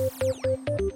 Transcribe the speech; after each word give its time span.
Música 0.00 0.89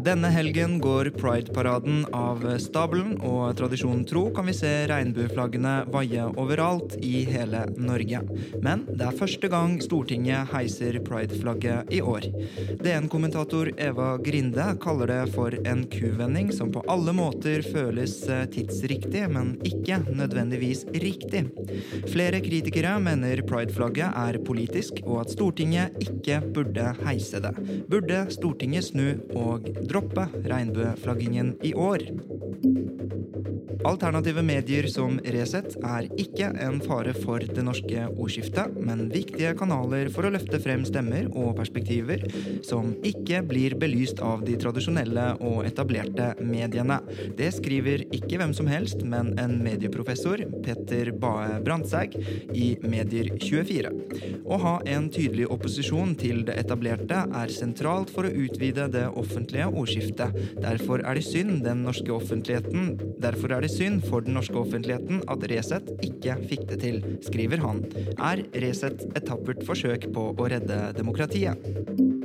Denne 0.00 0.30
helgen 0.32 0.78
går 0.80 1.10
Pride-paraden 1.20 2.06
av 2.16 2.40
stabelen, 2.62 3.18
og 3.20 3.52
tradisjonen 3.58 4.06
tro 4.08 4.22
kan 4.32 4.46
vi 4.48 4.54
se 4.56 4.68
regnbueflaggene 4.88 5.74
vaie 5.92 6.22
overalt 6.40 6.94
i 7.04 7.26
hele 7.28 7.66
Norge. 7.76 8.22
Men 8.64 8.86
det 8.88 9.04
er 9.04 9.18
første 9.18 9.50
gang 9.52 9.74
Stortinget 9.84 10.48
heiser 10.54 10.96
Pride-flagget 11.04 11.92
i 11.92 12.00
år. 12.00 12.30
DN-kommentator 12.80 13.74
Eva 13.76 14.14
Grinde 14.24 14.70
kaller 14.80 15.12
det 15.12 15.34
for 15.34 15.58
en 15.68 15.84
kuvending 15.92 16.48
som 16.56 16.72
på 16.72 16.80
alle 16.88 17.12
måter 17.16 17.60
føles 17.68 18.16
tidsriktig, 18.56 19.26
men 19.36 19.52
ikke 19.68 20.00
nødvendigvis 20.08 20.86
riktig. 20.96 21.44
Flere 22.08 22.40
kritikere 22.40 22.94
mener 23.04 23.44
Pride-flagget 23.44 24.16
er 24.16 24.40
politisk, 24.48 25.04
og 25.04 25.26
at 25.26 25.36
Stortinget 25.36 26.00
ikke 26.08 26.40
burde 26.56 26.88
heise 27.04 27.44
det. 27.44 27.52
Burde 27.92 28.24
Stortinget 28.32 28.88
snu 28.88 29.20
og 29.36 29.68
droppe 29.90 30.28
regnbueflaggingen 30.46 31.56
i 31.66 31.74
år. 31.74 32.06
Alternative 33.84 34.42
medier 34.44 34.84
som 34.92 35.14
Resett 35.32 35.72
er 35.80 36.04
ikke 36.20 36.50
en 36.60 36.82
fare 36.84 37.14
for 37.16 37.40
det 37.40 37.62
norske 37.64 38.02
ordskiftet, 38.10 38.74
men 38.76 39.06
viktige 39.08 39.54
kanaler 39.56 40.10
for 40.12 40.28
å 40.28 40.32
løfte 40.34 40.60
frem 40.60 40.82
stemmer 40.84 41.30
og 41.30 41.54
perspektiver 41.56 42.26
som 42.66 42.92
ikke 43.06 43.40
blir 43.48 43.78
belyst 43.80 44.20
av 44.24 44.44
de 44.44 44.58
tradisjonelle 44.60 45.24
og 45.38 45.64
etablerte 45.64 46.34
mediene. 46.44 46.98
Det 47.38 47.48
skriver 47.56 48.04
ikke 48.10 48.42
hvem 48.42 48.52
som 48.56 48.68
helst, 48.68 49.00
men 49.00 49.32
en 49.40 49.56
medieprofessor, 49.64 50.44
Petter 50.66 51.14
Bae 51.16 51.56
Brandtzæg, 51.64 52.18
i 52.52 52.74
Medier24. 52.84 53.94
Å 54.44 54.60
ha 54.60 54.74
en 54.92 55.08
tydelig 55.08 55.48
opposisjon 55.48 56.12
til 56.20 56.44
det 56.44 56.58
etablerte 56.60 57.24
er 57.24 57.54
sentralt 57.54 58.12
for 58.12 58.28
å 58.28 58.34
utvide 58.44 58.90
det 58.92 59.06
offentlige 59.08 59.72
ordskiftet. 59.80 60.36
Derfor 60.60 61.02
er 61.04 61.18
det 61.18 61.26
synd 61.26 61.62
den 61.66 61.84
norske 61.86 62.12
offentligheten 62.14 62.94
Derfor 63.20 63.52
er 63.52 63.64
det 63.64 63.72
synd 63.72 64.00
for 64.06 64.24
den 64.24 64.36
norske 64.38 64.56
offentligheten 64.56 65.24
at 65.30 65.44
Resett 65.50 65.90
ikke 66.06 66.38
fikk 66.50 66.66
det 66.70 66.80
til, 66.84 67.02
skriver 67.26 67.62
han. 67.64 67.84
Er 68.16 68.44
Resett 68.64 69.04
et 69.10 69.26
tappert 69.28 69.64
forsøk 69.66 70.10
på 70.14 70.30
å 70.32 70.48
redde 70.50 70.80
demokratiet? 70.96 72.19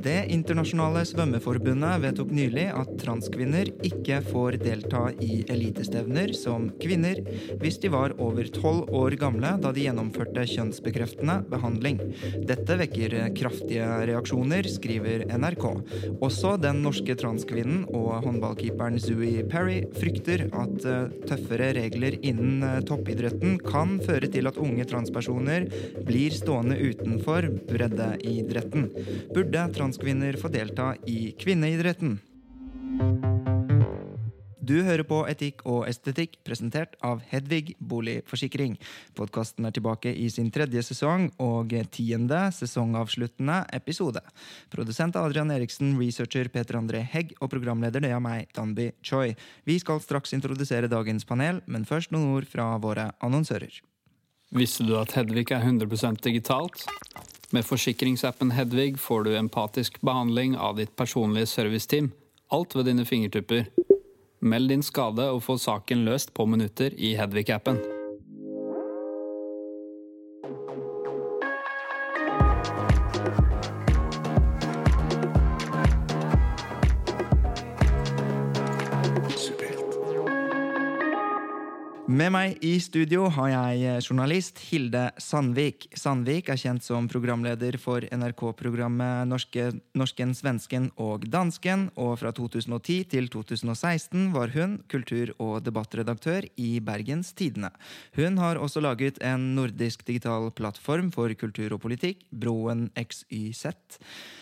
Det 0.00 0.24
internasjonale 0.32 1.02
svømmeforbundet 1.04 2.00
vedtok 2.00 2.30
nylig 2.32 2.66
at 2.72 2.92
transkvinner 3.02 3.68
ikke 3.84 4.20
får 4.24 4.56
delta 4.62 5.02
i 5.20 5.42
elitestevner 5.52 6.32
som 6.36 6.70
kvinner 6.80 7.20
hvis 7.60 7.76
de 7.82 7.90
var 7.92 8.14
over 8.22 8.48
tolv 8.54 8.88
år 8.96 9.16
gamle 9.20 9.50
da 9.60 9.72
de 9.76 9.84
gjennomførte 9.84 10.46
kjønnsbekreftende 10.48 11.36
behandling. 11.52 12.00
Dette 12.48 12.78
vekker 12.80 13.16
kraftige 13.36 13.88
reaksjoner, 14.08 14.68
skriver 14.72 15.26
NRK. 15.34 15.66
Også 16.24 16.54
den 16.62 16.80
norske 16.86 17.16
transkvinnen 17.20 17.84
og 17.92 18.24
håndballkeeperen 18.24 18.96
Zooey 19.02 19.44
Perry 19.52 19.82
frykter 20.00 20.46
at 20.48 20.80
tøffere 21.28 21.74
regler 21.76 22.16
innen 22.22 22.86
toppidretten 22.88 23.58
kan 23.66 23.98
føre 24.06 24.32
til 24.32 24.48
at 24.48 24.60
unge 24.60 24.88
transpersoner 24.88 25.68
blir 26.08 26.32
stående 26.34 26.80
utenfor 26.80 27.50
breddeidretten. 27.68 28.88
Burde 29.34 29.68
transkvinner 29.90 30.36
få 30.38 30.48
delta 30.48 30.94
i 31.06 31.32
kvinneidretten? 31.38 32.18
Du 34.60 34.76
hører 34.86 35.02
på 35.02 35.24
Etikk 35.26 35.64
og 35.66 35.88
estetikk, 35.90 36.36
presentert 36.46 36.94
av 37.02 37.24
Hedvig 37.32 37.72
Boligforsikring. 37.80 38.76
Podkasten 39.18 39.66
er 39.66 39.74
tilbake 39.74 40.12
i 40.14 40.28
sin 40.30 40.52
tredje 40.54 40.84
sesong 40.86 41.26
og 41.42 41.74
tiende 41.90 42.44
sesongavsluttende 42.54 43.64
episode. 43.74 44.22
Produsent 44.70 45.18
Adrian 45.18 45.50
Eriksen, 45.50 45.96
researcher 45.98 46.52
Peter 46.54 46.78
André 46.78 47.02
Hegg 47.02 47.34
og 47.40 47.50
programleder 47.50 48.06
det 48.06 48.12
er 48.14 48.22
meg, 48.22 48.46
Danby 48.54 48.92
Choi. 49.02 49.34
Vi 49.66 49.80
skal 49.82 49.98
straks 50.06 50.38
introdusere 50.38 50.92
dagens 50.92 51.26
panel, 51.26 51.64
men 51.66 51.88
først 51.88 52.14
noen 52.14 52.30
ord 52.36 52.46
fra 52.46 52.76
våre 52.78 53.10
annonsører. 53.18 53.82
Visste 54.54 54.86
du 54.86 54.94
at 55.02 55.18
Hedvig 55.18 55.50
er 55.50 55.66
100% 55.66 56.22
digitalt? 56.22 56.86
Med 57.50 57.66
forsikringsappen 57.66 58.50
Hedvig 58.54 58.98
får 58.98 59.24
du 59.24 59.36
empatisk 59.36 60.00
behandling 60.06 60.56
av 60.56 60.76
ditt 60.78 60.92
personlige 60.96 61.50
serviceteam. 61.50 62.12
Alt 62.50 62.76
ved 62.78 62.86
dine 62.86 63.04
fingertupper. 63.04 63.66
Meld 64.40 64.70
din 64.70 64.86
skade 64.86 65.26
og 65.34 65.42
få 65.42 65.58
saken 65.58 66.04
løst 66.06 66.30
på 66.34 66.46
minutter 66.46 66.94
i 66.94 67.16
Hedvig-appen. 67.18 67.99
Med 82.10 82.32
meg 82.34 82.56
i 82.66 82.72
studio 82.82 83.28
har 83.30 83.52
jeg 83.52 84.00
journalist 84.02 84.58
Hilde 84.66 85.04
Sandvik. 85.22 85.84
Sandvik 85.94 86.48
er 86.50 86.58
kjent 86.58 86.82
som 86.82 87.06
programleder 87.06 87.76
for 87.78 88.02
NRK-programmet 88.02 89.28
Norske, 89.30 89.68
Norsken, 89.94 90.32
svensken 90.34 90.88
og 90.98 91.28
dansken, 91.30 91.84
og 91.94 92.16
fra 92.18 92.32
2010 92.34 92.96
til 93.12 93.30
2016 93.30 94.32
var 94.34 94.50
hun 94.56 94.80
kultur- 94.90 95.36
og 95.38 95.62
debattredaktør 95.62 96.50
i 96.58 96.80
Bergens 96.82 97.30
Tidende. 97.30 97.70
Hun 98.18 98.42
har 98.42 98.58
også 98.58 98.82
laget 98.82 99.22
en 99.22 99.52
nordisk 99.54 100.02
digital 100.02 100.50
plattform 100.50 101.14
for 101.14 101.30
kultur 101.38 101.78
og 101.78 101.84
politikk, 101.86 102.26
Broen 102.34 102.88
XYZ. 102.98 104.00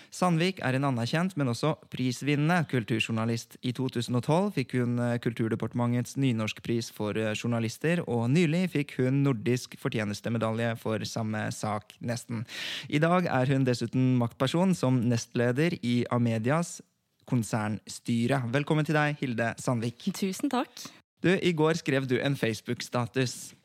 Sandvik 0.08 0.62
er 0.64 0.78
en 0.78 0.86
anerkjent, 0.88 1.34
men 1.36 1.50
også 1.52 1.74
prisvinnende 1.92 2.62
kulturjournalist. 2.70 3.58
I 3.60 3.74
2012 3.76 4.54
fikk 4.56 4.78
hun 4.80 4.96
Kulturdepartementets 5.20 6.16
nynorskpris 6.16 6.88
for 6.96 7.18
journalister, 7.58 8.02
og 8.06 8.28
nylig 8.30 8.68
fikk 8.72 8.94
hun 9.02 9.22
nordisk 9.24 9.74
fortjenestemedalje 9.80 10.76
for 10.78 11.02
samme 11.04 11.48
sak, 11.52 11.94
nesten. 12.00 12.46
I 12.88 13.00
dag 13.02 13.26
er 13.26 13.50
hun 13.50 13.66
dessuten 13.66 14.16
maktperson 14.20 14.74
som 14.74 15.00
nestleder 15.10 15.74
i 15.82 16.04
Amedias 16.10 16.78
konsernstyre. 17.28 18.44
Velkommen 18.54 18.86
til 18.86 18.96
deg, 18.96 19.18
Hilde 19.20 19.52
Sandvik. 19.60 20.06
Tusen 20.16 20.48
takk. 20.48 20.70
Du, 21.20 21.32
I 21.34 21.52
går 21.52 21.80
skrev 21.80 22.06
du 22.06 22.20
en 22.22 22.38
Facebook-status 22.38 23.57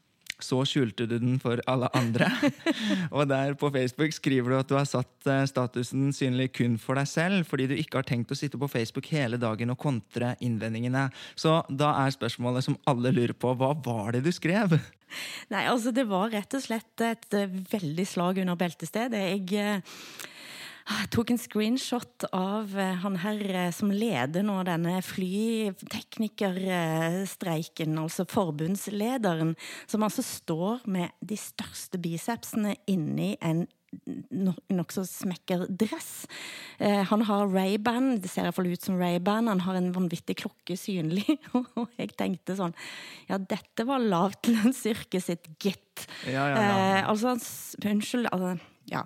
så 0.44 0.62
skjulte 0.68 1.08
du 1.10 1.18
den 1.18 1.38
for 1.42 1.62
alle 1.70 1.90
andre. 1.98 2.30
og 3.16 3.28
der 3.32 3.56
på 3.60 3.72
Facebook 3.74 4.16
skriver 4.16 4.54
du 4.54 4.58
at 4.60 4.72
du 4.72 4.76
har 4.78 4.90
satt 4.90 5.30
statusen 5.50 6.12
synlig 6.16 6.52
kun 6.58 6.78
for 6.82 7.00
deg 7.00 7.10
selv, 7.10 7.48
fordi 7.50 7.70
du 7.72 7.78
ikke 7.78 8.02
har 8.02 8.10
tenkt 8.10 8.34
å 8.34 8.38
sitte 8.38 8.60
på 8.60 8.70
Facebook 8.72 9.08
hele 9.14 9.40
dagen 9.42 9.74
og 9.74 9.80
kontre 9.82 10.34
innvendingene. 10.44 11.08
Så 11.40 11.62
da 11.70 11.94
er 12.04 12.16
spørsmålet 12.16 12.68
som 12.68 12.78
alle 12.90 13.14
lurer 13.16 13.36
på, 13.38 13.56
hva 13.58 13.74
var 13.86 14.14
det 14.16 14.26
du 14.28 14.32
skrev? 14.36 14.78
Nei, 15.54 15.66
altså 15.70 15.94
Det 15.94 16.08
var 16.10 16.32
rett 16.34 16.56
og 16.58 16.64
slett 16.64 17.04
et 17.06 17.36
veldig 17.72 18.06
slag 18.10 18.40
under 18.44 18.58
beltestedet. 18.60 19.26
Jeg 19.54 19.74
jeg 20.88 21.10
tok 21.16 21.30
en 21.32 21.40
screenshot 21.40 22.24
av 22.36 22.76
han 23.04 23.16
her 23.24 23.72
som 23.76 23.92
leder 23.94 24.44
nå 24.44 24.64
denne 24.68 25.02
flyteknikerstreiken, 25.06 28.00
altså 28.02 28.26
forbundslederen, 28.28 29.56
som 29.88 30.04
altså 30.04 30.22
står 30.26 30.80
med 30.92 31.10
de 31.24 31.38
største 31.40 31.98
bicepsene 32.04 32.76
inni 32.92 33.38
en 33.40 33.68
nokså 34.74 35.06
smekker 35.08 35.66
dress. 35.70 36.26
Eh, 36.78 37.02
han 37.10 37.26
har 37.28 37.52
Ray-Ban, 37.52 38.18
det 38.22 38.32
ser 38.32 38.48
iallfall 38.48 38.72
ut 38.74 38.86
som 38.86 38.98
Ray-Ban. 39.00 39.50
Han 39.52 39.64
har 39.68 39.80
en 39.80 39.92
vanvittig 39.96 40.38
klokke 40.44 40.78
synlig. 40.80 41.38
Og 41.54 41.88
jeg 42.00 42.14
tenkte 42.20 42.58
sånn 42.58 42.76
Ja, 43.30 43.38
dette 43.38 43.86
var 43.88 44.04
lavtlønnsyrket 44.04 45.28
sitt, 45.28 45.50
gitt. 45.62 46.08
Ja, 46.26 46.48
ja, 46.50 46.58
ja. 46.58 46.78
Eh, 47.00 47.10
altså, 47.10 47.38
unnskyld. 47.84 48.32
Altså, 48.34 48.58
Ja. 48.92 49.04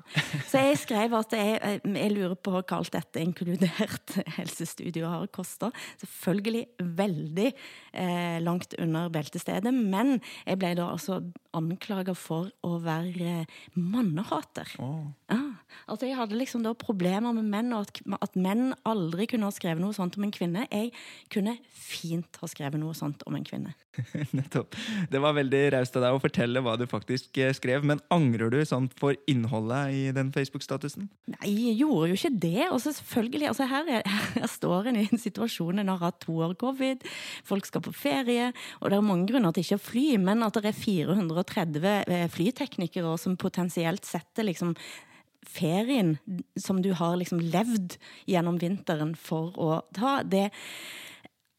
Så 0.49 0.61
jeg 0.63 0.77
skrev 0.81 1.13
at 1.19 1.33
jeg, 1.37 1.79
jeg 1.85 2.13
lurer 2.13 2.35
på 2.39 2.53
hva 2.55 2.63
alt 2.79 2.93
dette, 2.95 3.21
inkludert 3.21 4.15
helsestudio, 4.39 5.05
har 5.11 5.27
kosta. 5.33 5.69
Selvfølgelig 6.01 6.63
veldig 6.97 7.47
eh, 7.51 8.37
langt 8.43 8.73
under 8.81 9.11
beltestedet, 9.13 9.73
men 9.73 10.17
jeg 10.47 10.61
ble 10.61 10.73
da 10.79 10.89
altså 10.95 11.21
anklaga 11.57 12.15
for 12.17 12.51
å 12.65 12.77
være 12.83 13.31
eh, 13.43 13.57
mannehater. 13.75 14.69
Oh. 14.83 15.09
Ja. 15.31 15.41
Altså, 15.87 16.07
jeg 16.07 16.17
hadde 16.17 16.37
liksom 16.39 16.63
da 16.63 16.73
problemer 16.77 17.35
med 17.35 17.47
menn, 17.51 17.73
og 17.75 17.87
at, 17.87 17.99
at, 18.21 18.37
menn 18.39 18.71
aldri 18.87 19.27
kunne 19.31 19.47
ha 19.49 19.55
skrevet 19.55 19.83
noe 19.83 19.95
sånt 19.95 20.17
om 20.19 20.25
en 20.27 20.33
kvinne. 20.33 20.65
Jeg 20.71 20.93
kunne 21.33 21.57
fint 21.71 22.39
ha 22.41 22.49
skrevet 22.49 22.79
noe 22.81 22.95
sånt 22.97 23.23
om 23.27 23.35
en 23.37 23.45
kvinne. 23.47 23.73
Nettopp. 24.37 24.75
Det 25.11 25.21
var 25.21 25.35
veldig 25.37 25.61
raust 25.73 25.95
av 25.97 26.05
deg 26.05 26.17
å 26.17 26.21
fortelle 26.21 26.61
hva 26.63 26.75
du 26.79 26.85
faktisk 26.89 27.39
eh, 27.41 27.53
skrev, 27.55 27.85
men 27.87 28.01
angrer 28.13 28.51
du 28.53 28.59
sånn 28.67 28.89
for 28.99 29.17
innholdet 29.29 29.95
i 29.95 30.03
den 30.15 30.31
Facebook-statusen? 30.35 31.09
Nei, 31.33 31.53
jeg 31.53 31.77
gjorde 31.81 32.11
jo 32.11 32.19
ikke 32.19 32.33
det. 32.47 32.67
Og 32.69 32.81
selvfølgelig, 32.83 33.49
altså 33.51 33.69
her, 33.71 33.91
er, 33.99 34.07
her 34.37 34.51
står 34.51 34.91
en 34.91 35.01
i 35.01 35.07
en 35.07 35.23
situasjon 35.23 35.83
en 35.83 35.93
har 35.93 36.03
hatt 36.03 36.21
to 36.25 36.37
år 36.45 36.55
covid, 36.59 37.03
folk 37.47 37.67
skal 37.67 37.83
på 37.85 37.95
ferie, 37.95 38.51
og 38.81 38.91
det 38.91 38.99
er 38.99 39.05
mange 39.05 39.27
grunner 39.31 39.55
til 39.55 39.65
ikke 39.65 39.79
å 39.79 39.85
fly, 39.87 40.05
men 40.21 40.45
at 40.45 40.57
det 40.57 40.71
er 40.71 40.77
400 40.77 41.46
30 41.49 41.89
eh, 42.05 42.27
flyteknikere 42.31 43.17
som 43.21 43.37
potensielt 43.39 44.07
setter 44.07 44.47
liksom 44.47 44.75
ferien 45.47 46.17
som 46.59 46.81
du 46.83 46.91
har 46.97 47.15
liksom 47.19 47.39
levd 47.39 47.95
gjennom 48.27 48.57
vinteren 48.59 49.13
for 49.15 49.55
å 49.55 49.81
ta, 49.95 50.19
det 50.27 50.49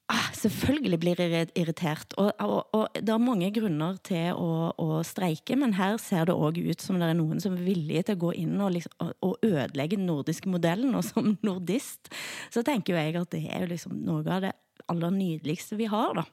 Ah, 0.09 0.31
selvfølgelig 0.33 0.99
blir 1.03 1.19
jeg 1.21 1.51
irritert. 1.53 2.15
Og, 2.17 2.31
og, 2.41 2.71
og, 2.73 2.87
det 2.97 3.13
er 3.13 3.21
mange 3.21 3.51
grunner 3.53 3.99
til 4.09 4.39
å, 4.41 4.71
å 4.81 5.03
streike, 5.05 5.53
men 5.61 5.75
her 5.77 5.99
ser 6.01 6.31
det 6.31 6.37
òg 6.37 6.57
ut 6.57 6.81
som 6.81 6.97
det 6.97 7.11
er 7.11 7.19
noen 7.19 7.43
som 7.45 7.59
er 7.59 7.67
villige 7.67 8.07
til 8.09 8.17
å 8.17 8.23
gå 8.23 8.31
inn 8.41 8.55
og, 8.57 8.73
liksom, 8.73 9.11
og 9.21 9.45
ødelegge 9.45 9.99
den 9.99 10.09
nordiske 10.09 10.49
modellen. 10.49 10.97
Og 10.97 11.05
som 11.05 11.35
nordist 11.45 12.09
så 12.49 12.65
tenker 12.65 12.97
jeg 12.97 13.19
at 13.21 13.37
det 13.37 13.45
er 13.53 13.69
liksom 13.69 14.01
noe 14.07 14.25
av 14.25 14.47
det 14.47 14.55
aller 14.89 15.13
nydeligste 15.13 15.77
vi 15.77 15.91
har, 15.93 16.17
da. 16.17 16.25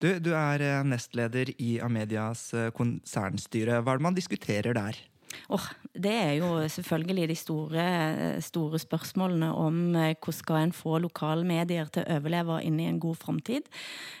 Du, 0.00 0.08
du 0.16 0.32
er 0.32 0.64
eh, 0.64 0.82
nestleder 0.88 1.52
i 1.60 1.76
Amedias 1.84 2.50
eh, 2.56 2.70
konsernstyre. 2.72 3.82
Hva 3.84 3.94
er 3.94 4.00
det 4.00 4.08
man 4.08 4.16
diskuterer 4.16 4.76
der? 4.76 4.98
Oh, 5.50 5.62
det 5.94 6.10
er 6.10 6.32
jo 6.38 6.48
selvfølgelig 6.70 7.28
de 7.30 7.36
store, 7.38 7.84
store 8.42 8.78
spørsmålene 8.82 9.50
om 9.54 9.78
eh, 9.98 10.14
hvordan 10.14 10.38
skal 10.38 10.58
en 10.60 10.74
få 10.74 10.98
lokalmedier 11.02 11.90
til 11.92 12.04
å 12.04 12.16
overleve 12.18 12.60
inn 12.66 12.80
i 12.82 12.88
en 12.90 13.00
god 13.02 13.18
framtid. 13.20 13.68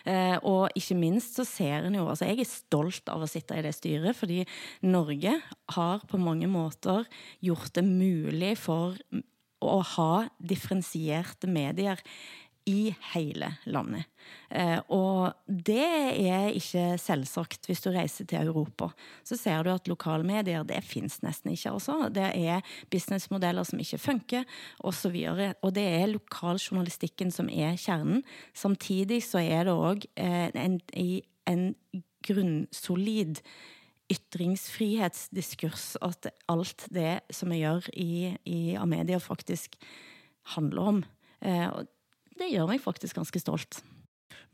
Eh, 0.04 0.36
og 0.42 0.70
ikke 0.78 0.98
minst 0.98 1.38
så 1.38 1.46
ser 1.48 1.88
en 1.88 1.98
jo 1.98 2.06
altså 2.08 2.28
Jeg 2.30 2.44
er 2.44 2.50
stolt 2.50 3.10
av 3.12 3.24
å 3.24 3.30
sitte 3.30 3.58
i 3.58 3.64
det 3.64 3.74
styret, 3.76 4.16
fordi 4.18 4.44
Norge 4.86 5.36
har 5.76 6.06
på 6.10 6.20
mange 6.20 6.50
måter 6.50 7.08
gjort 7.40 7.74
det 7.78 7.86
mulig 7.86 8.56
for 8.60 8.98
å 9.60 9.80
ha 9.84 10.12
differensierte 10.40 11.48
medier 11.50 12.00
i 12.68 12.90
hele 13.12 13.52
landet. 13.64 14.08
Eh, 14.50 14.78
og 14.92 15.32
det 15.46 15.86
er 16.20 16.50
ikke 16.56 16.98
selvsagt 17.00 17.68
hvis 17.68 17.82
du 17.84 17.90
reiser 17.94 18.28
til 18.28 18.50
Europa. 18.50 18.90
Så 19.24 19.38
ser 19.40 19.64
du 19.64 19.72
at 19.72 19.88
lokalmedier 19.88 20.66
det 20.68 20.82
fins 20.84 21.20
nesten 21.24 21.54
ikke. 21.54 21.72
Også. 21.78 22.10
Det 22.14 22.28
er 22.36 22.60
businessmodeller 22.92 23.66
som 23.66 23.80
ikke 23.82 23.98
funker, 23.98 24.44
osv. 24.80 25.16
Og, 25.32 25.42
og 25.62 25.74
det 25.74 25.86
er 25.88 26.12
lokaljournalistikken 26.12 27.32
som 27.34 27.50
er 27.52 27.78
kjernen. 27.80 28.24
Samtidig 28.54 29.22
så 29.26 29.42
er 29.42 29.66
det 29.68 29.76
òg 29.76 30.06
eh, 30.20 30.50
en, 30.54 30.80
en 31.48 31.68
grunnsolid 32.26 33.40
ytringsfrihetsdiskurs 34.10 35.94
at 36.02 36.30
alt 36.50 36.86
det 36.90 37.20
som 37.34 37.52
vi 37.52 37.62
gjør 37.62 37.86
i, 37.94 38.34
i 38.44 38.60
Amedia, 38.78 39.20
faktisk 39.22 39.76
handler 40.56 40.92
om. 40.94 41.02
Eh, 41.40 41.68
og 41.68 41.86
det 42.40 42.52
gjør 42.52 42.70
meg 42.70 42.82
faktisk 42.82 43.20
ganske 43.20 43.42
stolt. 43.42 43.82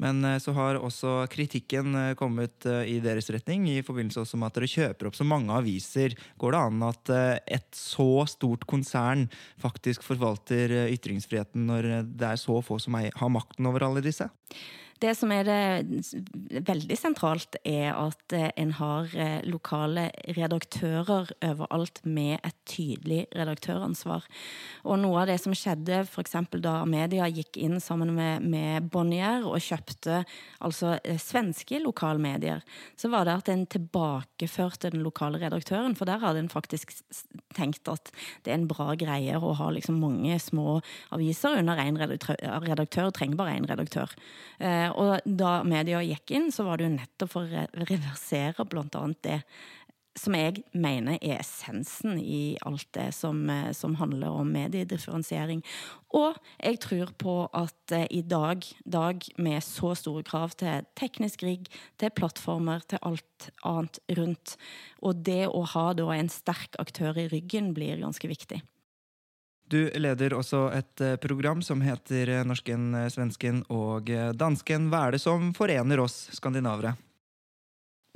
Men 0.03 0.25
eh, 0.25 0.39
så 0.43 0.53
har 0.57 0.79
også 0.81 1.25
kritikken 1.33 1.95
eh, 1.97 2.15
kommet 2.19 2.67
eh, 2.69 2.85
i 2.97 2.97
deres 3.05 3.31
retning 3.33 3.67
i 3.71 3.81
forbindelse 3.85 4.23
også 4.23 4.41
med 4.41 4.51
at 4.51 4.59
dere 4.59 4.71
kjøper 4.71 5.09
opp 5.09 5.19
så 5.19 5.27
mange 5.29 5.55
aviser. 5.57 6.17
Går 6.41 6.53
det 6.53 6.63
an 6.63 6.87
at 6.87 7.13
et 7.57 7.69
så 7.77 8.27
stort 8.29 8.67
konsern 8.69 9.27
faktisk 9.63 10.05
forvalter 10.07 10.75
ytringsfriheten 10.93 11.69
når 11.71 11.91
det 12.05 12.33
er 12.33 12.41
så 12.41 12.61
få 12.65 12.81
som 12.83 12.99
har 12.99 13.33
makten 13.33 13.69
over 13.69 13.87
alle 13.89 14.05
disse? 14.05 14.29
Det 15.03 15.13
som 15.19 15.33
er 15.35 15.45
det 15.45 16.63
veldig 16.67 16.97
sentralt, 16.97 17.59
er 17.67 17.91
at 17.93 18.33
eh, 18.37 18.49
en 18.57 18.73
har 18.79 19.13
eh, 19.13 19.43
lokale 19.45 20.09
redaktører 20.37 21.33
overalt 21.45 22.01
med 22.05 22.39
et 22.41 22.57
tydelig 22.69 23.27
redaktøransvar. 23.37 24.25
Og 24.89 25.01
noe 25.03 25.23
av 25.23 25.29
det 25.31 25.37
som 25.43 25.55
skjedde 25.57 26.03
f.eks. 26.07 26.37
da 26.65 26.79
media 26.89 27.29
gikk 27.29 27.59
inn 27.61 27.77
sammen 27.83 28.15
med, 28.17 28.47
med 28.47 28.89
Bonnier 28.93 29.45
og 29.45 29.61
kjøpte 29.61 30.23
altså 30.65 30.97
eh, 31.03 31.21
svenske 31.21 31.81
lokalmedier, 31.85 32.65
så 32.97 33.13
var 33.13 33.29
det 33.29 33.37
at 33.43 33.53
en 33.53 33.67
tilbakeførte 33.77 34.95
den 34.95 35.05
lokale 35.05 35.43
redaktøren. 35.43 35.97
For 35.99 36.09
der 36.09 36.23
hadde 36.25 36.45
en 36.47 36.53
faktisk 36.53 36.95
tenkt 37.57 37.89
at 37.93 38.11
det 38.45 38.55
er 38.55 38.61
en 38.61 38.69
bra 38.71 38.95
greie 38.99 39.37
å 39.37 39.53
ha 39.61 39.71
liksom 39.75 40.01
mange 40.01 40.39
små 40.43 40.79
aviser 41.15 41.61
under 41.61 41.85
én 41.85 42.01
redaktør. 42.01 42.41
redaktør 42.65 43.13
trenger 43.13 43.41
bare 43.41 43.57
én 43.59 43.69
redaktør. 43.69 44.13
Eh, 44.59 44.86
og 44.95 45.25
da 45.25 45.61
media 45.67 46.03
gikk 46.05 46.35
inn, 46.37 46.53
så 46.55 46.67
var 46.67 46.79
det 46.79 46.87
jo 46.87 46.95
nettopp 46.95 47.33
for 47.33 47.51
å 47.51 47.67
reversere 47.87 48.69
blant 48.71 48.99
annet 48.99 49.23
det 49.27 49.41
som 50.17 50.37
jeg 50.37 50.63
mener 50.77 51.19
er 51.21 51.41
essensen 51.41 52.17
i 52.21 52.57
alt 52.67 52.89
det 52.97 53.11
som, 53.15 53.39
eh, 53.51 53.73
som, 53.77 53.97
handler 54.01 54.33
om 54.33 54.49
mediedifferensiering. 54.53 55.63
Og 56.17 56.39
jeg 56.57 56.81
tror 56.81 57.13
på 57.21 57.35
at 57.53 57.93
eh, 57.93 58.07
i 58.11 58.23
dag, 58.23 58.65
dag, 58.85 59.21
med 59.37 59.65
så 59.65 59.95
store 59.99 60.25
krav 60.27 60.57
til 60.57 60.87
teknisk 60.97 61.45
rigg, 61.47 61.69
til 62.01 62.15
plattformer, 62.17 62.85
til 62.89 63.03
alt 63.03 63.51
annet 63.65 64.01
rundt, 64.17 64.57
og 65.03 65.21
det 65.27 65.45
å 65.49 65.65
ha 65.75 65.91
da 65.97 66.09
en 66.17 66.33
sterk 66.33 66.79
aktør 66.81 67.19
i 67.21 67.29
ryggen 67.33 67.75
blir 67.77 68.01
ganske 68.01 68.29
viktig. 68.31 68.63
Du 69.67 69.81
leder 69.99 70.35
også 70.37 70.69
et 70.77 71.03
eh, 71.03 71.17
program 71.19 71.63
som 71.65 71.81
heter 71.83 72.31
eh, 72.31 72.45
Norsken, 72.47 72.93
eh, 72.95 73.09
svensken 73.11 73.65
og 73.73 74.13
dansken. 74.39 74.91
Hva 74.93 75.07
er 75.07 75.17
det 75.17 75.23
som 75.25 75.51
forener 75.57 76.03
oss 76.05 76.29
skandinavere? 76.37 76.95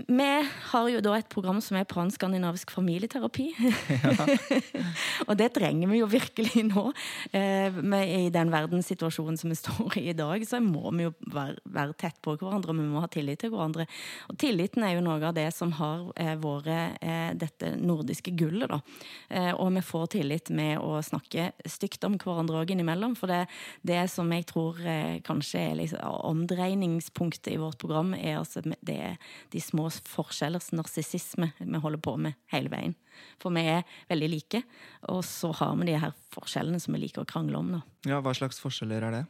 Vi 0.07 0.29
har 0.71 0.89
jo 0.93 1.01
da 1.05 1.17
et 1.17 1.29
program 1.33 1.63
som 1.65 1.79
er 1.81 1.89
panskandinavisk 1.89 2.71
familieterapi. 2.75 3.49
Ja. 3.57 4.29
og 5.29 5.35
det 5.41 5.51
trenger 5.57 5.91
vi 5.91 6.03
jo 6.03 6.11
virkelig 6.11 6.67
nå. 6.69 6.87
Eh, 7.33 7.81
I 8.01 8.31
den 8.33 8.53
verdenssituasjonen 8.53 9.41
som 9.41 9.53
vi 9.53 9.59
står 9.59 9.99
i 9.99 10.11
i 10.11 10.17
dag, 10.17 10.47
så 10.49 10.61
må 10.61 10.91
vi 10.95 11.07
jo 11.07 11.13
være, 11.31 11.95
tett 11.99 12.19
på 12.23 12.35
hverandre, 12.39 12.75
vi 12.77 12.87
må 12.91 13.03
ha 13.03 13.11
tillit 13.11 13.41
til 13.43 13.53
hverandre. 13.53 13.87
Og 14.31 14.39
tilliten 14.41 14.85
er 14.87 14.97
jo 14.97 15.05
noe 15.05 15.19
av 15.23 15.37
det 15.37 15.49
som 15.55 15.73
har 15.79 16.09
eh, 16.21 16.35
vært 16.41 16.71
eh, 17.01 17.31
dette 17.39 17.75
nordiske 17.81 18.35
gullet, 18.39 18.71
da. 18.71 18.81
Eh, 19.29 19.53
og 19.55 19.73
vi 19.77 19.85
får 19.87 20.07
tillit 20.17 20.53
med 20.55 20.81
å 20.83 20.99
snakke 21.05 21.51
stygt 21.69 22.05
om 22.09 22.19
hverandre 22.21 22.63
òg 22.63 22.75
innimellom. 22.75 23.17
For 23.19 23.31
det, 23.31 23.45
det 23.87 24.03
som 24.13 24.31
jeg 24.35 24.47
tror 24.51 24.79
kanskje 25.27 25.63
er 25.63 25.79
liksom 25.79 26.21
omdreiningspunktet 26.31 27.53
i 27.55 27.61
vårt 27.61 27.79
program, 27.81 28.15
er 28.19 28.41
altså 28.41 28.63
det 28.65 29.17
de 29.53 29.63
små 29.63 29.90
forskjellers 29.91 30.71
narsissisme 30.77 31.51
vi 31.59 31.81
holder 31.83 32.01
på 32.03 32.15
med 32.21 32.39
hele 32.53 32.71
veien. 32.73 32.95
For 33.43 33.53
vi 33.55 33.65
er 33.73 33.83
veldig 34.09 34.31
like, 34.31 34.63
og 35.11 35.25
så 35.27 35.51
har 35.59 35.75
vi 35.81 35.91
de 35.91 35.99
her 36.01 36.15
forskjellene 36.35 36.81
som 36.81 36.95
vi 36.95 37.03
liker 37.05 37.25
å 37.25 37.29
krangle 37.29 37.59
om. 37.59 37.75
Da. 37.77 37.83
Ja, 38.13 38.23
Hva 38.25 38.35
slags 38.37 38.63
forskjeller 38.63 39.09
er 39.09 39.17
det? 39.19 39.25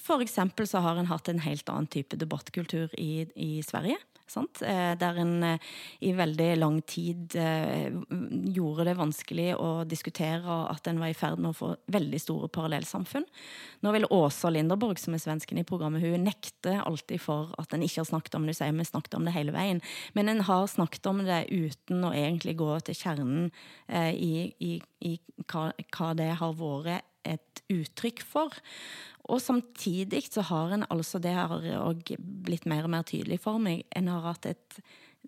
For 0.00 0.22
eksempel 0.24 0.66
så 0.66 0.80
har 0.82 0.98
en 0.98 1.10
hatt 1.10 1.28
en 1.30 1.42
helt 1.44 1.68
annen 1.70 1.86
type 1.90 2.16
debattkultur 2.18 2.94
i, 2.98 3.26
i 3.34 3.62
Sverige. 3.62 3.98
Sant? 4.24 4.62
Eh, 4.64 4.94
der 4.96 5.18
en 5.20 5.34
eh, 5.44 5.72
i 6.08 6.14
veldig 6.16 6.46
lang 6.56 6.78
tid 6.88 7.34
eh, 7.36 7.92
gjorde 8.56 8.86
det 8.88 8.96
vanskelig 8.96 9.50
å 9.60 9.84
diskutere 9.84 10.56
at 10.70 10.88
en 10.88 11.02
var 11.02 11.12
i 11.12 11.16
ferd 11.18 11.42
med 11.42 11.52
å 11.52 11.58
få 11.58 11.70
veldig 11.92 12.20
store 12.22 12.48
parallellsamfunn. 12.54 13.26
Nå 13.84 13.92
vil 13.92 14.08
Åsa 14.08 14.48
Linderborg, 14.54 14.98
som 15.02 15.16
er 15.16 15.22
svensken 15.22 15.60
i 15.60 15.66
programmet, 15.68 16.00
hun 16.00 16.24
nekter 16.24 16.80
alltid 16.86 17.20
for 17.20 17.52
at 17.60 17.76
en 17.76 17.84
ikke 17.84 18.00
har 18.00 18.10
snakket 18.14 18.38
om 18.40 18.48
det. 18.48 18.56
Vi 18.56 18.88
snakket 18.88 19.18
om 19.18 19.28
det 19.28 19.36
hele 19.36 19.52
veien. 19.52 19.84
Men 20.16 20.32
en 20.32 20.44
har 20.48 20.66
snakket 20.72 21.06
om 21.10 21.20
det 21.26 21.44
uten 21.52 22.08
å 22.08 22.14
egentlig 22.16 22.56
gå 22.58 22.70
til 22.88 22.96
kjernen 22.96 23.50
i, 23.92 24.54
i, 24.62 24.78
i 25.04 25.18
hva, 25.50 25.68
hva 25.96 26.14
det 26.16 26.32
har 26.40 26.56
vært 26.56 27.04
et 27.24 27.64
uttrykk 27.72 28.22
for. 28.26 28.54
Og 29.32 29.40
samtidig 29.40 30.26
så 30.28 30.44
har 30.50 30.74
en 30.74 30.86
altså, 30.92 31.20
det 31.22 31.32
har 31.32 31.64
òg 31.80 32.14
blitt 32.18 32.68
mer 32.68 32.84
og 32.84 32.92
mer 32.92 33.06
tydelig 33.08 33.40
for 33.44 33.62
meg, 33.62 33.86
en 33.96 34.12
har 34.12 34.26
hatt 34.28 34.50
et 34.52 34.80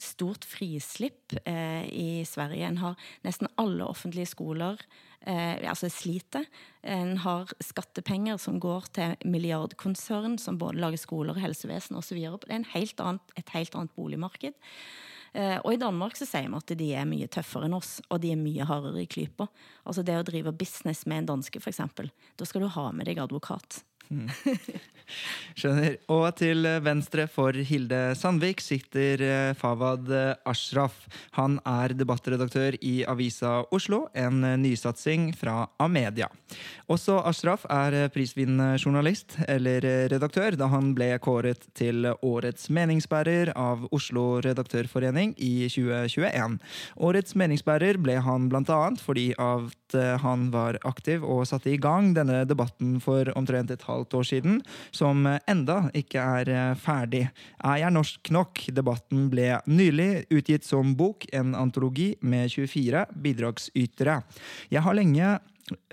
stort 0.02 0.44
frislipp 0.44 1.32
eh, 1.48 1.86
i 1.88 2.24
Sverige. 2.28 2.68
En 2.68 2.80
har 2.82 3.08
nesten 3.24 3.48
alle 3.60 3.86
offentlige 3.86 4.28
skoler 4.28 4.80
eh, 5.24 5.56
altså 5.68 5.88
sliter. 5.92 6.44
En 6.84 7.16
har 7.24 7.52
skattepenger 7.64 8.40
som 8.40 8.60
går 8.60 8.90
til 8.98 9.16
milliardkonsern 9.24 10.36
som 10.42 10.60
både 10.60 10.82
lager 10.82 11.00
skoler, 11.00 11.40
helsevesen 11.40 11.96
osv. 11.96 12.20
Det 12.44 12.52
er 12.52 12.70
helt 12.74 13.00
annet, 13.00 13.36
et 13.40 13.56
helt 13.56 13.78
annet 13.78 13.96
boligmarked. 13.96 14.56
Eh, 15.36 15.58
og 15.60 15.74
i 15.74 15.80
Danmark 15.80 16.16
så 16.16 16.24
sier 16.24 16.48
vi 16.48 16.56
at 16.56 16.72
de 16.80 16.86
er 16.96 17.08
mye 17.08 17.28
tøffere 17.28 17.68
enn 17.68 17.76
oss, 17.76 17.98
og 18.08 18.22
de 18.22 18.30
er 18.32 18.40
mye 18.40 18.64
hardere 18.64 19.02
i 19.02 19.10
klypa. 19.10 19.50
Altså 19.84 20.04
det 20.06 20.16
å 20.16 20.24
drive 20.24 20.54
business 20.56 21.04
med 21.04 21.24
en 21.24 21.28
danske, 21.34 21.60
eksempel, 21.60 22.08
da 22.40 22.48
skal 22.48 22.64
du 22.64 22.70
ha 22.72 22.88
med 22.96 23.10
deg 23.10 23.20
advokat. 23.20 23.82
Mm. 24.10 24.28
Skjønner. 25.56 25.96
Og 26.10 26.24
til 26.38 26.66
venstre 26.82 27.26
for 27.30 27.54
Hilde 27.54 28.00
Sandvik 28.18 28.60
sitter 28.64 29.22
eh, 29.22 29.52
Fawad 29.56 30.10
Ashraf. 30.46 31.04
Han 31.38 31.60
er 31.66 31.94
debattredaktør 31.96 32.76
i 32.82 32.98
Avisa 33.06 33.60
Oslo, 33.74 34.06
en 34.18 34.42
nysatsing 34.62 35.30
fra 35.38 35.68
Amedia. 35.82 36.28
Også 36.90 37.20
Ashraf 37.26 37.64
er 37.70 38.10
prisvinnende 38.14 38.76
journalist, 38.82 39.38
eller 39.48 39.84
redaktør, 40.10 40.58
da 40.58 40.68
han 40.70 40.92
ble 40.96 41.12
kåret 41.22 41.64
til 41.78 42.10
årets 42.20 42.68
meningsbærer 42.70 43.52
av 43.56 43.86
Oslo 43.94 44.40
Redaktørforening 44.44 45.34
i 45.38 45.68
2021. 45.70 46.58
Årets 47.08 47.38
meningsbærer 47.38 47.98
ble 48.02 48.18
han 48.22 48.50
annet 48.56 49.02
fordi 49.02 49.30
at 49.38 49.96
han 50.22 50.48
var 50.54 50.78
aktiv 50.88 51.24
og 51.24 51.46
satte 51.48 51.70
i 51.72 51.80
gang 51.80 52.12
denne 52.16 52.42
debatten 52.48 52.96
for 53.02 53.28
omtrent 53.38 53.70
et 53.70 53.84
halvt 53.86 53.95
år 53.96 54.26
siden, 54.28 54.60
som 54.94 55.24
enda 55.48 55.78
ikke 55.96 56.22
er 56.22 56.52
eh, 56.52 56.76
ferdig. 56.80 57.24
Er 57.64 57.82
jeg 57.82 57.96
norsk 57.96 58.30
nok? 58.34 58.62
Debatten 58.76 59.28
ble 59.32 59.54
nylig 59.66 60.26
utgitt 60.34 60.66
som 60.68 60.94
bok, 60.98 61.28
en 61.32 61.54
antologi 61.58 62.14
med 62.20 62.50
24 62.52 63.06
bidragsytere. 63.26 64.20
Jeg 64.72 64.84
har 64.84 64.96
lenge 64.96 65.36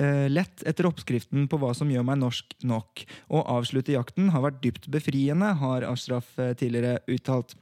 uh, 0.02 0.28
lett 0.30 0.64
etter 0.68 0.88
oppskriften 0.90 1.48
på 1.50 1.60
hva 1.62 1.74
som 1.78 1.92
gjør 1.92 2.06
meg 2.08 2.22
norsk 2.22 2.56
nok. 2.68 3.06
Å 3.34 3.44
avslutte 3.58 3.96
jakten 3.96 4.32
har 4.34 4.46
vært 4.46 4.62
dypt 4.64 4.90
befriende, 4.94 5.54
har 5.60 5.88
Ashraf 5.88 6.30
eh, 6.38 6.54
tidligere 6.60 7.02
uttalt. 7.12 7.56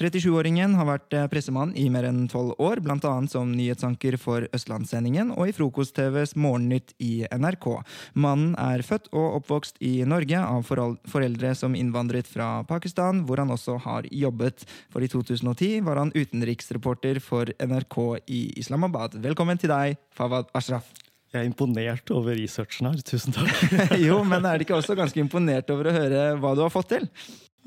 37-åringen 0.00 0.76
har 0.78 0.86
vært 0.88 1.16
eh, 1.16 1.26
pressemann 1.30 1.74
i 1.78 1.88
mer 1.92 2.06
enn 2.08 2.22
tolv 2.30 2.54
år, 2.62 2.80
bl.a. 2.84 3.12
som 3.30 3.50
nyhetsanker 3.52 4.16
for 4.20 4.46
Østlandssendingen 4.56 5.34
og 5.34 5.50
i 5.50 5.54
Frokost-TVs 5.56 6.36
Morgennytt 6.40 6.94
i 7.02 7.26
NRK. 7.28 7.68
Mannen 8.14 8.54
er 8.60 8.84
født 8.86 9.10
og 9.12 9.40
oppvokst 9.40 9.82
i 9.84 10.00
Norge 10.08 10.40
av 10.40 10.64
foreldre 10.66 11.52
som 11.58 11.76
innvandret 11.76 12.30
fra 12.30 12.62
Pakistan, 12.68 13.24
hvor 13.28 13.42
han 13.42 13.52
også 13.52 13.76
har 13.84 14.08
jobbet. 14.10 14.64
For 14.92 15.04
i 15.04 15.10
2010 15.10 15.84
var 15.86 16.00
han 16.00 16.14
utenriksreporter 16.16 17.20
for 17.24 17.52
NRK 17.60 18.00
i 18.32 18.42
Islamabad. 18.60 19.20
Velkommen 19.20 19.60
til 19.60 19.72
deg, 19.74 20.00
Fawad 20.16 20.50
Ashraf. 20.56 20.88
Jeg 21.30 21.44
er 21.44 21.46
imponert 21.46 22.10
over 22.10 22.34
researchen 22.34 22.88
her. 22.88 23.02
Tusen 23.06 23.36
takk. 23.36 23.52
jo, 24.08 24.18
men 24.26 24.42
er 24.42 24.58
det 24.58 24.66
ikke 24.66 24.80
også 24.80 24.96
ganske 24.98 25.20
imponert 25.22 25.70
over 25.70 25.86
å 25.86 25.94
høre 25.94 26.24
hva 26.42 26.56
du 26.58 26.64
har 26.64 26.72
fått 26.74 26.90
til? 26.96 27.06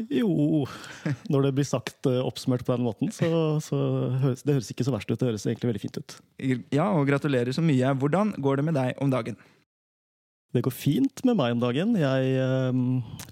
Jo, 0.10 0.66
når 1.30 1.48
det 1.48 1.54
blir 1.60 1.68
sagt 1.68 2.08
uh, 2.10 2.24
oppsummert 2.26 2.64
på 2.66 2.74
den 2.74 2.86
måten, 2.86 3.12
så, 3.14 3.28
så 3.62 3.78
høres 4.24 4.42
det 4.42 4.56
høres 4.58 4.72
ikke 4.74 4.86
så 4.88 4.94
verst 4.96 5.12
ut. 5.12 5.20
Det 5.22 5.30
høres 5.30 5.46
egentlig 5.46 5.70
veldig 5.70 5.84
fint 5.84 6.00
ut. 6.02 6.16
Ja, 6.74 6.88
og 6.90 7.06
gratulerer 7.10 7.54
så 7.54 7.62
mye. 7.66 7.94
Hvordan 8.02 8.34
går 8.42 8.60
det 8.60 8.66
med 8.70 8.78
deg 8.80 9.04
om 9.04 9.14
dagen? 9.14 9.38
Det 10.54 10.62
går 10.66 10.74
fint 10.74 11.24
med 11.26 11.38
meg 11.38 11.56
om 11.56 11.62
dagen. 11.62 11.96
Jeg 11.98 12.34
øh, 12.42 12.82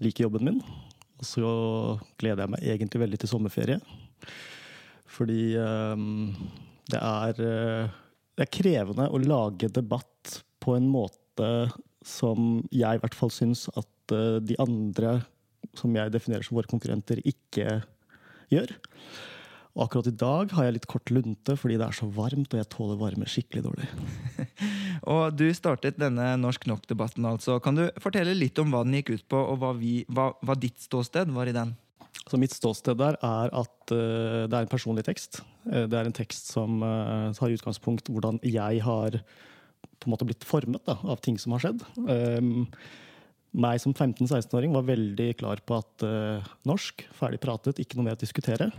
liker 0.01 0.25
jobben 0.25 0.47
min. 0.47 0.61
Og 1.21 1.27
så 1.27 1.49
gleder 2.21 2.45
jeg 2.45 2.53
meg 2.55 2.69
egentlig 2.73 3.01
veldig 3.03 3.19
til 3.21 3.29
sommerferie. 3.29 3.77
Fordi 5.11 5.53
øh, 5.61 6.05
det 6.89 7.01
er 7.01 7.43
øh, 7.45 7.89
Det 8.37 8.45
er 8.47 8.53
krevende 8.57 9.09
å 9.11 9.19
lage 9.21 9.69
debatt 9.69 10.41
på 10.61 10.77
en 10.77 10.87
måte 10.89 11.69
som 12.05 12.63
jeg 12.73 12.97
i 12.97 13.01
hvert 13.01 13.17
fall 13.17 13.29
syns 13.33 13.67
at 13.77 14.13
uh, 14.15 14.39
de 14.41 14.55
andre 14.61 15.19
som 15.77 15.93
jeg 15.95 16.13
definerer 16.13 16.45
som 16.45 16.57
våre 16.57 16.71
konkurrenter, 16.71 17.21
ikke 17.27 17.81
gjør. 18.51 18.73
Og 19.71 19.85
akkurat 19.85 20.09
i 20.09 20.17
dag 20.19 20.51
har 20.57 20.65
jeg 20.67 20.75
litt 20.75 20.87
kort 20.91 21.11
lunte 21.15 21.55
fordi 21.59 21.77
det 21.79 21.85
er 21.87 21.95
så 21.95 22.07
varmt, 22.11 22.51
og 22.51 22.59
jeg 22.59 22.69
tåler 22.73 22.99
varme 22.99 23.27
skikkelig 23.29 23.63
dårlig. 23.69 23.87
og 25.13 25.37
du 25.39 25.45
startet 25.55 25.99
denne 26.01 26.33
Norsk 26.41 26.67
Nok-debatten, 26.67 27.27
altså. 27.29 27.59
Kan 27.63 27.79
du 27.79 27.85
fortelle 28.03 28.35
litt 28.35 28.59
om 28.59 28.73
hva 28.73 28.83
den 28.87 28.97
gikk 28.99 29.13
ut 29.15 29.29
på, 29.31 29.39
og 29.39 29.61
hva, 29.61 29.71
vi, 29.79 30.01
hva, 30.11 30.31
hva 30.43 30.57
ditt 30.59 30.83
ståsted 30.83 31.31
var 31.35 31.47
i 31.47 31.55
den? 31.55 31.71
Så 32.27 32.37
mitt 32.39 32.53
ståsted 32.53 32.99
der 32.99 33.15
er 33.23 33.53
at 33.61 33.93
uh, 33.95 34.43
det 34.51 34.57
er 34.57 34.65
en 34.65 34.71
personlig 34.71 35.05
tekst. 35.07 35.39
Uh, 35.63 35.87
det 35.87 35.97
er 35.97 36.09
en 36.09 36.19
tekst 36.19 36.51
som 36.51 36.83
uh, 36.83 37.31
tar 37.37 37.55
utgangspunkt 37.55 38.11
hvordan 38.11 38.41
jeg 38.43 38.83
har 38.83 39.21
på 40.01 40.09
en 40.09 40.13
måte 40.13 40.27
blitt 40.27 40.45
formet 40.47 40.83
da, 40.87 40.97
av 41.07 41.21
ting 41.23 41.39
som 41.39 41.55
har 41.55 41.63
skjedd. 41.63 41.85
Um, 42.01 42.67
meg 43.51 43.81
som 43.83 43.93
15-16-åring 43.93 44.71
var 44.75 44.87
veldig 44.87 45.27
klar 45.39 45.61
på 45.67 45.79
at 45.81 46.05
uh, 46.07 46.51
norsk, 46.67 47.03
ferdig 47.17 47.41
pratet, 47.43 47.81
ikke 47.81 47.97
noe 47.99 48.07
mer 48.07 48.17
å 48.17 48.21
diskutere. 48.21 48.69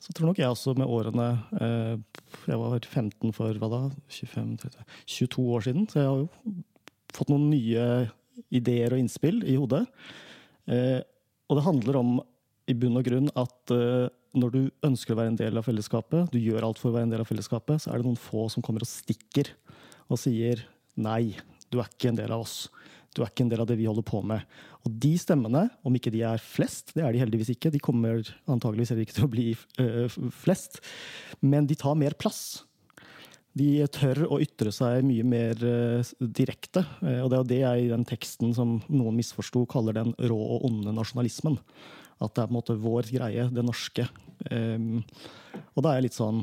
Så 0.00 0.14
tror 0.14 0.30
nok 0.30 0.40
jeg 0.40 0.48
også 0.48 0.76
med 0.78 0.86
årene 0.86 1.26
uh, 1.58 2.22
Jeg 2.46 2.60
var 2.60 2.78
15 2.78 3.34
for 3.34 3.60
hva 3.60 3.70
da? 3.72 3.82
25, 4.14 4.54
30, 4.62 4.86
22 5.18 5.46
år 5.56 5.66
siden. 5.66 5.88
Så 5.90 6.00
jeg 6.00 6.08
har 6.08 6.22
jo 6.22 6.56
fått 7.14 7.32
noen 7.32 7.48
nye 7.50 7.84
ideer 8.54 8.94
og 8.94 9.02
innspill 9.02 9.42
i 9.44 9.58
hodet. 9.58 9.84
Uh, 10.70 11.00
og 11.48 11.58
det 11.58 11.66
handler 11.66 12.00
om 12.00 12.16
i 12.68 12.76
bunn 12.76 13.00
og 13.00 13.06
grunn 13.06 13.30
at 13.40 13.72
når 14.36 14.50
du 14.52 14.58
ønsker 14.84 15.14
å 15.14 15.16
være 15.16 15.32
en 15.32 15.38
del 15.40 15.56
av 15.56 15.64
fellesskapet, 15.64 16.28
du 16.28 16.36
gjør 16.36 16.66
alt 16.66 16.76
for 16.76 16.90
å 16.90 16.98
være 16.98 17.06
en 17.08 17.14
del 17.14 17.22
av 17.22 17.30
fellesskapet, 17.30 17.80
så 17.80 17.88
er 17.88 18.02
det 18.02 18.04
noen 18.04 18.20
få 18.20 18.44
som 18.52 18.60
kommer 18.64 18.84
og 18.84 18.90
stikker 18.90 19.48
og 20.12 20.20
sier 20.20 20.60
nei, 21.00 21.32
du 21.72 21.78
er 21.80 21.88
ikke 21.88 22.10
en 22.12 22.20
del 22.20 22.34
av 22.36 22.44
oss. 22.44 22.66
Du 23.16 23.22
er 23.22 23.30
ikke 23.30 23.46
en 23.46 23.50
del 23.52 23.62
av 23.62 23.68
det 23.70 23.78
vi 23.78 23.88
holder 23.88 24.04
på 24.06 24.20
med. 24.26 24.44
Og 24.86 24.94
de 25.02 25.12
stemmene, 25.20 25.66
om 25.86 25.96
ikke 25.96 26.12
de 26.14 26.22
er 26.28 26.42
flest, 26.42 26.92
det 26.96 27.04
er 27.04 27.14
de 27.14 27.22
heldigvis 27.22 27.52
ikke, 27.54 27.72
de 27.74 27.82
kommer 27.82 28.22
antageligvis 28.50 28.92
heller 28.92 29.06
ikke 29.06 29.16
til 29.16 29.26
å 29.26 29.32
bli 29.32 29.46
uh, 29.80 30.18
flest, 30.42 30.80
men 31.40 31.68
de 31.68 31.78
tar 31.78 31.98
mer 31.98 32.16
plass. 32.20 32.62
De 33.58 33.82
tør 33.90 34.26
å 34.28 34.38
ytre 34.44 34.70
seg 34.74 35.02
mye 35.08 35.24
mer 35.26 35.64
uh, 35.64 36.12
direkte. 36.20 36.84
Uh, 37.02 37.24
og 37.24 37.32
det 37.32 37.38
er 37.38 37.40
jo 37.40 37.50
det 37.54 37.62
jeg 37.64 37.86
i 37.86 37.90
den 37.94 38.06
teksten 38.08 38.54
som 38.56 38.78
noen 38.86 39.18
misforsto, 39.18 39.64
kaller 39.70 39.98
den 39.98 40.14
rå 40.30 40.38
og 40.38 40.68
onde 40.68 40.94
nasjonalismen. 40.94 41.58
At 42.18 42.34
det 42.34 42.44
er 42.44 42.48
på 42.48 42.52
en 42.52 42.58
måte 42.60 42.78
vår 42.82 43.10
greie, 43.14 43.50
det 43.54 43.66
norske. 43.66 44.06
Um, 44.52 45.02
og 45.74 45.82
da 45.82 45.90
er 45.90 46.00
jeg 46.00 46.10
litt 46.10 46.18
sånn 46.18 46.42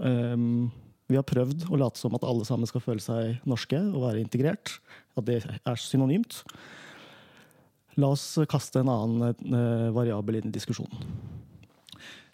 um, 0.00 0.66
vi 1.06 1.18
har 1.18 1.26
prøvd 1.26 1.68
å 1.70 1.78
late 1.78 2.00
som 2.00 2.14
at 2.18 2.24
alle 2.26 2.46
sammen 2.46 2.66
skal 2.68 2.82
føle 2.82 3.02
seg 3.02 3.42
norske 3.46 3.78
og 3.78 4.08
være 4.08 4.22
integrert. 4.22 4.78
At 5.16 5.26
det 5.28 5.40
er 5.42 5.80
synonymt. 5.80 6.42
La 7.96 8.12
oss 8.12 8.34
kaste 8.50 8.82
en 8.82 8.92
annen 8.92 9.48
uh, 9.48 9.88
variabel 9.96 10.42
inn 10.42 10.50
i 10.50 10.54
diskusjonen. 10.54 11.06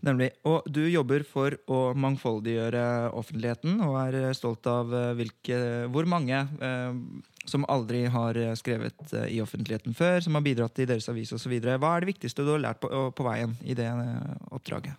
Nemlig. 0.02 0.32
Og 0.50 0.66
du 0.66 0.82
jobber 0.90 1.22
for 1.26 1.54
å 1.70 1.92
mangfoldiggjøre 1.94 3.12
offentligheten, 3.14 3.78
og 3.86 3.98
er 4.00 4.16
eh, 4.18 4.32
stolt 4.34 4.66
av 4.66 4.90
eh, 4.90 5.12
hvilke, 5.18 5.58
hvor 5.94 6.08
mange 6.10 6.40
eh, 6.42 6.96
som 7.46 7.66
aldri 7.70 8.04
har 8.10 8.38
skrevet 8.58 9.14
i 9.26 9.40
offentligheten 9.42 9.94
før, 9.98 10.20
som 10.22 10.38
har 10.38 10.44
bidratt 10.46 10.78
i 10.82 10.86
deres 10.90 11.08
avis 11.10 11.32
osv. 11.34 11.54
Hva 11.58 11.94
er 11.94 12.02
det 12.02 12.12
viktigste 12.12 12.46
du 12.46 12.52
har 12.54 12.62
lært 12.62 12.82
på, 12.82 12.90
på 13.14 13.26
veien 13.26 13.56
i 13.66 13.74
det 13.78 13.88
oppdraget? 14.54 14.94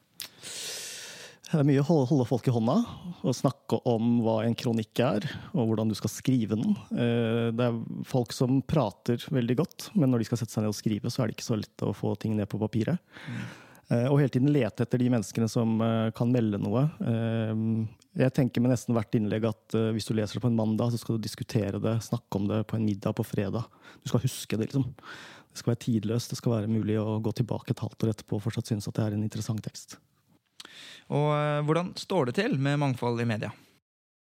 Det 1.53 1.60
er 1.62 1.67
mye 1.69 1.81
å 1.83 2.03
holde 2.10 2.25
folk 2.25 2.48
i 2.50 2.51
hånda 2.53 2.74
og 3.22 3.36
snakke 3.38 3.77
om 3.86 4.15
hva 4.25 4.39
en 4.41 4.55
kronikk 4.57 4.98
er, 5.05 5.25
og 5.53 5.67
hvordan 5.69 5.91
du 5.91 5.93
skal 5.93 6.10
skrive 6.10 6.57
den. 6.57 6.72
Eh, 6.98 7.51
det 7.53 7.67
er 7.67 7.75
folk 8.10 8.33
som 8.33 8.57
prater 8.65 9.22
veldig 9.29 9.55
godt, 9.60 9.86
men 9.93 10.10
når 10.10 10.24
de 10.24 10.27
skal 10.31 10.39
sette 10.41 10.55
seg 10.55 10.65
ned 10.65 10.72
og 10.72 10.77
skrive, 10.79 11.12
så 11.13 11.22
er 11.22 11.29
det 11.29 11.36
ikke 11.38 11.45
så 11.45 11.60
lett 11.60 11.83
å 11.86 11.91
få 11.93 12.15
ting 12.17 12.33
ned 12.39 12.50
på 12.50 12.57
papiret. 12.62 12.98
Mm. 13.29 13.43
Og 14.10 14.17
hele 14.17 14.31
tiden 14.33 14.50
lete 14.50 14.88
etter 14.88 14.98
de 14.98 15.12
menneskene 15.13 15.45
som 15.51 15.75
eh, 15.86 16.07
kan 16.17 16.31
melde 16.33 16.57
noe. 16.57 16.88
Jeg 18.17 18.33
tenker 18.33 18.63
med 18.63 18.74
nesten 18.74 18.98
hvert 18.98 19.13
innlegg 19.19 19.45
at 19.51 19.77
hvis 19.93 20.10
du 20.10 20.15
leser 20.17 20.39
det 20.39 20.41
på 20.41 20.50
en 20.50 20.57
mandag, 20.57 20.89
så 20.89 21.01
skal 21.01 21.19
du 21.19 21.27
diskutere 21.27 21.81
det, 21.83 22.00
snakke 22.07 22.39
om 22.39 22.50
det 22.50 22.63
på 22.69 22.79
en 22.79 22.88
middag 22.88 23.13
på 23.19 23.25
fredag. 23.27 23.69
Du 24.01 24.10
skal 24.10 24.25
huske 24.25 24.57
det, 24.57 24.72
liksom. 24.72 24.89
Det 25.53 25.62
skal 25.62 25.75
være 25.75 25.83
tidløst, 25.86 26.33
det 26.33 26.39
skal 26.39 26.55
være 26.55 26.74
mulig 26.74 26.98
å 26.98 27.19
gå 27.22 27.36
tilbake 27.38 27.75
et 27.75 27.86
halvt 27.86 28.07
år 28.07 28.15
etterpå 28.15 28.39
og 28.39 28.43
fortsatt 28.48 28.74
synes 28.74 28.89
at 28.89 28.98
det 28.98 29.05
er 29.05 29.19
en 29.19 29.27
interessant 29.27 29.62
tekst. 29.65 30.00
Og 31.13 31.27
eh, 31.36 31.62
hvordan 31.67 31.91
står 32.00 32.29
det 32.29 32.38
til 32.39 32.58
med 32.62 32.79
mangfold 32.82 33.22
i 33.22 33.27
media? 33.29 33.51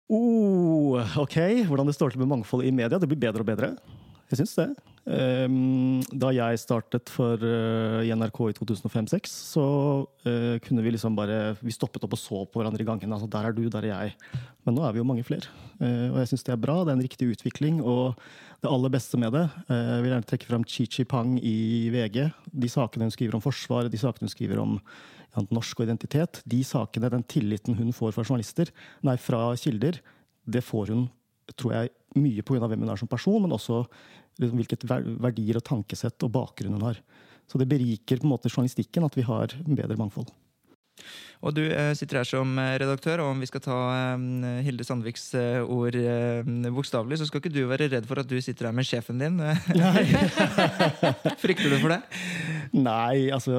Oh, 0.05 1.01
ok, 1.17 1.65
Hvordan 1.65 1.88
det 1.89 1.96
står 1.98 2.13
til 2.13 2.22
med 2.22 2.29
mangfold 2.29 2.65
i 2.65 2.74
media? 2.74 3.00
Det 3.01 3.10
blir 3.10 3.22
bedre 3.22 3.41
og 3.41 3.50
bedre. 3.50 3.72
Jeg 4.29 4.41
syns 4.41 4.58
det. 4.58 4.70
Um, 5.05 6.01
da 6.17 6.32
jeg 6.34 6.58
startet 6.58 7.12
for 7.13 7.38
i 7.38 8.10
NRK 8.10 8.39
i 8.50 8.55
2005-2006, 8.58 9.34
så 9.53 9.65
uh, 10.01 10.55
kunne 10.65 10.82
vi 10.82 10.96
liksom 10.96 11.13
bare 11.13 11.53
Vi 11.62 11.74
stoppet 11.74 12.01
opp 12.08 12.15
og 12.17 12.22
så 12.22 12.41
på 12.50 12.62
hverandre 12.62 12.82
i 12.82 12.88
gangen. 12.88 13.13
Altså, 13.13 13.29
der 13.29 13.50
er 13.50 13.53
du, 13.53 13.67
der 13.70 13.86
er 13.86 13.91
jeg. 13.91 14.15
Men 14.65 14.77
nå 14.77 14.86
er 14.86 14.94
vi 14.94 15.01
jo 15.01 15.08
mange 15.10 15.25
flere. 15.25 15.50
Og 15.77 16.17
jeg 16.22 16.32
syns 16.32 16.46
det 16.46 16.53
er 16.55 16.62
bra. 16.62 16.79
Det 16.84 16.94
er 16.94 17.00
en 17.00 17.05
riktig 17.05 17.29
utvikling. 17.34 17.82
Og 17.86 18.17
det 18.63 18.72
aller 18.72 18.94
beste 18.94 19.20
med 19.22 19.34
det 19.36 19.44
Jeg 19.70 20.01
vil 20.01 20.10
gjerne 20.10 20.29
trekke 20.29 20.48
fram 20.50 20.63
Chi-Chi 20.65 21.05
Pang 21.05 21.36
i 21.38 21.89
VG. 21.94 22.24
De 22.50 22.70
sakene 22.72 23.05
hun 23.05 23.13
skriver 23.13 23.38
om 23.38 23.44
Forsvaret, 23.44 23.94
de 23.94 24.01
sakene 24.01 24.25
hun 24.25 24.34
skriver 24.34 24.62
om 24.62 24.79
norsk 25.53 25.79
og 25.79 25.87
identitet, 25.87 26.41
de 26.45 26.61
sakene, 26.63 27.11
den 27.11 27.25
tilliten 27.27 27.75
hun 27.75 27.93
får 27.95 28.15
fra 28.15 28.39
nei, 29.03 29.17
fra 29.17 29.55
kilder, 29.59 29.99
det 30.45 30.63
får 30.63 30.93
hun 30.93 31.07
tror 31.53 31.73
jeg, 31.75 31.91
mye 32.17 32.41
pga. 32.41 32.67
hvem 32.67 32.85
hun 32.85 32.89
er 32.89 32.97
som 32.97 33.11
person, 33.11 33.41
men 33.43 33.53
også 33.53 33.83
liksom, 34.39 34.57
hvilket 34.57 34.85
verdier 34.87 35.59
og 35.59 35.65
tankesett 35.67 36.23
og 36.25 36.31
bakgrunn 36.31 36.77
hun 36.77 36.87
har. 36.87 37.01
Så 37.45 37.59
det 37.61 37.69
beriker 37.69 38.17
på 38.17 38.25
en 38.25 38.33
måte 38.33 38.49
journalistikken 38.49 39.05
at 39.05 39.15
vi 39.17 39.25
har 39.27 39.53
bedre 39.67 39.97
mangfold. 39.99 40.31
Og 41.45 41.53
du 41.53 41.61
eh, 41.67 41.91
sitter 41.97 42.21
her 42.21 42.27
som 42.27 42.55
eh, 42.61 42.75
redaktør, 42.81 43.21
og 43.21 43.33
om 43.35 43.41
vi 43.43 43.49
skal 43.49 43.61
ta 43.61 43.77
eh, 43.93 44.61
Hilde 44.65 44.85
Sandviks 44.87 45.27
ord 45.35 45.97
bokstavelig, 46.73 47.19
så 47.19 47.27
skal 47.29 47.41
ikke 47.43 47.53
du 47.53 47.61
være 47.69 47.89
redd 47.91 48.07
for 48.09 48.21
at 48.21 48.29
du 48.29 48.37
sitter 48.41 48.69
her 48.69 48.75
med 48.75 48.87
sjefen 48.87 49.21
din. 49.21 49.37
Nei. 49.37 50.05
Frykter 51.43 51.69
du 51.69 51.77
for 51.83 51.93
det? 51.93 51.99
Nei, 52.75 53.27
altså 53.35 53.53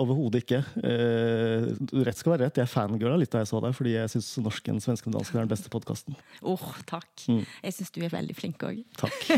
overhodet 0.00 0.44
ikke. 0.44 0.62
Eh, 0.80 1.68
rett 2.06 2.20
skal 2.20 2.36
være 2.36 2.48
rett. 2.48 2.62
Jeg 2.62 2.68
er 2.68 2.72
fangirl 2.72 3.16
av 3.16 3.20
litt 3.20 3.34
da 3.34 3.42
jeg 3.42 3.52
så 3.52 3.60
deg, 3.64 3.76
fordi 3.76 3.96
jeg 3.98 4.14
syns 4.14 4.32
norsken, 4.44 4.80
svensken 4.84 5.12
og 5.12 5.20
dansken 5.20 5.42
er 5.42 5.48
den 5.48 5.54
beste 5.54 5.72
podkasten. 5.72 6.16
Oh, 6.40 6.70
takk. 6.88 7.10
Mm. 7.28 7.44
Jeg 7.66 7.76
syns 7.76 7.94
du 7.94 8.00
er 8.06 8.14
veldig 8.14 8.38
flink 8.38 8.64
òg. 8.66 8.84
Takk. 9.00 9.20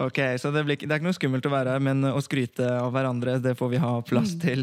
Ok, 0.00 0.16
Så 0.40 0.48
det, 0.54 0.62
blir, 0.64 0.78
det 0.80 0.88
er 0.88 0.96
ikke 0.96 1.10
noe 1.10 1.16
skummelt 1.16 1.44
å 1.44 1.50
være 1.52 1.74
her, 1.74 1.82
men 1.84 2.06
å 2.08 2.20
skryte 2.24 2.64
av 2.64 2.88
hverandre, 2.94 3.34
det 3.44 3.52
får 3.58 3.68
vi 3.74 3.80
ha 3.82 3.90
plass 4.06 4.32
til. 4.40 4.62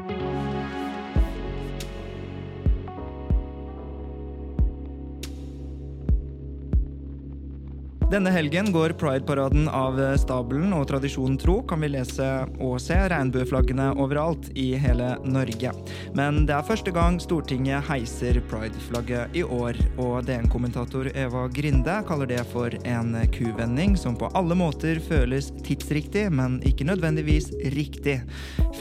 Denne 8.11 8.27
helgen 8.29 8.73
går 8.75 8.91
Pride-paraden 8.99 9.69
av 9.71 9.95
stabelen, 10.19 10.73
og 10.75 10.89
tradisjonen 10.89 11.37
tro 11.39 11.61
kan 11.63 11.79
vi 11.79 11.93
lese 11.93 12.25
og 12.59 12.73
se 12.83 12.97
regnbueflaggene 13.07 13.85
overalt 14.03 14.49
i 14.59 14.73
hele 14.83 15.13
Norge. 15.23 15.71
Men 16.17 16.41
det 16.43 16.57
er 16.57 16.65
første 16.67 16.91
gang 16.91 17.21
Stortinget 17.23 17.87
heiser 17.87 18.41
Pride-flagget 18.51 19.37
i 19.39 19.45
år, 19.45 19.79
og 19.95 20.25
DN-kommentator 20.27 21.07
Eva 21.15 21.45
Grinde 21.55 21.95
kaller 22.09 22.27
det 22.27 22.41
for 22.51 22.75
en 22.83 23.15
kuvending 23.31 23.95
som 23.95 24.19
på 24.19 24.27
alle 24.35 24.59
måter 24.59 24.99
føles 25.07 25.47
tidsriktig, 25.63 26.25
men 26.35 26.59
ikke 26.67 26.89
nødvendigvis 26.91 27.47
riktig. 27.77 28.17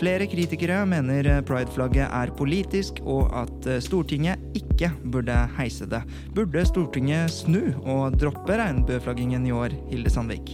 Flere 0.01 0.27
kritikere 0.27 0.83
mener 0.91 1.31
Pride-flagget 1.47 2.11
er 2.11 2.35
politisk, 2.35 2.99
og 3.07 3.31
at 3.45 3.71
Stortinget 3.87 4.43
ikke 4.59 4.91
burde 5.07 5.39
heise 5.55 5.87
det. 5.87 6.03
Burde 6.35 6.67
Stortinget 6.67 7.31
snu 7.31 7.77
og 7.87 8.19
droppe 8.19 8.59
regnbueflaggingen 9.21 9.47
i 9.47 9.53
år, 9.53 9.75
Hilde 9.91 10.11
Sandvik? 10.11 10.51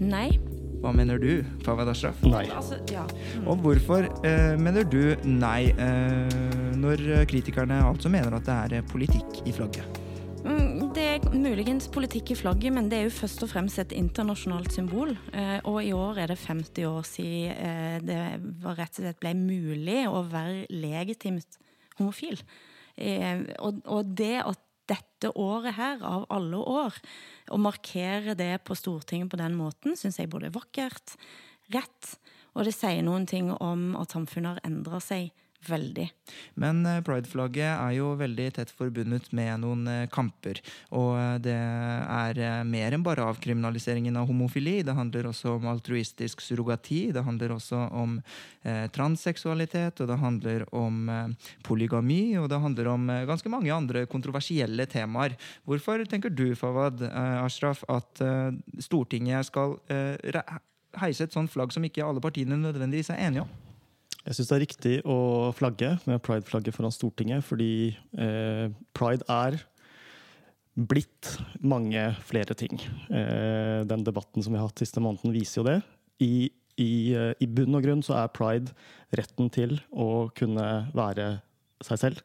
Nei. 0.00 0.38
Hva 0.82 0.92
mener 0.92 1.18
du, 1.18 1.44
Fawad 1.64 1.88
Ashraf? 1.88 2.18
Nei. 2.26 2.44
Altså, 2.52 2.76
ja. 2.92 3.04
Og 3.46 3.62
hvorfor 3.62 4.04
eh, 4.26 4.54
mener 4.60 4.84
du 4.84 5.14
nei, 5.24 5.70
eh, 5.80 6.74
når 6.76 7.24
kritikerne 7.30 7.78
altså 7.86 8.10
mener 8.12 8.34
at 8.36 8.44
det 8.44 8.56
er 8.56 8.74
eh, 8.80 8.88
politikk 8.90 9.44
i 9.46 9.54
flagget? 9.54 10.00
Mm, 10.44 10.90
Det 10.94 11.04
er 11.04 11.30
muligens 11.32 11.88
politikk 11.88 12.34
i 12.34 12.36
flagget, 12.36 12.72
men 12.74 12.90
det 12.90 12.98
er 12.98 13.06
jo 13.06 13.14
først 13.16 13.42
og 13.46 13.48
fremst 13.54 13.78
et 13.80 13.94
internasjonalt 13.96 14.72
symbol. 14.74 15.14
Eh, 15.32 15.60
Og 15.64 15.80
i 15.84 15.92
år 15.92 16.18
er 16.18 16.26
det 16.34 16.38
50 16.38 16.84
år 16.84 17.02
siden 17.02 17.56
eh, 17.56 17.98
det 18.04 18.20
var 18.62 18.76
rett 18.76 18.98
og 18.98 19.04
slett 19.06 19.20
ble 19.20 19.32
mulig 19.38 20.04
å 20.10 20.20
være 20.28 20.66
legitimt 20.68 21.56
homofil. 21.96 22.42
Eh, 22.98 23.40
og 23.58 24.12
det 24.14 24.42
at 24.44 24.60
dette 24.90 25.30
året 25.40 25.76
her, 25.78 26.02
av 26.04 26.26
alle 26.34 26.60
år, 26.60 26.98
å 27.52 27.60
markere 27.60 28.36
det 28.38 28.52
på 28.66 28.76
Stortinget 28.78 29.32
på 29.32 29.40
den 29.40 29.56
måten, 29.58 29.96
syns 29.96 30.20
jeg 30.20 30.30
både 30.32 30.50
er 30.50 30.56
vakkert, 30.56 31.16
rett, 31.74 32.16
og 32.54 32.68
det 32.68 32.74
sier 32.76 33.02
noen 33.02 33.26
ting 33.26 33.50
om 33.54 33.94
at 33.98 34.14
samfunnet 34.14 34.56
har 34.58 34.68
endra 34.68 35.00
seg 35.02 35.32
veldig. 35.68 36.08
Men 36.60 36.84
prideflagget 37.04 37.24
Pride-flagget 37.24 37.80
er 37.80 37.94
jo 37.96 38.12
veldig 38.18 38.46
tett 38.54 38.70
forbundet 38.70 39.30
med 39.32 39.60
noen 39.62 39.86
eh, 39.88 40.08
kamper. 40.12 40.60
Og 40.94 41.14
eh, 41.18 41.38
det 41.42 41.54
er 41.54 42.38
eh, 42.38 42.64
mer 42.66 42.94
enn 42.94 43.04
bare 43.04 43.24
avkriminaliseringen 43.30 44.16
av 44.16 44.28
homofili. 44.28 44.82
Det 44.84 44.94
handler 44.94 45.28
også 45.30 45.56
om 45.56 45.66
altruistisk 45.70 46.40
surrogati. 46.40 47.12
Det 47.12 47.24
handler 47.24 47.54
også 47.56 47.88
om 47.92 48.20
eh, 48.62 48.86
transseksualitet, 48.94 50.00
og 50.00 50.10
det 50.10 50.20
handler 50.20 50.66
om 50.74 51.08
eh, 51.08 51.50
polygami, 51.64 52.36
og 52.38 52.48
det 52.50 52.60
handler 52.60 52.92
om 52.94 53.10
eh, 53.10 53.26
ganske 53.26 53.52
mange 53.52 53.72
andre 53.74 54.06
kontroversielle 54.06 54.86
temaer. 54.86 55.36
Hvorfor 55.64 56.04
tenker 56.08 56.30
du, 56.30 56.54
Fawad 56.54 57.02
eh, 57.02 57.44
Ashraf, 57.44 57.84
at 57.88 58.24
eh, 58.24 58.54
Stortinget 58.84 59.50
skal 59.50 59.78
eh, 59.92 60.44
heise 61.00 61.26
et 61.26 61.34
sånt 61.34 61.50
flagg 61.50 61.74
som 61.74 61.84
ikke 61.84 62.04
alle 62.04 62.22
partiene 62.22 62.58
nødvendigvis 62.60 63.12
er 63.14 63.26
enige 63.26 63.46
om? 63.46 63.63
Jeg 64.24 64.38
syns 64.38 64.48
det 64.48 64.56
er 64.56 64.62
riktig 64.64 64.94
å 65.04 65.18
flagge 65.52 65.90
med 66.08 66.22
pride-flagget 66.24 66.72
foran 66.72 66.92
Stortinget, 66.94 67.44
fordi 67.44 67.92
eh, 68.16 68.70
pride 68.96 69.26
er 69.28 69.58
blitt 70.74 71.34
mange 71.60 72.06
flere 72.24 72.56
ting. 72.56 72.80
Eh, 73.12 73.84
den 73.84 74.04
debatten 74.06 74.42
som 74.42 74.54
vi 74.54 74.60
har 74.60 74.70
hatt 74.70 74.80
siste 74.80 75.02
måneden, 75.04 75.34
viser 75.34 75.60
jo 75.60 75.66
det. 75.68 75.76
I, 76.24 76.48
i, 76.80 76.92
eh, 77.12 77.34
I 77.36 77.50
bunn 77.52 77.76
og 77.76 77.84
grunn 77.84 78.04
så 78.06 78.16
er 78.22 78.32
pride 78.32 78.72
retten 79.14 79.52
til 79.52 79.76
å 79.92 80.30
kunne 80.34 80.68
være 80.96 81.28
seg 81.84 82.00
selv. 82.06 82.24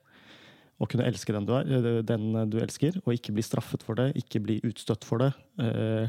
Å 0.79 0.87
kunne 0.87 1.07
elske 1.09 1.33
den 1.35 1.47
du 1.47 1.53
er, 1.57 1.67
eh, 1.67 2.01
den 2.07 2.31
du 2.49 2.57
elsker, 2.63 3.01
og 3.03 3.13
ikke 3.13 3.33
bli 3.35 3.43
straffet 3.43 3.83
for 3.83 3.99
det, 3.99 4.13
ikke 4.19 4.41
bli 4.45 4.59
utstøtt 4.63 5.03
for 5.07 5.19
det. 5.25 5.33
Eh, 5.59 6.07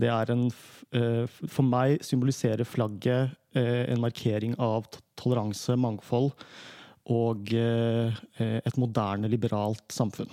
Det 0.00 0.08
er 0.08 0.30
en 0.32 0.46
eh, 0.92 1.26
For 1.28 1.62
meg 1.62 2.00
symboliserer 2.02 2.64
flagget 2.64 3.36
en 3.52 3.98
markering 3.98 4.54
av 4.62 4.84
toleranse, 5.18 5.74
mangfold 5.74 6.30
og 7.10 7.50
et 7.52 8.76
moderne, 8.78 9.26
liberalt 9.26 9.90
samfunn. 9.90 10.30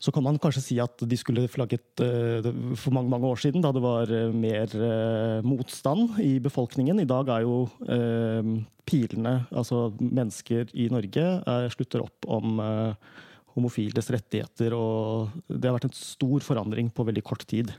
Så 0.00 0.12
kan 0.16 0.24
man 0.24 0.38
kanskje 0.40 0.62
si 0.64 0.76
at 0.80 1.02
de 1.04 1.16
skulle 1.20 1.44
flagget 1.52 2.00
eh, 2.00 2.46
for 2.80 2.94
mange 2.96 3.12
mange 3.12 3.28
år 3.28 3.40
siden, 3.42 3.60
da 3.60 3.68
det 3.76 3.82
var 3.84 4.08
eh, 4.08 4.32
mer 4.32 4.72
eh, 4.72 5.44
motstand 5.44 6.16
i 6.24 6.38
befolkningen. 6.40 7.02
I 7.02 7.08
dag 7.08 7.28
er 7.28 7.44
jo 7.44 7.66
pilene, 8.88 9.34
altså 9.52 9.90
mennesker 10.00 10.72
i 10.72 10.88
Norge, 10.90 11.26
slutter 11.74 12.02
opp 12.02 12.26
om 12.32 12.58
homofiles 13.54 14.08
rettigheter, 14.10 14.74
og 14.74 15.36
det 15.46 15.68
har 15.68 15.76
vært 15.76 15.90
en 15.90 15.94
stor 15.94 16.42
forandring 16.42 16.88
på 16.94 17.06
veldig 17.06 17.22
kort 17.26 17.44
tid. 17.50 17.70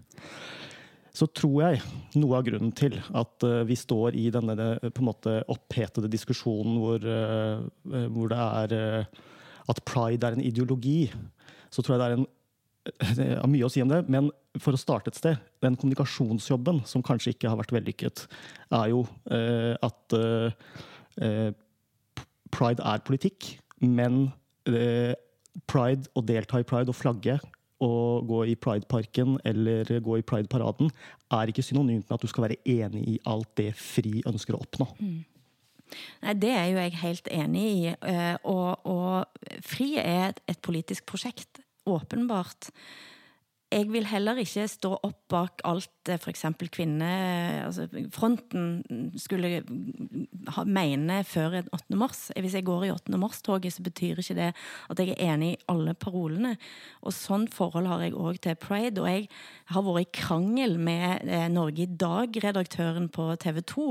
Så 1.12 1.28
tror 1.36 1.58
jeg 1.66 1.82
noe 2.22 2.38
av 2.38 2.46
grunnen 2.48 2.72
til 2.72 2.96
at 3.18 3.44
vi 3.68 3.76
står 3.76 4.16
i 4.16 4.30
denne 4.32 4.56
måte 5.04 5.42
opphetede 5.52 6.12
diskusjonen 6.12 6.80
hvor, 6.80 7.04
hvor 8.14 8.32
det 8.32 8.40
er 8.40 9.12
at 9.72 9.84
pride 9.88 10.28
er 10.28 10.38
en 10.38 10.48
ideologi, 10.48 11.10
så 11.72 11.84
tror 11.84 11.96
jeg 11.96 12.02
det 12.04 12.10
er 12.10 12.20
en 12.20 12.30
det 13.18 13.28
mye 13.50 13.68
å 13.68 13.70
si 13.70 13.82
om 13.84 13.92
det, 13.92 14.02
men 14.10 14.32
for 14.62 14.74
å 14.74 14.80
starte 14.80 15.12
et 15.12 15.20
sted 15.20 15.38
Den 15.62 15.78
kommunikasjonsjobben, 15.78 16.82
som 16.90 17.04
kanskje 17.06 17.36
ikke 17.36 17.52
har 17.52 17.60
vært 17.60 17.74
vellykket, 17.76 18.26
er 18.74 18.88
jo 18.90 19.04
eh, 19.30 19.76
at 19.78 20.16
eh, 20.18 20.72
eh, 21.22 21.50
pride 22.52 22.82
er 22.82 23.04
politikk, 23.06 23.54
men 23.86 24.32
eh, 24.66 25.14
pride, 25.70 26.10
å 26.18 26.26
delta 26.26 26.62
i 26.62 26.68
pride 26.68 26.90
og 26.90 26.98
flagge 26.98 27.38
og 27.82 28.28
gå 28.30 28.44
i 28.52 28.58
Prideparken 28.62 29.40
eller 29.48 29.90
gå 30.06 30.20
i 30.20 30.26
Pride-paraden, 30.26 30.92
er 31.34 31.50
ikke 31.50 31.66
synonymt 31.66 32.06
med 32.06 32.14
at 32.14 32.22
du 32.22 32.30
skal 32.30 32.46
være 32.46 32.60
enig 32.70 33.02
i 33.10 33.16
alt 33.30 33.50
det 33.58 33.72
FRI 33.74 34.22
ønsker 34.30 34.54
å 34.54 34.62
oppnå. 34.62 34.86
Nei, 36.22 36.34
Det 36.34 36.50
er 36.50 36.66
jo 36.72 36.78
jeg 36.78 36.98
helt 37.02 37.28
enig 37.32 37.64
i. 37.72 37.88
eh, 38.08 38.36
Og, 38.44 38.86
og 38.86 39.26
FRI 39.62 39.98
er 39.98 40.30
et, 40.30 40.40
et 40.48 40.60
politisk 40.62 41.06
prosjekt, 41.06 41.60
åpenbart. 41.86 42.70
Jeg 43.72 43.88
vil 43.88 44.08
heller 44.10 44.40
ikke 44.42 44.66
stå 44.68 44.98
opp 45.00 45.20
bak 45.32 45.62
alt 45.68 45.90
det 46.08 46.18
f.eks. 46.20 46.44
kvinne... 46.74 47.10
Altså 47.64 47.86
fronten 48.12 49.12
skulle 49.20 49.62
ha, 50.52 50.64
mene 50.68 51.22
før 51.28 51.60
8. 51.62 51.96
mars. 52.00 52.24
Hvis 52.36 52.58
jeg 52.58 52.66
går 52.68 52.88
i 52.88 52.92
8. 52.92 53.20
mars-toget, 53.22 53.76
så 53.76 53.86
betyr 53.86 54.20
ikke 54.20 54.36
det 54.38 54.50
at 54.92 55.02
jeg 55.02 55.14
er 55.14 55.34
enig 55.36 55.54
i 55.54 55.60
alle 55.72 55.94
parolene. 55.96 56.56
Og 57.06 57.16
sånn 57.16 57.48
forhold 57.52 57.88
har 57.88 58.04
jeg 58.04 58.18
òg 58.18 58.42
til 58.44 58.58
pride. 58.60 59.04
Og 59.04 59.08
jeg 59.08 59.30
har 59.72 59.86
vært 59.88 60.08
i 60.08 60.12
krangel 60.20 60.76
med 60.82 61.30
eh, 61.30 61.48
Norge 61.54 61.86
i 61.86 61.90
Dag-redaktøren 62.04 63.08
på 63.14 63.30
TV 63.42 63.62
2 63.72 63.88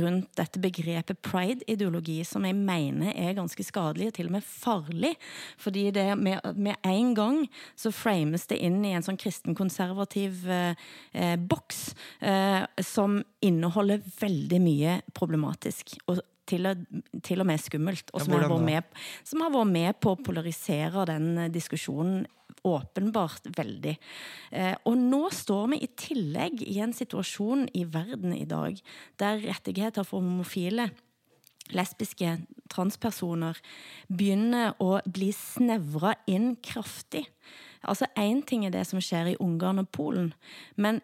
rundt 0.00 0.32
dette 0.40 0.62
begrepet 0.62 1.22
pride-ideologi, 1.22 2.18
som 2.26 2.46
jeg 2.48 2.58
mener 2.58 3.14
er 3.14 3.38
ganske 3.38 3.66
skadelig, 3.66 4.10
og 4.10 4.18
til 4.18 4.32
og 4.32 4.36
med 4.38 4.48
farlig. 4.48 5.14
Fordi 5.62 5.86
det 5.94 6.08
med, 6.18 6.40
med 6.56 6.90
en 6.90 7.14
gang 7.14 7.40
så 7.78 7.94
frames 7.94 8.48
det 8.50 8.58
inn 8.64 8.80
i 8.82 8.94
en 8.96 9.04
sånn 9.04 9.11
kristenkonservativ 9.20 10.44
eh, 10.50 10.82
eh, 11.12 11.36
boks 11.36 11.80
eh, 12.20 12.62
som 12.82 13.20
inneholder 13.44 14.02
veldig 14.20 14.60
mye 14.62 15.00
problematisk. 15.16 15.96
Og 16.10 16.22
til 16.48 16.66
og, 16.66 16.84
til 17.24 17.42
og 17.42 17.48
med 17.48 17.62
skummelt. 17.62 18.10
Og 18.12 18.20
Ja, 18.20 18.26
som, 18.26 18.36
har 18.36 18.48
vært 18.50 18.66
med, 18.66 19.02
som 19.24 19.44
har 19.44 19.52
vært 19.54 19.72
med 19.72 20.00
på 20.02 20.14
å 20.14 20.22
polarisere 20.22 21.06
den 21.10 21.28
eh, 21.46 21.52
diskusjonen 21.52 22.24
åpenbart 22.68 23.48
veldig. 23.56 23.94
Eh, 24.54 24.74
og 24.86 24.98
nå 24.98 25.22
står 25.34 25.72
vi 25.72 25.80
i 25.82 25.92
tillegg 25.98 26.62
i 26.66 26.78
en 26.84 26.92
situasjon 26.94 27.66
i 27.78 27.86
verden 27.90 28.34
i 28.36 28.44
dag 28.46 28.78
der 29.22 29.40
rettigheter 29.42 30.06
for 30.06 30.22
homofile 30.22 30.90
lesbiske 31.72 32.36
transpersoner 32.72 33.58
begynner 34.10 34.76
å 34.82 34.98
bli 35.06 35.30
snevra 35.36 36.14
inn 36.30 36.54
kraftig. 36.64 37.24
Altså 37.82 38.06
Én 38.18 38.42
ting 38.46 38.66
er 38.66 38.70
det 38.70 38.86
som 38.86 39.00
skjer 39.00 39.32
i 39.32 39.38
Ungarn 39.40 39.78
og 39.82 39.88
Polen, 39.88 40.32
men 40.76 41.00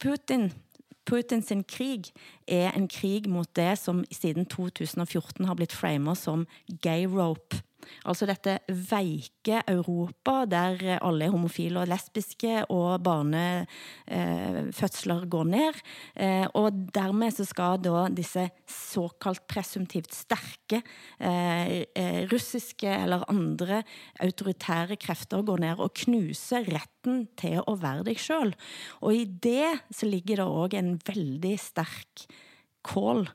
Putin 0.00 1.42
sin 1.42 1.64
krig 1.64 2.12
er 2.48 2.70
en 2.76 2.88
krig 2.88 3.28
mot 3.28 3.48
det 3.56 3.78
som 3.78 4.04
siden 4.12 4.46
2014 4.46 5.44
har 5.44 5.56
blitt 5.58 5.72
frama 5.72 6.14
som 6.14 6.46
gay 6.82 7.06
rope. 7.06 7.62
Altså 8.08 8.24
dette 8.28 8.58
veike 8.68 9.62
Europa 9.68 10.44
der 10.48 10.98
alle 11.00 11.24
er 11.26 11.30
homofile 11.34 11.80
og 11.82 11.88
lesbiske, 11.90 12.64
og 12.72 13.02
barnefødsler 13.06 15.26
går 15.30 15.44
ned. 15.50 15.74
Eh, 16.16 16.46
og 16.54 16.72
dermed 16.94 17.30
så 17.36 17.44
skal 17.48 17.78
da 17.82 18.08
disse 18.12 18.50
såkalt 18.70 19.46
presumptivt 19.50 20.14
sterke 20.14 20.82
eh, 21.18 21.84
eh, 21.94 22.28
russiske 22.30 22.90
eller 22.90 23.30
andre 23.30 23.82
autoritære 24.22 24.96
krefter 25.00 25.42
gå 25.46 25.56
ned 25.60 25.80
og 25.80 25.94
knuse 26.04 26.56
retten 26.68 27.28
til 27.40 27.58
å 27.64 27.74
være 27.80 28.04
deg 28.10 28.18
sjøl. 28.20 28.54
Og 29.04 29.10
i 29.14 29.24
det 29.24 29.80
så 29.94 30.06
ligger 30.08 30.36
det 30.40 30.48
òg 30.48 30.74
en 30.78 31.00
veldig 31.06 31.56
sterk 31.60 32.26
call 32.86 33.28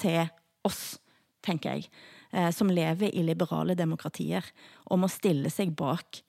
til 0.00 0.26
oss, 0.66 0.98
tenker 1.42 1.76
jeg 1.76 1.88
eh, 1.88 2.21
som 2.56 2.70
lever 2.72 3.12
i 3.12 3.22
liberale 3.26 3.74
demokratier, 3.76 4.46
om 4.88 5.04
å 5.04 5.10
stille 5.12 5.50
seg 5.52 5.74
bak. 5.76 6.22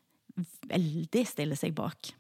Veldig 0.68 1.24
stille 1.30 1.56
seg 1.56 1.72
bak. 1.78 2.12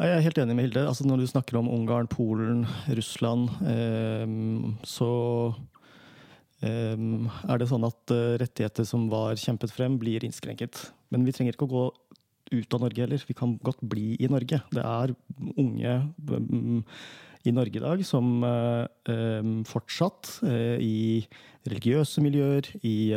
Jeg 0.00 0.08
er 0.08 0.22
helt 0.24 0.38
enig 0.40 0.54
med 0.56 0.66
Hilde. 0.66 0.86
Altså, 0.88 1.04
når 1.04 1.20
du 1.20 1.28
snakker 1.28 1.58
om 1.60 1.68
Ungarn, 1.68 2.08
Polen, 2.08 2.64
Russland, 2.96 3.50
eh, 3.68 4.24
så 4.88 5.08
eh, 6.64 6.96
er 6.96 7.60
det 7.60 7.68
sånn 7.68 7.84
at 7.84 8.14
eh, 8.14 8.38
rettigheter 8.40 8.88
som 8.88 9.04
var 9.12 9.36
kjempet 9.40 9.74
frem, 9.74 9.98
blir 10.00 10.24
innskrenket. 10.24 10.86
Men 11.12 11.26
vi 11.28 11.34
trenger 11.36 11.54
ikke 11.54 11.68
å 11.68 11.74
gå 11.74 11.84
ut 12.52 12.76
av 12.76 12.86
Norge 12.86 13.04
heller. 13.04 13.26
Vi 13.28 13.36
kan 13.36 13.58
godt 13.64 13.84
bli 13.84 14.14
i 14.16 14.30
Norge. 14.32 14.62
Det 14.72 14.82
er 14.84 15.12
unge 15.60 15.94
um, 16.32 16.80
i 17.44 17.52
Norge 17.54 17.78
i 17.78 17.82
dag 17.82 18.02
som 18.06 18.44
uh, 18.44 19.62
fortsatt 19.68 20.30
uh, 20.46 20.78
i 20.82 21.22
religiøse 21.62 22.18
miljøer, 22.24 22.66
i 22.82 23.14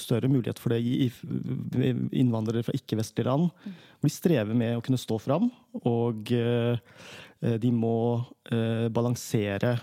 større 0.00 0.30
mulighet 0.32 0.56
for 0.56 0.72
det 0.72 0.78
i, 0.80 1.10
i 1.10 1.90
innvandrere 2.22 2.64
fra 2.64 2.72
ikke-vestlige 2.78 3.26
land, 3.28 3.50
hvor 3.52 4.08
de 4.08 4.12
strever 4.14 4.56
med 4.56 4.78
å 4.78 4.80
kunne 4.80 4.96
stå 4.96 5.18
fram. 5.20 5.50
Og 5.84 6.32
de 6.32 7.72
må 7.76 7.98
balansere 8.96 9.74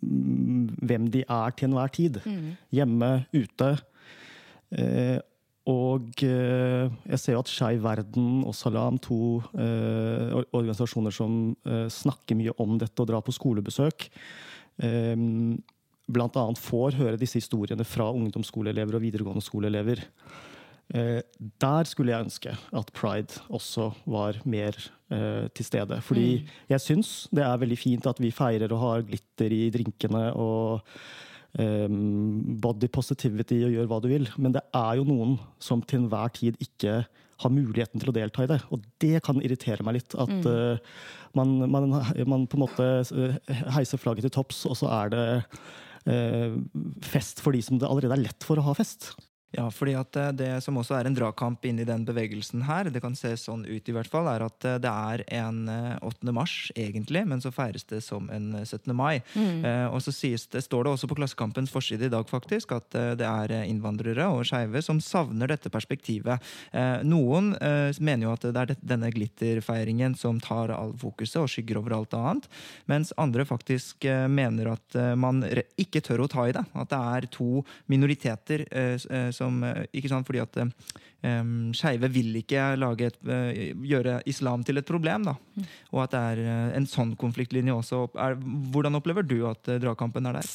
hvem 0.00 1.10
de 1.12 1.26
er 1.28 1.52
til 1.52 1.68
enhver 1.68 1.92
tid. 2.00 2.16
Mm. 2.24 2.48
Hjemme, 2.80 3.12
ute. 3.36 3.70
Og 5.70 6.24
eh, 6.26 6.90
jeg 7.08 7.20
ser 7.20 7.36
jo 7.36 7.40
at 7.40 7.48
Skeiv 7.48 7.84
Verden 7.86 8.42
og 8.44 8.52
Salam, 8.56 8.98
to 9.00 9.40
eh, 9.56 10.34
organisasjoner 10.52 11.14
som 11.14 11.54
eh, 11.64 11.86
snakker 11.92 12.36
mye 12.36 12.52
om 12.60 12.76
dette 12.80 13.00
og 13.00 13.08
drar 13.08 13.24
på 13.24 13.32
skolebesøk, 13.32 14.10
eh, 14.84 15.24
bl.a. 16.04 16.44
får 16.60 16.98
høre 17.00 17.20
disse 17.20 17.40
historiene 17.40 17.86
fra 17.88 18.10
ungdomsskoleelever 18.12 18.98
og 18.98 19.06
videregående 19.06 19.44
skoleelever. 19.44 20.04
Eh, 20.92 21.22
der 21.60 21.88
skulle 21.88 22.12
jeg 22.12 22.26
ønske 22.26 22.52
at 22.52 22.90
pride 22.92 23.40
også 23.48 23.88
var 24.04 24.36
mer 24.44 24.76
eh, 25.08 25.48
til 25.56 25.64
stede. 25.64 26.00
Fordi 26.04 26.42
mm. 26.42 26.48
jeg 26.74 26.80
syns 26.84 27.12
det 27.32 27.44
er 27.46 27.60
veldig 27.62 27.78
fint 27.80 28.06
at 28.06 28.20
vi 28.20 28.34
feirer 28.34 28.72
og 28.72 28.82
har 28.82 29.06
glitter 29.08 29.54
i 29.54 29.70
drinkene 29.72 30.26
og 30.36 30.84
body 31.54 32.88
positivity 32.90 33.60
og 33.62 33.74
gjør 33.76 33.90
hva 33.90 34.00
du 34.02 34.08
vil. 34.10 34.24
Men 34.42 34.56
det 34.56 34.64
er 34.74 34.96
jo 34.98 35.04
noen 35.06 35.36
som 35.62 35.82
til 35.86 36.02
enhver 36.02 36.32
tid 36.34 36.58
ikke 36.62 37.04
har 37.42 37.52
muligheten 37.52 38.02
til 38.02 38.10
å 38.10 38.14
delta 38.14 38.44
i 38.44 38.50
det. 38.50 38.60
Og 38.74 38.82
det 39.02 39.20
kan 39.26 39.40
irritere 39.42 39.84
meg 39.86 39.98
litt. 39.98 40.16
At 40.18 40.32
mm. 40.32 40.46
uh, 40.46 41.14
man, 41.38 41.56
man, 41.70 41.90
man, 42.30 42.46
på 42.50 42.58
en 42.58 42.64
måte 42.64 42.88
eh, 43.02 43.62
heiser 43.76 44.00
flagget 44.00 44.28
til 44.28 44.34
topps, 44.36 44.64
og 44.70 44.78
så 44.78 44.90
er 45.02 45.14
det 45.14 45.26
uh, 46.08 46.58
fest 47.04 47.42
for 47.44 47.56
de 47.56 47.62
som 47.64 47.80
det 47.80 47.90
allerede 47.90 48.18
er 48.18 48.26
lett 48.28 48.46
for 48.46 48.60
å 48.60 48.66
ha 48.68 48.76
fest. 48.78 49.12
Ja, 49.54 49.68
fordi 49.70 49.94
at 49.98 50.16
eh, 50.18 50.32
det 50.34 50.50
som 50.64 50.78
også 50.80 50.96
er 50.98 51.08
en 51.08 51.14
dragkamp 51.16 51.64
inni 51.68 51.86
den 51.86 52.04
bevegelsen 52.08 52.64
her, 52.66 52.88
det 52.90 53.02
kan 53.04 53.14
se 53.18 53.34
sånn 53.38 53.64
ut 53.68 53.88
i 53.88 53.94
hvert 53.94 54.10
fall, 54.10 54.26
er 54.30 54.42
at 54.46 54.66
eh, 54.66 54.80
det 54.82 54.90
er 54.90 55.24
en 55.40 55.60
8. 55.68 56.10
Eh, 56.24 56.32
mars 56.34 56.56
egentlig, 56.74 57.22
men 57.28 57.42
så 57.42 57.52
feires 57.54 57.86
det 57.90 58.00
som 58.04 58.26
en 58.34 58.52
17. 58.64 58.90
mai. 58.96 59.22
Mm. 59.34 59.64
Eh, 59.64 59.86
og 59.86 60.02
så 60.02 60.14
sies 60.14 60.48
det, 60.50 60.64
står 60.66 60.86
det 60.86 60.94
også 60.94 61.10
på 61.10 61.18
Klassekampens 61.20 61.72
forside 61.72 62.08
i 62.08 62.12
dag 62.12 62.26
faktisk 62.30 62.74
at 62.74 62.96
det 63.18 63.26
er 63.26 63.52
innvandrere 63.64 64.26
og 64.32 64.44
skeive 64.48 64.82
som 64.82 65.00
savner 65.02 65.50
dette 65.50 65.70
perspektivet. 65.72 66.42
Eh, 66.72 67.04
noen 67.06 67.52
eh, 67.60 67.94
mener 68.00 68.28
jo 68.28 68.34
at 68.34 68.46
det 68.48 68.64
er 68.64 68.74
denne 68.82 69.12
glitterfeiringen 69.14 70.16
som 70.18 70.40
tar 70.42 70.72
all 70.74 70.94
fokuset 70.98 71.42
og 71.42 71.50
skygger 71.52 71.78
over 71.80 71.96
alt 71.98 72.16
annet, 72.18 72.48
mens 72.90 73.12
andre 73.20 73.46
faktisk 73.46 74.06
mener 74.30 74.72
at 74.72 74.96
man 75.18 75.42
ikke 75.80 76.02
tør 76.04 76.24
å 76.24 76.28
ta 76.30 76.46
i 76.48 76.54
det. 76.54 76.64
At 76.74 76.90
det 76.90 76.98
er 76.98 77.26
to 77.34 77.62
minoriteter 77.90 78.64
som 79.34 79.43
som 79.44 79.62
eh, 79.66 79.84
ikke 79.94 80.10
sant, 80.12 80.26
Fordi 80.28 80.42
at 80.42 80.60
um, 80.64 81.72
skeive 81.76 82.10
vil 82.12 82.40
ikke 82.40 82.66
et, 83.06 83.18
uh, 83.28 83.50
gjøre 83.84 84.20
islam 84.30 84.64
til 84.64 84.80
et 84.80 84.88
problem. 84.88 85.24
da, 85.30 85.36
mm. 85.36 85.66
Og 85.92 86.04
at 86.04 86.14
det 86.14 86.22
er 86.32 86.44
uh, 86.44 86.76
en 86.78 86.88
sånn 86.88 87.14
konfliktlinje 87.20 87.76
også. 87.76 88.06
Er, 88.18 88.38
hvordan 88.72 89.00
opplever 89.00 89.26
du 89.26 89.42
at 89.50 89.68
uh, 89.68 89.80
dragkampen 89.82 90.26
er 90.30 90.40
der? 90.40 90.54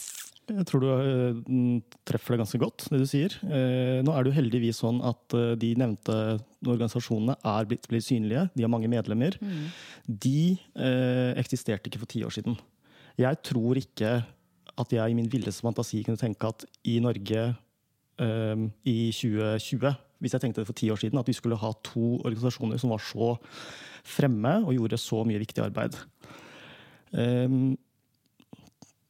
Jeg 0.50 0.66
tror 0.66 0.82
du 0.82 1.82
treffer 2.10 2.34
det 2.34 2.40
ganske 2.42 2.58
godt, 2.58 2.88
det 2.90 3.04
du 3.04 3.06
sier. 3.06 3.36
Nå 3.46 4.10
er 4.10 4.26
det 4.26 4.32
jo 4.32 4.38
heldigvis 4.40 4.80
sånn 4.82 4.98
at 5.06 5.36
de 5.62 5.68
nevnte 5.78 6.16
organisasjonene 6.66 7.36
er 7.46 7.68
blitt, 7.70 7.86
blitt 7.92 8.08
synlige. 8.08 8.48
De 8.56 8.66
har 8.66 8.72
mange 8.72 8.90
medlemmer. 8.90 9.38
Mm. 9.38 9.68
De 10.10 10.58
eh, 10.58 11.38
eksisterte 11.40 11.92
ikke 11.92 12.02
for 12.02 12.12
ti 12.12 12.24
år 12.26 12.34
siden. 12.34 12.58
Jeg 13.20 13.42
tror 13.46 13.80
ikke 13.80 14.20
at 14.80 14.94
jeg 14.96 15.12
i 15.12 15.18
min 15.18 15.30
villeste 15.32 15.66
fantasi 15.66 16.04
kunne 16.06 16.20
tenke 16.20 16.50
at 16.50 16.66
i 16.88 17.00
Norge 17.04 17.50
i 18.20 18.98
2020, 19.16 19.94
hvis 20.20 20.34
jeg 20.36 20.44
tenkte 20.44 20.62
det 20.62 20.68
for 20.68 20.76
ti 20.76 20.90
år 20.92 21.00
siden, 21.00 21.20
at 21.22 21.28
vi 21.30 21.36
skulle 21.38 21.58
ha 21.60 21.72
to 21.88 22.18
organisasjoner 22.18 22.82
som 22.82 22.92
var 22.92 23.04
så 23.04 23.30
fremme 24.04 24.58
og 24.66 24.74
gjorde 24.76 25.00
så 25.00 25.24
mye 25.28 25.40
viktig 25.40 25.64
arbeid. 25.64 25.96
Um, 27.12 27.78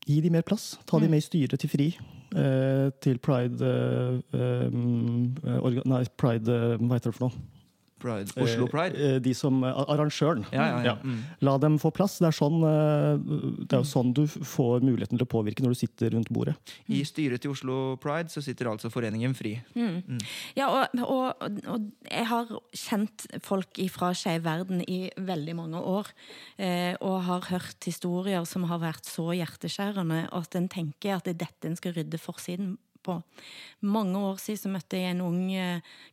gi 0.07 0.21
de 0.21 0.31
mer 0.33 0.45
plass. 0.45 0.77
Ta 0.85 0.99
de 0.99 1.07
mm. 1.07 1.11
med 1.15 1.23
i 1.23 1.27
styret 1.27 1.59
til 1.59 1.69
FRI. 1.69 1.89
Uh, 2.29 2.89
til 3.01 3.17
Pride 3.17 3.65
uh, 3.65 4.19
um, 4.69 5.31
Nei, 5.89 6.03
Pride 6.13 6.53
uh, 6.53 6.75
Hva 6.77 6.99
heter 6.99 7.09
det 7.09 7.15
for 7.17 7.25
noe? 7.25 7.58
Pride. 7.99 8.33
Oslo 8.39 8.65
eh, 8.67 8.71
Pride? 8.71 8.97
Eh, 8.99 9.19
de 9.23 9.33
som, 9.37 9.61
eh, 9.63 9.81
Arrangøren. 9.91 10.45
Ja, 10.53 10.65
ja, 10.69 10.79
ja. 10.85 10.95
Mm. 11.03 11.19
La 11.45 11.57
dem 11.61 11.77
få 11.81 11.91
plass. 11.95 12.17
Det 12.21 12.29
er, 12.29 12.35
sånn, 12.35 12.59
det 12.63 13.75
er 13.75 13.83
jo 13.83 13.87
sånn 13.87 14.13
du 14.17 14.23
får 14.27 14.85
muligheten 14.85 15.19
til 15.19 15.27
å 15.27 15.29
påvirke 15.29 15.65
når 15.65 15.75
du 15.75 15.79
sitter 15.81 16.15
rundt 16.15 16.31
bordet. 16.33 16.55
I 16.87 17.03
styret 17.07 17.43
til 17.43 17.53
Oslo 17.53 17.79
Pride 18.01 18.31
så 18.33 18.43
sitter 18.45 18.71
altså 18.71 18.91
Foreningen 18.93 19.35
Fri. 19.37 19.55
Mm. 19.75 20.01
Mm. 20.15 20.23
Ja, 20.57 20.69
og, 20.71 21.05
og, 21.05 21.55
og, 21.69 21.87
jeg 22.09 22.27
har 22.31 22.53
kjent 22.75 23.27
folk 23.45 23.79
fra 23.93 24.11
Skeiv 24.17 24.43
Verden 24.47 24.83
i 24.87 25.01
veldig 25.15 25.57
mange 25.57 25.81
år. 25.83 26.11
Eh, 26.57 26.93
og 26.99 27.23
har 27.27 27.49
hørt 27.51 27.87
historier 27.87 28.45
som 28.49 28.67
har 28.69 28.81
vært 28.81 29.07
så 29.07 29.29
hjerteskjærende 29.35 30.25
at 30.35 30.55
en 30.57 30.69
tenker 30.71 31.17
at 31.17 31.27
det 31.27 31.37
er 31.37 31.43
dette 31.45 31.69
en 31.69 31.79
skal 31.79 31.95
rydde 31.97 32.19
forsiden 32.21 32.77
på. 33.09 33.17
Mange 33.89 34.21
år 34.29 34.39
siden 34.41 34.77
møtte 34.77 34.99
jeg 35.01 35.15
en 35.15 35.25
ung 35.25 35.41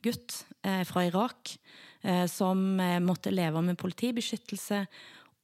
gutt 0.05 0.47
eh, 0.63 0.83
fra 0.87 1.05
Irak 1.07 1.59
eh, 2.03 2.27
som 2.31 2.81
eh, 2.81 2.99
måtte 3.03 3.35
leve 3.35 3.63
med 3.65 3.79
politibeskyttelse 3.81 4.85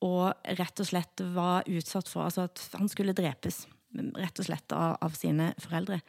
og 0.03 0.55
rett 0.59 0.83
og 0.83 0.89
slett 0.89 1.23
var 1.35 1.69
utsatt 1.71 2.11
for 2.11 2.27
altså 2.27 2.49
at 2.49 2.63
han 2.75 2.91
skulle 2.91 3.15
drepes. 3.15 3.67
Rett 3.93 4.41
og 4.41 4.49
slett 4.49 4.75
av, 4.75 4.97
av 5.05 5.15
sine 5.15 5.53
foreldre. 5.63 6.01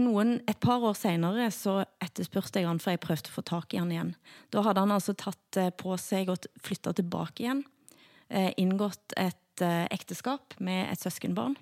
Noen, 0.00 0.38
et 0.48 0.56
par 0.62 0.80
år 0.88 0.94
seinere 0.96 1.50
etterspurte 1.50 2.62
jeg 2.62 2.68
han, 2.70 2.80
for 2.80 2.94
jeg 2.94 3.02
prøvde 3.02 3.28
å 3.28 3.34
få 3.34 3.44
tak 3.44 3.74
i 3.74 3.80
han 3.82 3.90
igjen. 3.92 4.14
Da 4.48 4.62
hadde 4.64 4.86
han 4.86 4.94
altså 4.94 5.12
tatt 5.12 5.58
på 5.76 5.98
seg 6.00 6.32
og 6.32 6.48
flytta 6.64 6.94
tilbake 6.96 7.44
igjen. 7.44 7.60
Inngått 8.62 9.12
et 9.20 9.60
ekteskap 9.92 10.56
med 10.64 10.86
et 10.86 11.04
søskenbarn 11.04 11.58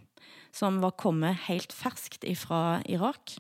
som 0.55 0.81
var 0.85 0.97
kommet 1.01 1.47
helt 1.49 1.75
ferskt 1.75 2.27
fra 2.39 2.81
Irak. 2.89 3.39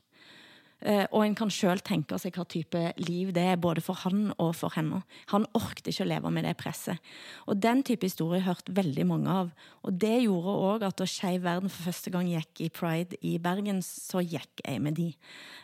Eh, 0.79 1.05
og 1.11 1.25
en 1.25 1.35
kan 1.35 1.51
sjøl 1.51 1.81
tenke 1.83 2.15
seg 2.23 2.37
hva 2.39 2.45
type 2.47 2.81
liv 3.03 3.33
det 3.35 3.43
er, 3.51 3.59
både 3.59 3.83
for 3.83 3.99
han 4.05 4.29
og 4.39 4.53
for 4.55 4.71
henne. 4.77 5.01
Han 5.33 5.47
orket 5.59 5.91
ikke 5.91 6.05
å 6.05 6.11
leve 6.13 6.31
med 6.35 6.47
det 6.47 6.55
presset. 6.61 7.03
Og 7.51 7.59
den 7.59 7.83
type 7.87 8.07
historie 8.07 8.45
hørte 8.47 8.75
veldig 8.77 9.07
mange 9.11 9.35
av. 9.41 9.51
Og 9.83 9.99
det 9.99 10.21
gjorde 10.23 10.55
òg 10.69 10.87
at 10.87 11.01
da 11.01 11.09
Skeiv 11.11 11.43
Verden 11.47 11.73
for 11.73 11.89
første 11.91 12.13
gang 12.15 12.31
gikk 12.31 12.63
i 12.63 12.71
Pride 12.75 13.19
i 13.27 13.35
Bergen, 13.43 13.83
så 13.83 14.23
gikk 14.23 14.63
jeg 14.63 14.85
med 14.85 14.99
de. 15.01 15.11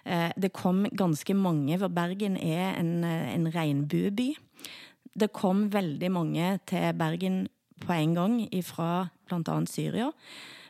Eh, 0.03 0.31
det 0.35 0.51
kom 0.57 0.83
ganske 0.91 1.39
mange, 1.39 1.79
for 1.79 1.95
Bergen 1.95 2.39
er 2.41 2.75
en, 2.81 2.97
en 3.07 3.51
regnbueby. 3.55 4.33
Det 5.15 5.31
kom 5.31 5.69
veldig 5.71 6.11
mange 6.11 6.57
til 6.67 6.91
Bergen 6.99 7.45
på 7.85 7.95
en 7.95 8.19
gang 8.19 8.37
fra 8.67 9.07
bl.a. 9.29 9.61
Syria. 9.71 10.11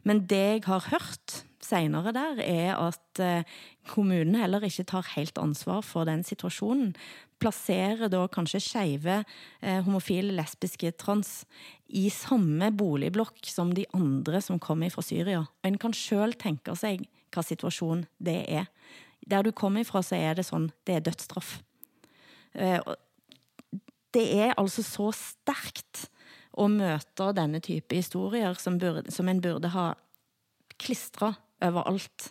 Men 0.05 0.25
det 0.29 0.45
jeg 0.45 0.64
har 0.69 0.88
hørt 0.93 1.43
seinere 1.64 2.12
der, 2.14 2.40
er 2.45 2.77
at 2.77 3.21
eh, 3.23 3.47
kommunen 3.88 4.37
heller 4.37 4.64
ikke 4.67 4.87
tar 4.88 5.07
helt 5.14 5.38
ansvar 5.40 5.81
for 5.87 6.09
den 6.09 6.25
situasjonen. 6.27 6.93
Plasserer 7.40 8.11
da 8.12 8.25
kanskje 8.33 8.61
skeive, 8.62 9.23
eh, 9.64 9.81
homofile, 9.87 10.35
lesbiske, 10.37 10.93
trans 11.01 11.45
i 11.88 12.09
samme 12.12 12.71
boligblokk 12.77 13.40
som 13.49 13.73
de 13.75 13.87
andre 13.97 14.43
som 14.45 14.61
kommer 14.61 14.93
fra 14.93 15.05
Syria. 15.05 15.45
Og 15.47 15.71
en 15.71 15.81
kan 15.81 15.97
sjøl 15.97 16.37
tenke 16.40 16.77
seg 16.77 17.07
hva 17.35 17.45
situasjon 17.45 18.05
det 18.23 18.43
er. 18.49 18.69
Der 19.27 19.43
du 19.43 19.53
kommer 19.57 19.87
fra, 19.88 20.05
så 20.05 20.19
er 20.21 20.37
det 20.37 20.47
sånn 20.47 20.71
det 20.85 20.99
er 20.99 21.07
dødsstraff. 21.09 21.57
Eh, 22.55 22.81
det 24.14 24.27
er 24.45 24.55
altså 24.61 24.85
så 24.87 25.11
sterkt 25.17 26.09
å 26.55 26.69
møter 26.71 27.35
denne 27.37 27.61
type 27.64 27.97
historier 27.97 28.55
som, 28.61 28.79
burde, 28.79 29.11
som 29.14 29.29
en 29.31 29.43
burde 29.43 29.71
ha 29.75 29.93
klistra 30.81 31.33
overalt. 31.64 32.31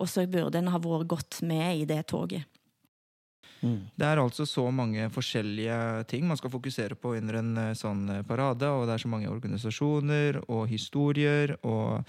Og 0.00 0.08
så 0.08 0.24
burde 0.30 0.60
en 0.60 0.72
ha 0.72 0.80
vært 0.80 1.10
godt 1.10 1.42
med 1.46 1.82
i 1.82 1.88
det 1.88 2.00
toget. 2.12 2.48
Mm. 3.62 3.78
Det 3.94 4.06
er 4.06 4.18
altså 4.18 4.44
så 4.48 4.64
mange 4.74 5.06
forskjellige 5.14 5.78
ting 6.10 6.26
man 6.26 6.38
skal 6.38 6.50
fokusere 6.50 6.96
på 6.98 7.14
under 7.18 7.38
en 7.38 7.50
eh, 7.62 7.74
sånn 7.78 8.04
eh, 8.10 8.22
parade. 8.26 8.68
Og 8.68 8.86
det 8.88 8.96
er 8.96 9.04
så 9.04 9.10
mange 9.12 9.30
organisasjoner 9.30 10.40
og 10.48 10.66
historier 10.70 11.54
og 11.62 12.02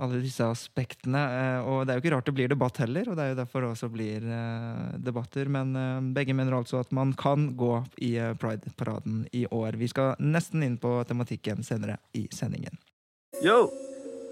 alle 0.00 0.20
disse 0.22 0.46
aspektene. 0.46 1.22
Eh, 1.40 1.66
og 1.66 1.82
det 1.84 1.92
er 1.92 1.98
jo 1.98 2.04
ikke 2.04 2.14
rart 2.14 2.30
det 2.30 2.36
blir 2.38 2.52
debatt 2.52 2.78
heller, 2.82 3.10
og 3.10 3.18
det 3.18 3.26
er 3.26 3.32
jo 3.32 3.40
derfor 3.40 3.66
det 3.66 3.72
også 3.74 3.90
blir 3.92 4.28
debatter. 5.02 5.50
Men 5.50 5.74
begge 6.14 6.36
mener 6.36 6.60
altså 6.60 6.80
at 6.84 6.94
man 6.94 7.12
kan 7.18 7.50
gå 7.58 7.72
i 8.06 8.14
Pride-paraden 8.40 9.26
i 9.36 9.46
år. 9.50 9.80
Vi 9.80 9.90
skal 9.90 10.14
nesten 10.22 10.64
inn 10.66 10.78
på 10.80 11.00
tematikken 11.08 11.66
senere 11.66 11.98
i 12.14 12.28
sendingen. 12.34 12.78
Yo! 13.42 13.66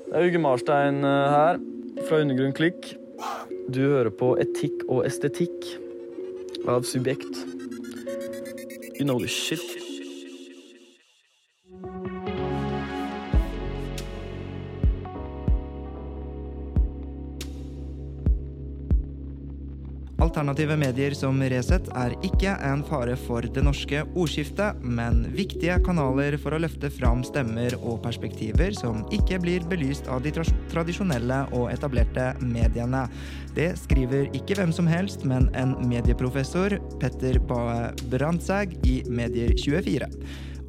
Det 0.08 0.16
er 0.16 0.30
Uge 0.30 0.40
Marstein 0.40 1.02
her, 1.04 1.58
fra 2.08 2.22
Undergrunn 2.22 2.54
Klikk. 2.56 2.94
Du 3.68 3.82
hører 3.82 4.08
på 4.14 4.30
Etikk 4.40 4.86
og 4.88 5.02
estetikk 5.04 5.66
av 6.68 6.83
subjekt. 6.83 7.46
You 8.98 9.04
know 9.04 9.18
the 9.18 9.28
shit. 9.28 9.97
Alternative 20.38 20.77
medier 20.79 21.14
som 21.18 21.40
Resett 21.51 21.88
er 21.98 22.12
ikke 22.22 22.53
en 22.62 22.85
fare 22.87 23.16
for 23.18 23.42
det 23.42 23.64
norske 23.66 24.05
ordskiftet, 24.07 24.79
men 24.87 25.24
viktige 25.35 25.81
kanaler 25.83 26.37
for 26.38 26.55
å 26.55 26.61
løfte 26.62 26.92
fram 26.94 27.24
stemmer 27.27 27.74
og 27.81 27.96
perspektiver 28.05 28.70
som 28.79 29.01
ikke 29.11 29.40
blir 29.42 29.66
belyst 29.66 30.07
av 30.07 30.22
de 30.22 30.31
tradisjonelle 30.70 31.40
og 31.59 31.72
etablerte 31.72 32.29
mediene. 32.38 33.09
Det 33.59 33.72
skriver 33.83 34.31
ikke 34.38 34.61
hvem 34.61 34.70
som 34.77 34.87
helst, 34.87 35.27
men 35.27 35.51
en 35.59 35.74
medieprofessor, 35.90 36.79
Petter 37.03 37.42
Bae 37.51 37.88
Brandtzæg, 38.07 38.79
i 38.87 39.01
Medier24. 39.11 40.07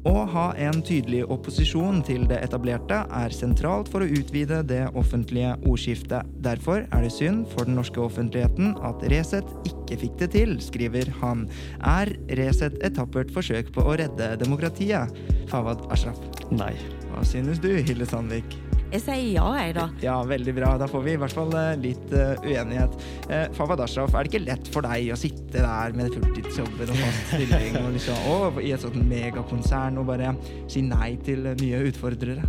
Å 0.08 0.22
ha 0.32 0.46
en 0.56 0.78
tydelig 0.80 1.26
opposisjon 1.28 1.98
til 2.06 2.22
det 2.30 2.38
etablerte 2.40 3.02
er 3.18 3.34
sentralt 3.36 3.90
for 3.92 4.00
å 4.00 4.08
utvide 4.08 4.62
det 4.64 4.86
offentlige 4.96 5.52
ordskiftet. 5.60 6.30
Derfor 6.40 6.86
er 6.86 7.04
det 7.04 7.12
synd 7.12 7.44
for 7.52 7.68
den 7.68 7.76
norske 7.76 8.00
offentligheten 8.00 8.72
at 8.86 9.04
Resett 9.12 9.52
ikke 9.68 10.00
fikk 10.06 10.16
det 10.22 10.30
til, 10.38 10.56
skriver 10.64 11.12
han. 11.20 11.44
Er 11.84 12.14
Resett 12.40 12.80
et 12.80 12.96
tappert 12.96 13.34
forsøk 13.34 13.74
på 13.76 13.84
å 13.84 13.98
redde 14.00 14.32
demokratiet? 14.40 15.12
Fawad 15.52 15.84
Ashraf. 15.92 16.16
Nei. 16.48 16.72
Hva 17.10 17.26
synes 17.26 17.60
du, 17.60 17.74
Hilde 17.76 18.08
Sandvik? 18.08 18.56
Jeg 18.90 19.04
sier 19.04 19.26
ja, 19.36 19.44
jeg, 19.54 19.74
da. 19.76 19.84
Ja, 20.02 20.16
veldig 20.26 20.52
bra. 20.56 20.72
Da 20.80 20.88
får 20.90 21.04
vi 21.04 21.12
i 21.14 21.18
hvert 21.20 21.34
fall 21.36 21.52
eh, 21.54 21.76
litt 21.78 22.10
uh, 22.10 22.32
uenighet. 22.42 22.96
Uh, 23.30 23.44
Fawad 23.54 23.84
Ashraf, 23.84 24.16
er 24.18 24.26
det 24.26 24.32
ikke 24.32 24.48
lett 24.48 24.70
for 24.74 24.82
deg 24.82 25.12
å 25.14 25.18
sitte 25.18 25.62
der 25.62 25.94
med 25.94 26.10
fulltidsjobben 26.16 26.90
og 26.90 26.98
fast 26.98 27.28
stilling 27.30 27.78
og, 27.78 27.86
liksom, 27.94 28.24
og 28.32 28.58
i 28.64 28.72
et 28.74 28.82
sånt 28.82 28.98
megakonsern 29.06 30.00
og 30.02 30.08
bare 30.10 30.32
si 30.70 30.82
nei 30.82 31.12
til 31.22 31.46
nye 31.52 31.84
utfordrere? 31.92 32.48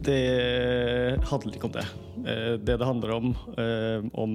Det 0.00 0.18
handler 1.30 1.54
ikke 1.54 1.68
om 1.68 1.76
det. 1.76 1.86
Det 2.64 2.76
det 2.80 2.88
handler 2.88 3.12
om, 3.14 3.34
om 4.16 4.34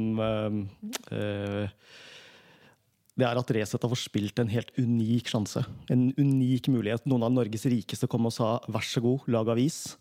det 3.15 3.27
er 3.27 3.39
at 3.41 3.53
Resett 3.57 3.83
har 3.83 3.91
forspilt 3.91 4.39
en 4.39 4.51
helt 4.53 4.71
unik 4.77 5.33
sjanse. 5.33 5.65
En 5.91 6.11
unik 6.15 6.69
mulighet. 6.71 7.09
Noen 7.09 7.25
av 7.25 7.33
Norges 7.33 7.65
rikeste 7.71 8.07
kom 8.11 8.29
og 8.29 8.35
sa 8.37 8.55
vær 8.69 8.85
så 8.85 9.01
god, 9.03 9.25
lag 9.33 9.49
avis. 9.55 9.97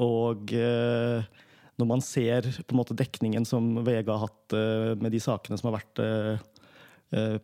Og 0.00 0.54
eh, 0.56 1.20
når 1.80 1.88
man 1.88 2.04
ser 2.04 2.48
på 2.62 2.72
en 2.72 2.80
måte 2.80 2.96
dekningen 2.96 3.46
som 3.48 3.74
VG 3.84 4.08
har 4.08 4.24
hatt 4.26 4.56
eh, 4.56 4.92
med 4.96 5.12
de 5.12 5.20
sakene 5.22 5.58
som 5.60 5.70
har 5.70 5.80
vært 5.80 6.02
eh, 6.04 6.48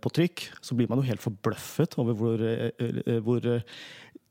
på 0.00 0.10
trykk, 0.16 0.46
så 0.64 0.72
blir 0.72 0.88
man 0.88 1.02
jo 1.02 1.10
helt 1.10 1.20
forbløffet 1.20 1.98
over 2.00 2.14
hvor, 2.16 2.40
hvor 3.20 3.48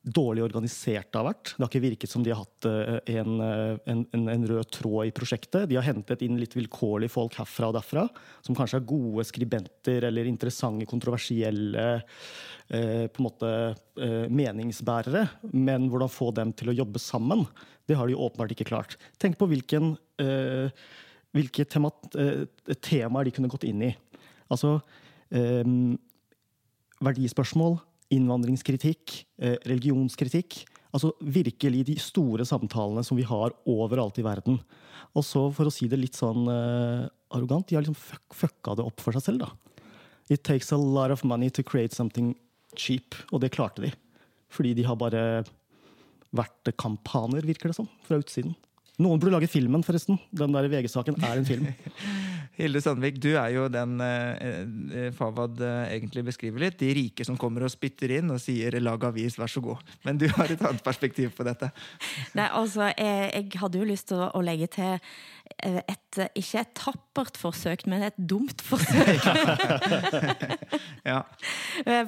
dårlig 0.01 0.41
organisert 0.41 1.11
det 1.11 1.19
har 1.19 1.27
vært. 1.27 1.51
Det 1.51 1.61
har 1.61 1.69
ikke 1.69 1.81
virket 1.83 2.09
som 2.09 2.23
de 2.25 2.31
har 2.33 2.41
hatt 2.41 2.65
en, 3.13 3.35
en, 3.45 4.01
en, 4.17 4.47
rød 4.49 4.71
tråd 4.73 5.11
i 5.11 5.13
prosjektet. 5.13 5.67
De 5.69 5.77
har 5.77 5.85
hentet 5.85 6.23
inn 6.25 6.39
litt 6.41 6.57
vilkårlige 6.57 7.13
folk 7.13 7.37
herfra 7.37 7.69
og 7.69 7.77
derfra, 7.77 8.07
som 8.41 8.57
kanskje 8.57 8.79
er 8.81 8.89
gode 8.89 9.27
skribenter 9.29 10.09
eller 10.09 10.25
interessante, 10.25 10.89
kontroversielle 10.89 11.85
på 12.67 13.21
en 13.21 13.25
måte 13.25 13.49
eh, 13.95 14.27
meningsbærere. 14.27 15.23
Men 15.53 15.87
hvordan 15.91 16.11
få 16.11 16.31
dem 16.35 16.51
til 16.57 16.71
å 16.71 16.75
jobbe 16.75 16.99
sammen, 16.99 17.45
det 17.87 17.95
har 17.95 18.07
de 18.07 18.17
åpenbart 18.19 18.51
ikke 18.51 18.67
klart. 18.67 18.97
Tenk 19.21 19.37
på 19.39 19.47
hvilken, 19.47 19.93
uh, 20.21 20.67
hvilke 21.35 21.63
tema, 21.69 21.91
uh, 22.19 22.43
temaer 22.83 23.27
de 23.27 23.35
kunne 23.35 23.51
gått 23.51 23.67
inn 23.67 23.85
i. 23.89 23.93
Altså 24.51 24.77
verdispørsmål, 27.03 27.73
innvandringskritikk, 28.15 29.15
uh, 29.43 29.55
religionskritikk. 29.67 30.61
Altså 30.95 31.11
virkelig 31.19 31.85
de 31.89 31.97
store 31.99 32.45
samtalene 32.47 33.03
som 33.03 33.19
vi 33.19 33.25
har 33.27 33.55
overalt 33.67 34.19
i 34.19 34.25
verden. 34.27 34.59
Og 35.15 35.23
så, 35.27 35.45
for 35.55 35.67
å 35.67 35.73
si 35.73 35.87
det 35.91 35.99
litt 35.99 36.15
sånn 36.17 36.47
arrogant, 36.47 37.67
de 37.67 37.75
har 37.75 37.83
liksom 37.83 37.97
fuck, 37.99 38.23
fucka 38.35 38.77
det 38.79 38.85
opp 38.87 39.03
for 39.03 39.15
seg 39.15 39.25
selv, 39.25 39.43
da. 39.43 39.83
It 40.31 40.43
takes 40.43 40.71
a 40.71 40.77
lot 40.79 41.11
of 41.11 41.23
money 41.23 41.49
to 41.51 41.63
create 41.63 41.95
something 41.95 42.35
cheap, 42.79 43.17
og 43.31 43.41
det 43.43 43.53
klarte 43.55 43.83
de. 43.83 43.91
Fordi 44.53 44.73
de 44.77 44.85
har 44.87 44.99
bare 44.99 45.23
vært 46.35 46.73
kampaner, 46.79 47.45
virker 47.47 47.71
det 47.71 47.77
som, 47.79 47.89
fra 48.07 48.19
utsiden. 48.21 48.55
Noen 48.97 49.19
burde 49.21 49.35
lage 49.35 49.49
filmen, 49.51 49.83
forresten. 49.85 50.17
Den 50.33 50.55
der 50.55 50.65
VG-saken 50.71 51.19
er 51.21 51.37
en 51.37 51.45
film. 51.45 51.67
Hilde 52.57 52.79
Sandvik, 52.81 53.19
du 53.21 53.29
er 53.37 53.51
jo 53.53 53.67
den 53.69 53.99
eh, 54.01 54.47
eh 54.97 55.11
Fawad 55.13 55.61
eh, 55.61 55.91
egentlig 55.93 56.23
beskriver 56.25 56.63
litt. 56.63 56.79
De 56.79 56.89
rike 56.97 57.25
som 57.27 57.37
kommer 57.37 57.67
og 57.67 57.69
spytter 57.69 58.15
inn 58.15 58.33
og 58.33 58.41
sier 58.41 58.73
'lag 58.81 59.05
avis, 59.05 59.37
vær 59.37 59.51
så 59.53 59.61
god'. 59.61 59.83
Men 60.01 60.17
du 60.17 60.25
har 60.33 60.49
et 60.49 60.63
annet 60.65 60.81
perspektiv 60.81 61.35
på 61.37 61.45
dette. 61.45 61.69
Nei, 62.33 62.49
altså, 62.49 62.89
jeg, 62.97 63.29
jeg 63.35 63.61
hadde 63.61 63.77
jo 63.77 63.85
lyst 63.85 64.09
til 64.09 64.17
å, 64.17 64.31
å 64.33 64.41
legge 64.41 64.65
til 64.73 64.97
et, 65.63 66.19
ikke 66.37 66.61
et 66.61 66.71
tappert 66.77 67.37
forsøk, 67.39 67.85
men 67.87 68.05
et 68.07 68.17
dumt 68.17 68.61
forsøk. 68.65 69.27
ja. 71.11 71.21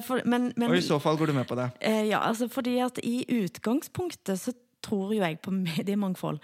For, 0.06 0.22
men, 0.24 0.50
men, 0.56 0.68
og 0.70 0.76
i 0.78 0.84
så 0.84 1.00
fall 1.02 1.18
går 1.20 1.32
du 1.32 1.36
med 1.40 1.48
på 1.48 1.58
det? 1.58 1.70
Ja, 1.82 2.22
altså 2.22 2.50
fordi 2.52 2.78
at 2.84 3.00
i 3.06 3.22
utgangspunktet 3.40 4.40
så 4.40 4.54
tror 4.84 5.14
jo 5.14 5.22
jeg 5.22 5.40
på 5.44 5.52
mediemangfold. 5.54 6.40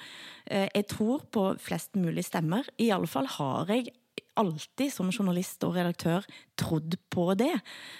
Eh, 0.46 0.68
jeg 0.74 0.88
tror 0.92 1.24
på 1.32 1.48
flest 1.62 1.96
mulig 1.96 2.26
stemmer. 2.26 2.66
I 2.78 2.92
alle 2.94 3.08
fall 3.10 3.28
har 3.38 3.72
jeg 3.72 3.92
alltid 4.36 4.92
som 4.92 5.08
journalist 5.08 5.64
og 5.64 5.76
redaktør 5.78 6.24
trodd 6.60 6.98
på 7.12 7.30
det. 7.40 7.54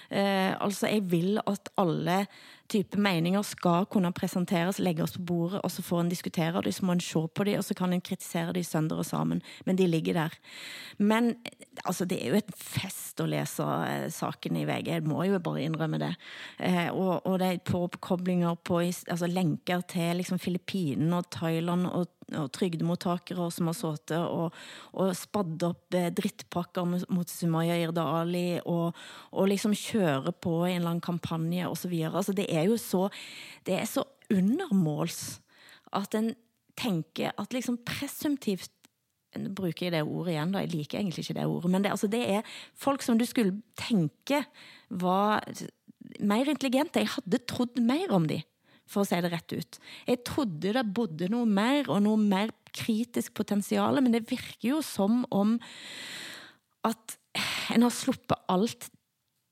Eh, 0.09 0.53
altså, 0.53 0.89
jeg 0.91 1.07
vil 1.11 1.41
at 1.41 1.71
alle 1.81 2.25
typer 2.71 3.01
meninger 3.01 3.43
skal 3.47 3.87
kunne 3.91 4.11
presenteres, 4.15 4.79
legges 4.83 5.15
på 5.17 5.25
bordet, 5.29 5.61
og 5.63 5.71
så 5.71 5.83
får 5.85 6.03
en 6.03 6.11
diskutere 6.11 6.61
dem, 6.61 6.73
så 6.73 6.85
må 6.85 6.95
en 6.97 7.03
se 7.03 7.21
på 7.27 7.47
dem, 7.47 7.59
og 7.61 7.65
så 7.67 7.77
kan 7.77 7.93
en 7.95 8.03
kritisere 8.03 8.55
dem 8.55 8.65
sønder 8.67 9.01
og 9.01 9.07
sammen. 9.07 9.41
Men 9.65 9.79
de 9.79 9.87
ligger 9.87 10.17
der. 10.19 10.37
Men 10.97 11.35
altså, 11.85 12.05
det 12.05 12.19
er 12.21 12.33
jo 12.33 12.41
et 12.41 12.53
fest 12.57 13.21
å 13.23 13.29
lese 13.29 13.65
eh, 13.87 14.07
saken 14.13 14.59
i 14.59 14.65
VG, 14.67 14.91
jeg 14.97 15.07
må 15.07 15.23
jo 15.27 15.39
bare 15.43 15.63
innrømme 15.65 16.01
det. 16.01 16.13
Eh, 16.59 16.87
og, 16.91 17.25
og, 17.25 17.39
det 17.41 17.51
er 17.51 17.63
påkoblinger 17.67 18.59
på 18.67 18.81
altså, 18.87 19.29
lenker 19.31 19.83
til 19.89 20.21
liksom, 20.21 20.41
Filippinene 20.41 21.21
og 21.21 21.31
Thailand 21.33 21.89
og 21.91 22.13
og 22.35 22.49
trygdemottakere 22.51 23.47
som 23.53 23.69
har 23.69 23.75
sittet 23.77 24.19
og, 24.19 24.55
og 24.99 25.13
spadd 25.15 25.63
opp 25.63 25.95
eh, 25.95 26.09
drittpakker 26.11 26.87
mot 26.87 27.31
Sumaya 27.31 27.77
Irdali 27.79 28.59
og, 28.67 28.97
og 29.31 29.47
liksom 29.47 29.75
kjøre 29.77 30.33
på 30.35 30.57
i 30.65 30.73
en 30.73 30.81
eller 30.81 30.91
annen 30.91 31.05
kampanje 31.05 31.69
osv. 31.69 31.93
Altså 32.09 32.35
det 32.35 32.49
er 32.51 32.56
jo 32.65 32.77
så 32.81 33.07
Det 33.65 33.75
er 33.77 33.85
så 33.85 34.03
undermåls 34.33 35.39
at 35.95 36.15
en 36.15 36.33
tenker 36.77 37.31
at 37.37 37.53
liksom 37.53 37.79
presumptivt 37.85 38.71
nå 39.37 39.51
bruker 39.53 39.87
jeg 39.87 39.93
det 39.93 40.03
ordet 40.07 40.33
igjen, 40.33 40.53
da. 40.53 40.61
Jeg 40.63 40.73
liker 40.73 40.99
egentlig 40.99 41.25
ikke 41.25 41.35
det 41.37 41.45
ordet. 41.45 41.71
Men 41.71 41.83
det, 41.83 41.91
altså, 41.93 42.07
det 42.09 42.21
er 42.37 42.53
folk 42.79 43.03
som 43.05 43.19
du 43.19 43.25
skulle 43.27 43.59
tenke 43.77 44.39
var 44.89 45.43
mer 46.23 46.49
intelligente. 46.49 47.03
Jeg 47.03 47.13
hadde 47.17 47.43
trodd 47.49 47.81
mer 47.83 48.13
om 48.15 48.27
dem 48.29 48.41
for 48.87 49.03
å 49.03 49.07
si 49.07 49.19
det 49.21 49.33
rett 49.33 49.51
ut. 49.51 49.79
Jeg 50.07 50.23
trodde 50.27 50.73
det 50.77 50.85
bodde 50.95 51.27
noe 51.31 51.47
mer, 51.49 51.89
og 51.91 51.99
noe 52.05 52.19
mer 52.21 52.53
kritisk 52.71 53.35
potensial, 53.35 53.99
men 53.99 54.13
det 54.15 54.27
virker 54.29 54.69
jo 54.69 54.81
som 54.85 55.25
om 55.33 55.57
at 56.87 57.17
en 57.75 57.83
har 57.83 57.93
sluppet 57.93 58.47
alt 58.47 58.87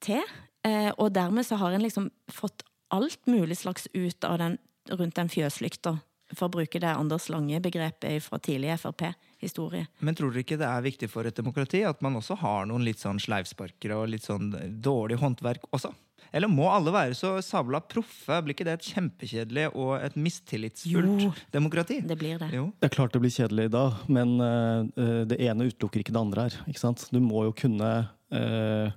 til, 0.06 0.24
eh, 0.64 0.92
og 0.96 1.12
dermed 1.18 1.46
så 1.46 1.60
har 1.60 1.76
en 1.76 1.84
liksom 1.84 2.08
fått 2.32 2.64
alt 2.94 3.26
mulig 3.30 3.58
slags 3.58 3.88
ut 3.94 4.24
av 4.28 4.38
den, 4.42 4.58
rundt 4.92 5.16
den 5.18 5.32
fjøslykta, 5.32 5.98
for 6.34 6.48
å 6.48 6.54
bruke 6.58 6.80
det 6.82 6.90
Anders 6.90 7.28
Lange-begrepet 7.30 8.24
fra 8.26 8.40
tidlig 8.42 8.74
Frp-historie. 8.82 9.86
Men 10.00 10.18
tror 10.18 10.34
dere 10.34 10.42
ikke 10.46 10.58
det 10.58 10.70
er 10.70 10.86
viktig 10.86 11.10
for 11.12 11.28
et 11.30 11.38
demokrati 11.38 11.84
at 11.86 12.02
man 12.06 12.18
også 12.18 12.38
har 12.42 12.66
noen 12.70 12.86
litt 12.86 13.02
sånn 13.02 13.22
sleivsparkere 13.22 14.00
og 14.00 14.10
litt 14.14 14.26
sånn 14.26 14.50
dårlig 14.82 15.20
håndverk 15.22 15.70
også? 15.72 15.94
Eller 16.36 16.50
må 16.52 16.66
alle 16.68 16.92
være 16.92 17.16
så 17.16 17.36
sabla 17.46 17.80
proffe? 17.86 18.40
Blir 18.44 18.56
ikke 18.58 18.66
det 18.68 18.74
et 18.80 18.88
kjempekjedelig 18.96 19.68
og 19.78 19.94
et 20.02 20.18
mistillitsfullt 20.20 21.22
Jo. 21.28 21.30
demokrati? 21.54 22.02
Det 22.04 22.18
blir 22.20 22.42
det. 22.42 22.50
Jo. 22.58 22.66
Det 22.82 22.90
er 22.90 22.96
klart 22.96 23.14
det 23.16 23.22
blir 23.24 23.32
kjedelig 23.32 23.70
da, 23.72 23.86
men 24.12 24.34
uh, 24.42 25.24
det 25.30 25.38
ene 25.46 25.70
utelukker 25.70 26.02
ikke 26.02 26.16
det 26.16 26.24
andre 26.26 26.48
her. 26.50 26.58
Ikke 26.68 26.82
sant? 26.82 27.06
Du 27.14 27.22
må 27.24 27.46
jo 27.46 27.54
kunne 27.56 27.92
eh, 28.36 28.92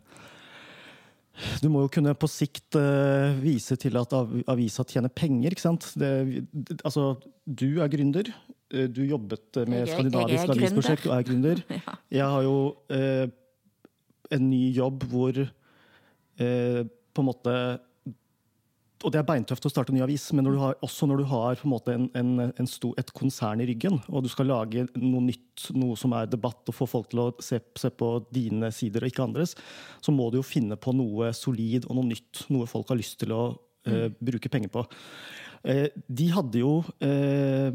Du 1.62 1.68
må 1.72 1.85
jo 1.85 1.90
kunne 1.92 2.14
på 2.18 2.29
sikt 2.31 2.77
uh, 2.79 3.35
vise 3.42 3.77
til 3.81 3.98
at 4.01 4.14
av, 4.16 4.31
avisa 4.51 4.85
tjener 4.88 5.12
penger, 5.12 5.55
ikke 5.55 5.64
sant. 5.64 5.90
Det, 5.98 6.11
altså, 6.83 7.12
du 7.44 7.81
er 7.83 7.90
gründer. 7.92 8.31
Eh, 8.72 8.88
Du 8.92 9.03
jobbet 9.07 9.62
med 9.66 9.87
Jeg 9.87 9.94
skandinavisk 9.94 10.55
avisprosjekt 10.55 11.09
og 11.09 11.16
er 11.18 11.29
gründer. 11.29 11.62
Ja. 11.79 11.98
Jeg 12.18 12.33
har 12.35 12.46
jo 12.46 12.57
uh, 12.92 13.27
en 14.35 14.48
ny 14.51 14.64
jobb 14.77 15.07
hvor 15.09 15.38
uh, 15.44 16.81
på 16.85 17.24
en 17.24 17.29
måte 17.29 17.55
og 19.05 19.13
det 19.15 19.21
er 19.21 19.27
beintøft 19.29 19.67
å 19.69 19.71
starte 19.71 19.93
en 19.93 19.99
ny 19.99 20.03
avis, 20.03 20.25
men 20.35 20.47
når 20.47 20.55
du 20.55 20.61
har, 20.63 20.77
også 20.83 21.07
når 21.07 21.21
du 21.21 21.27
har 21.31 21.61
på 21.61 21.69
en 21.69 21.93
en, 21.95 22.09
en, 22.19 22.53
en 22.59 22.69
sto, 22.71 22.91
et 22.99 23.13
konsern 23.15 23.63
i 23.63 23.69
ryggen, 23.69 24.01
og 24.09 24.25
du 24.25 24.31
skal 24.33 24.51
lage 24.51 24.87
noe 24.97 25.23
nytt, 25.23 25.69
noe 25.79 25.97
som 25.99 26.15
er 26.19 26.27
debatt, 26.31 26.65
og 26.67 26.75
få 26.75 26.89
folk 26.91 27.11
til 27.13 27.23
å 27.23 27.29
se, 27.43 27.61
se 27.79 27.91
på 27.95 28.11
dine 28.35 28.73
sider 28.75 29.05
og 29.05 29.13
ikke 29.13 29.27
andres, 29.29 29.55
så 30.03 30.15
må 30.15 30.31
du 30.31 30.41
jo 30.41 30.47
finne 30.47 30.79
på 30.81 30.95
noe 30.97 31.31
solid 31.37 31.87
og 31.87 31.99
noe 31.99 32.11
nytt. 32.11 32.47
Noe 32.51 32.67
folk 32.71 32.91
har 32.91 32.99
lyst 32.99 33.21
til 33.23 33.35
å 33.37 33.43
uh, 33.55 34.09
bruke 34.19 34.51
penger 34.51 34.73
på. 34.75 34.83
Eh, 35.66 35.88
de 36.07 36.29
hadde 36.31 36.61
jo 36.61 36.85
eh, 37.03 37.73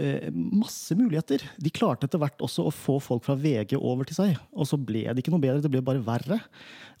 eh, 0.00 0.28
masse 0.32 0.94
muligheter. 0.98 1.42
De 1.62 1.70
klarte 1.74 2.06
etter 2.08 2.18
hvert 2.20 2.42
også 2.44 2.62
å 2.66 2.74
få 2.74 2.98
folk 3.02 3.24
fra 3.26 3.36
VG 3.40 3.76
over 3.78 4.04
til 4.08 4.16
seg. 4.18 4.30
Og 4.52 4.66
så 4.68 4.76
ble 4.78 5.02
det 5.08 5.18
ikke 5.22 5.32
noe 5.34 5.44
bedre, 5.44 5.62
det 5.64 5.72
ble 5.72 5.82
bare 5.84 6.06
verre. 6.06 6.38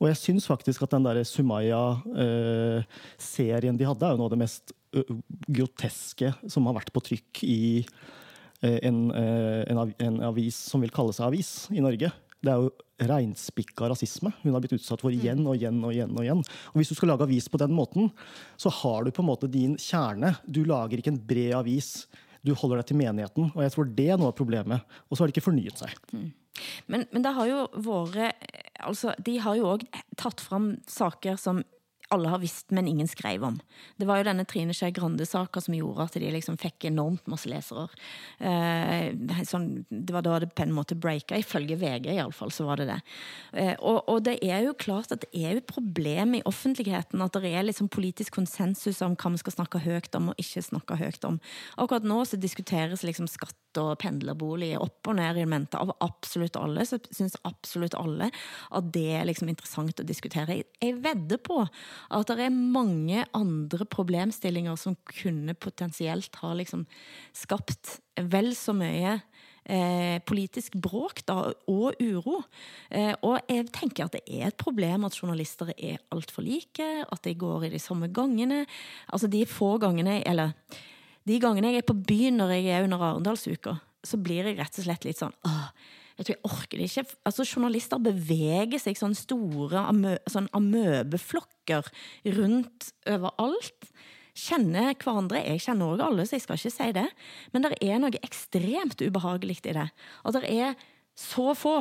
Og 0.00 0.04
jeg 0.10 0.22
syns 0.22 0.48
faktisk 0.48 0.82
at 0.86 0.92
den 0.96 1.06
der 1.06 1.16
Sumaya-serien 1.26 3.76
de 3.78 3.88
hadde, 3.88 4.04
er 4.06 4.12
jo 4.14 4.20
noe 4.20 4.28
av 4.30 4.34
det 4.36 4.44
mest 4.44 4.66
groteske 5.52 6.28
som 6.48 6.66
har 6.68 6.78
vært 6.78 6.94
på 6.94 7.04
trykk 7.04 7.32
i 7.44 7.84
en, 8.64 8.98
en 9.12 10.16
avis 10.24 10.56
som 10.70 10.80
vil 10.80 10.94
kalle 10.94 11.12
seg 11.12 11.26
avis 11.26 11.68
i 11.74 11.80
Norge. 11.84 12.08
Det 12.40 12.50
er 12.52 12.58
jo 12.62 12.70
reinspikka 13.02 13.90
rasisme 13.90 14.32
hun 14.42 14.54
har 14.54 14.62
blitt 14.64 14.76
utsatt 14.78 15.02
for 15.04 15.14
igjen 15.14 15.42
og 15.44 15.58
igjen. 15.58 15.82
Og 15.84 15.92
igjen 15.92 16.14
og 16.16 16.24
igjen. 16.24 16.44
Og 16.72 16.80
Hvis 16.80 16.92
du 16.92 16.96
skal 16.98 17.12
lage 17.12 17.26
avis 17.26 17.48
på 17.52 17.60
den 17.60 17.74
måten, 17.76 18.10
så 18.56 18.72
har 18.72 19.04
du 19.04 19.12
på 19.12 19.24
en 19.24 19.30
måte 19.30 19.50
din 19.50 19.76
kjerne. 19.80 20.34
Du 20.46 20.62
lager 20.64 21.00
ikke 21.00 21.12
en 21.14 21.20
bred 21.20 21.54
avis. 21.58 22.06
Du 22.46 22.54
holder 22.54 22.80
deg 22.80 22.90
til 22.90 23.00
menigheten. 23.00 23.50
Og 23.52 23.62
jeg 23.64 23.74
tror 23.74 23.94
det 23.98 24.08
er 24.10 24.20
noe 24.20 24.32
av 24.32 24.38
problemet. 24.38 24.98
Og 25.08 25.16
så 25.16 25.22
har 25.22 25.30
de 25.30 25.36
ikke 25.36 25.48
fornyet 25.48 25.82
seg. 25.82 25.96
Men, 26.88 27.04
men 27.12 27.24
det 27.24 27.34
har 27.36 27.50
jo 27.50 27.64
vært 27.84 28.46
altså, 28.80 29.12
De 29.20 29.34
har 29.44 29.58
jo 29.58 29.74
òg 29.74 29.82
tatt 30.16 30.40
fram 30.40 30.76
saker 30.88 31.36
som 31.40 31.60
alle 32.14 32.30
har 32.30 32.38
visst, 32.38 32.70
men 32.70 32.88
ingen 32.88 33.08
skrev 33.08 33.44
om. 33.44 33.58
Det 33.96 34.06
var 34.06 34.20
jo 34.20 34.26
denne 34.28 34.44
Trine 34.48 34.74
Skei 34.76 34.92
Grande-saka 34.94 35.60
som 35.62 35.74
gjorde 35.74 36.06
at 36.06 36.18
de 36.20 36.30
liksom 36.30 36.58
fikk 36.60 36.86
enormt 36.90 37.26
masse 37.30 37.50
lesere. 37.50 37.88
Eh, 38.38 39.10
sånn, 39.48 39.84
det 39.90 40.14
var 40.14 40.22
da 40.26 40.38
det 40.42 40.52
på 40.54 40.62
en 40.62 40.74
måte 40.76 40.98
breaka, 40.98 41.38
ifølge 41.40 41.78
VG 41.80 42.12
iallfall, 42.14 42.52
så 42.54 42.68
var 42.68 42.80
det 42.80 42.88
det. 42.92 42.98
Eh, 43.52 43.74
og, 43.80 44.04
og 44.12 44.22
det 44.28 44.38
er 44.44 44.64
jo 44.68 44.76
klart 44.78 45.14
at 45.14 45.24
det 45.24 45.32
er 45.34 45.56
jo 45.56 45.62
et 45.64 45.70
problem 45.70 46.38
i 46.38 46.44
offentligheten 46.46 47.22
at 47.24 47.36
det 47.36 47.52
er 47.52 47.66
liksom 47.66 47.90
politisk 47.92 48.38
konsensus 48.38 49.02
om 49.04 49.16
hva 49.18 49.34
vi 49.34 49.42
skal 49.42 49.58
snakke 49.58 49.82
høyt 49.82 50.14
om 50.18 50.30
og 50.32 50.42
ikke 50.42 50.64
snakke 50.64 51.00
høyt 51.00 51.26
om. 51.28 51.40
Akkurat 51.76 52.06
nå 52.06 52.22
så 52.26 52.38
diskuteres 52.40 53.04
liksom 53.06 53.30
skatt 53.30 53.56
og 53.76 53.98
pendlerbolig 54.00 54.70
opp 54.80 55.10
og 55.10 55.18
ned 55.18 55.36
i 55.36 55.44
mente 55.48 55.76
av 55.76 55.90
absolutt 56.04 56.56
alle. 56.56 56.86
Så 56.88 57.00
syns 57.10 57.36
absolutt 57.44 57.96
alle 57.98 58.30
at 58.70 58.92
det 58.94 59.08
er 59.18 59.26
liksom 59.28 59.50
interessant 59.52 60.00
å 60.00 60.06
diskutere. 60.06 60.62
Jeg- 60.80 60.96
vedder 60.96 61.38
på 61.38 61.58
at 62.10 62.32
det 62.32 62.46
er 62.46 62.54
mange 62.54 63.24
andre 63.36 63.86
problemstillinger 63.88 64.78
som 64.80 64.96
kunne 65.10 65.54
potensielt 65.54 66.36
ha 66.42 66.52
liksom 66.56 66.86
skapt 67.36 67.98
vel 68.16 68.52
så 68.56 68.74
mye 68.76 69.18
eh, 69.66 70.18
politisk 70.26 70.76
bråk 70.82 71.22
da, 71.28 71.38
og 71.70 72.00
uro. 72.00 72.40
Eh, 72.90 73.12
og 73.26 73.40
jeg 73.50 73.68
tenker 73.74 74.06
at 74.06 74.16
det 74.16 74.24
er 74.26 74.48
et 74.50 74.58
problem 74.60 75.06
at 75.06 75.16
journalister 75.18 75.72
er 75.76 76.00
altfor 76.14 76.46
like, 76.46 76.86
at 77.04 77.22
de 77.26 77.34
går 77.38 77.66
i 77.68 77.72
de 77.74 77.82
samme 77.82 78.10
gangene. 78.14 78.64
Altså 79.10 79.30
de 79.30 79.44
få 79.48 79.76
gangene, 79.82 80.20
eller 80.26 80.54
de 81.26 81.40
gangene 81.42 81.74
jeg 81.74 81.84
er 81.84 81.90
på 81.90 81.98
byen 82.06 82.40
når 82.40 82.56
jeg 82.56 82.72
er 82.72 82.86
under 82.86 83.02
Arendalsuka, 83.02 83.78
så 84.06 84.18
blir 84.22 84.46
jeg 84.46 84.58
rett 84.60 84.78
og 84.78 84.86
slett 84.86 85.06
litt 85.06 85.18
sånn 85.18 85.34
åh, 85.48 85.70
jeg 86.16 86.24
tror 86.24 86.32
jeg 86.32 86.48
orker 86.48 86.80
det 86.80 86.88
ikke. 86.88 87.16
Altså, 87.28 87.44
journalister 87.44 88.00
beveger 88.00 88.80
seg 88.80 88.96
sånn 88.96 89.16
store 89.16 89.82
amø, 89.90 90.14
sånn 90.32 90.48
amøbeflokker 90.56 91.90
rundt 92.38 92.88
overalt. 93.12 93.90
Kjenner 94.36 94.94
hverandre. 95.00 95.42
Jeg 95.44 95.64
kjenner 95.66 95.92
òg 95.92 96.04
alle, 96.06 96.24
så 96.24 96.38
jeg 96.38 96.46
skal 96.46 96.60
ikke 96.60 96.72
si 96.72 96.88
det. 96.96 97.06
Men 97.52 97.66
det 97.66 97.76
er 97.84 98.00
noe 98.00 98.24
ekstremt 98.24 99.04
ubehagelig 99.04 99.60
i 99.64 99.76
det. 99.76 99.86
Og 100.24 100.36
det 100.36 100.44
er 100.56 100.88
så 101.16 101.52
få 101.56 101.78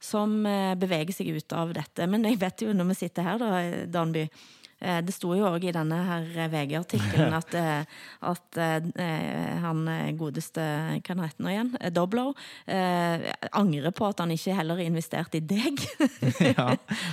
som 0.00 0.38
eh, 0.48 0.76
beveger 0.80 1.12
seg 1.16 1.32
ut 1.36 1.56
av 1.56 1.72
dette. 1.76 2.06
Men 2.08 2.24
jeg 2.28 2.40
vet 2.40 2.64
jo 2.64 2.76
når 2.76 2.92
vi 2.92 3.00
sitter 3.02 3.26
her, 3.26 3.40
da, 3.40 3.60
Danby 3.88 4.26
det 4.80 5.12
sto 5.12 5.34
jo 5.36 5.44
òg 5.48 5.66
i 5.68 5.74
denne 5.74 5.98
her 6.06 6.26
VG-artikkelen 6.52 7.34
at, 7.40 7.54
eh, 7.58 7.98
at 8.30 8.60
eh, 8.60 9.58
han 9.60 9.82
eh, 9.90 10.12
godeste 10.18 10.64
Hva 11.04 11.16
heter 11.20 11.44
nå 11.44 11.52
igjen? 11.52 11.72
Eh, 11.80 11.92
Doblo. 11.94 12.30
Eh, 12.64 13.26
angrer 13.56 13.92
på 13.96 14.08
at 14.08 14.22
han 14.22 14.32
ikke 14.34 14.56
heller 14.56 14.80
investerte 14.84 15.40
i 15.40 15.44
deg. 15.44 15.80
ja, 16.50 16.66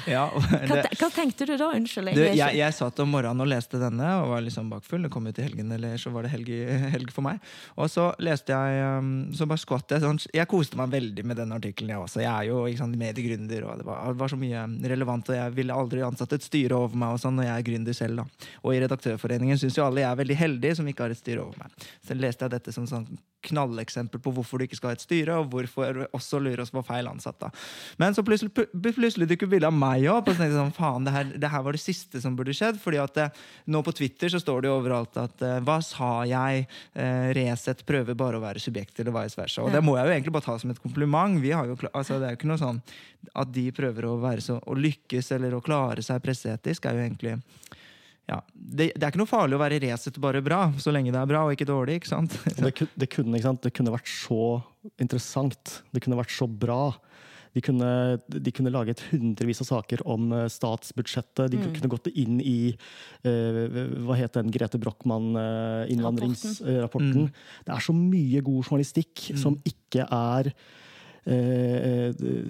ja. 0.10 0.26
Hva, 0.34 0.82
hva 0.86 1.10
tenkte 1.14 1.48
du 1.50 1.56
da? 1.58 1.72
Unnskyld. 1.76 2.14
du, 2.16 2.24
er 2.24 2.38
jeg, 2.38 2.60
jeg 2.62 2.78
satt 2.78 3.00
om 3.04 3.12
morgenen 3.14 3.44
og 3.44 3.52
leste 3.52 3.82
denne 3.82 4.14
og 4.22 4.32
var 4.34 4.46
liksom 4.46 4.72
bakfull. 4.72 5.04
Det 5.06 5.14
kom 5.14 5.28
ut 5.28 5.40
i 5.40 5.48
helgen, 5.48 5.72
eller 5.76 5.98
så 6.02 6.14
var 6.14 6.28
det 6.28 6.34
helg, 6.34 6.52
helg 6.96 7.14
for 7.16 7.28
meg. 7.28 7.44
Og 7.78 7.92
så 7.92 8.10
leste 8.24 8.56
jeg 8.56 8.98
um, 8.98 9.12
Så 9.36 9.48
bare 9.50 9.62
skvatt 9.62 9.92
jeg 9.94 10.04
sånn 10.04 10.20
Jeg 10.34 10.48
koste 10.50 10.78
meg 10.80 10.92
veldig 10.94 11.24
med 11.28 11.40
den 11.40 11.54
artikkelen, 11.56 11.94
jeg 11.94 12.04
også. 12.04 12.24
Jeg 12.24 12.32
er 12.32 12.50
jo 12.50 12.88
mediegründer, 12.98 13.66
og 13.68 13.82
det 13.82 13.86
var, 13.88 14.06
det 14.14 14.22
var 14.22 14.32
så 14.32 14.40
mye 14.40 14.64
relevant, 14.92 15.30
og 15.32 15.38
jeg 15.38 15.56
ville 15.58 15.76
aldri 15.76 16.04
ansatt 16.06 16.34
et 16.38 16.46
styre 16.46 16.78
over 16.78 16.98
meg 17.00 17.16
og 17.16 17.22
sånn, 17.22 17.40
og 17.42 17.48
jeg 17.48 17.57
er 17.60 17.68
gründer 17.68 17.96
selv, 17.98 18.22
da. 18.24 18.50
Og 18.64 18.76
i 18.76 18.82
Redaktørforeningen 18.84 19.58
syns 19.62 19.78
jo 19.80 19.86
alle 19.86 20.04
jeg 20.04 20.12
er 20.12 20.22
veldig 20.24 20.38
heldig 20.44 20.76
som 20.80 20.88
ikke 20.92 21.08
har 21.08 21.16
et 21.16 21.22
styre 21.22 21.44
over 21.46 21.58
meg. 21.64 21.88
Så 22.06 22.18
leste 22.18 22.46
jeg 22.48 22.56
dette 22.58 22.74
som 22.76 22.88
sånn 22.90 23.08
knalleksempel 23.48 24.20
på 24.20 24.32
hvorfor 24.34 24.60
du 24.60 24.66
ikke 24.66 24.76
skal 24.80 24.90
ha 24.92 24.96
et 24.98 25.04
styre, 25.04 25.36
og 25.40 25.52
hvorfor 25.54 26.02
også 26.18 26.40
lurer 26.42 26.64
oss 26.64 26.72
på 26.74 26.82
feil 26.86 27.08
ansatt. 27.08 27.38
da. 27.40 27.50
Men 28.02 28.16
så 28.18 28.24
plutselig, 28.26 28.52
pl- 28.58 28.68
plutselig 28.98 29.28
dukker 29.30 29.48
bildet 29.52 29.70
av 29.70 29.76
meg 29.78 30.08
opp, 30.12 30.28
og 30.28 30.34
så 30.36 30.42
tenkte 30.42 30.56
jeg 30.56 30.60
sånn, 30.60 30.74
faen, 30.76 31.06
det 31.08 31.14
her, 31.16 31.30
det 31.46 31.52
her 31.54 31.64
var 31.64 31.78
det 31.78 31.84
siste 31.84 32.20
som 32.24 32.36
burde 32.36 32.56
skjedd. 32.58 32.80
fordi 32.82 33.00
at 33.04 33.18
eh, 33.24 33.44
nå 33.72 33.84
på 33.86 33.94
Twitter 33.96 34.34
så 34.34 34.42
står 34.42 34.66
det 34.66 34.72
jo 34.72 34.78
overalt 34.82 35.20
at 35.22 35.46
eh, 35.46 35.60
hva 35.64 35.78
sa 35.86 36.10
jeg? 36.28 36.66
Eh, 36.98 37.30
Resett 37.38 37.86
prøver 37.88 38.18
bare 38.20 38.42
å 38.42 38.44
være 38.44 38.60
subjekt, 38.64 39.00
eller 39.00 39.16
vice 39.16 39.40
versa. 39.40 39.64
Og 39.64 39.72
det 39.72 39.84
må 39.86 39.96
jeg 40.00 40.10
jo 40.10 40.16
egentlig 40.18 40.36
bare 40.36 40.48
ta 40.50 40.58
som 40.60 40.74
et 40.74 40.82
kompliment. 40.84 41.40
Vi 41.44 41.54
har 41.56 41.70
jo, 41.70 41.78
altså, 41.94 42.18
det 42.20 42.28
er 42.32 42.36
jo 42.36 42.42
ikke 42.42 42.52
noe 42.52 42.62
sånn 42.62 42.82
at 43.38 43.52
de 43.54 43.68
prøver 43.76 44.06
å 44.08 44.18
være 44.22 44.42
så, 44.44 44.58
å 44.60 44.76
lykkes 44.78 45.32
eller 45.38 45.56
å 45.58 45.64
klare 45.64 46.02
seg 46.06 46.22
presseetisk, 46.24 46.86
er 46.86 46.94
jo 46.98 47.06
egentlig 47.06 47.34
ja, 48.28 48.42
det, 48.52 48.92
det 48.92 49.06
er 49.06 49.10
ikke 49.14 49.22
noe 49.22 49.30
farlig 49.30 49.56
å 49.56 49.62
være 49.62 49.80
Resett 49.86 50.18
bare 50.20 50.42
bra, 50.44 50.74
så 50.84 50.92
lenge 50.92 51.14
det 51.16 51.22
er 51.22 51.30
bra 51.30 51.46
og 51.48 51.54
ikke 51.56 51.70
dårlig. 51.70 51.94
ikke 52.02 52.12
sant? 52.12 52.34
Det, 52.58 52.72
det, 53.00 53.08
kunne, 53.14 53.38
ikke 53.38 53.48
sant? 53.48 53.62
det 53.64 53.72
kunne 53.78 53.94
vært 53.94 54.10
så 54.12 54.60
interessant. 55.00 55.64
Det 55.96 56.02
kunne 56.04 56.20
vært 56.20 56.36
så 56.36 56.48
bra. 56.52 56.92
De 57.56 57.62
kunne, 57.64 58.20
de 58.28 58.52
kunne 58.54 58.74
laget 58.74 59.00
hundrevis 59.14 59.62
av 59.64 59.68
saker 59.70 60.04
om 60.12 60.34
eh, 60.36 60.52
statsbudsjettet. 60.52 61.52
De 61.54 61.58
kunne 61.64 61.94
gått 61.94 62.08
inn 62.12 62.42
i 62.44 62.76
uh, 62.76 63.64
hva 64.04 64.16
het 64.20 64.36
den 64.36 64.52
Grete 64.54 64.78
Brochmann-innvandringsrapporten. 64.84 67.32
Det 67.64 67.72
er 67.74 67.82
så 67.88 67.94
mye 67.96 68.40
god 68.44 68.62
journalistikk 68.68 69.32
som 69.40 69.56
ikke 69.72 70.04
er 70.04 70.52
eh, 70.52 70.58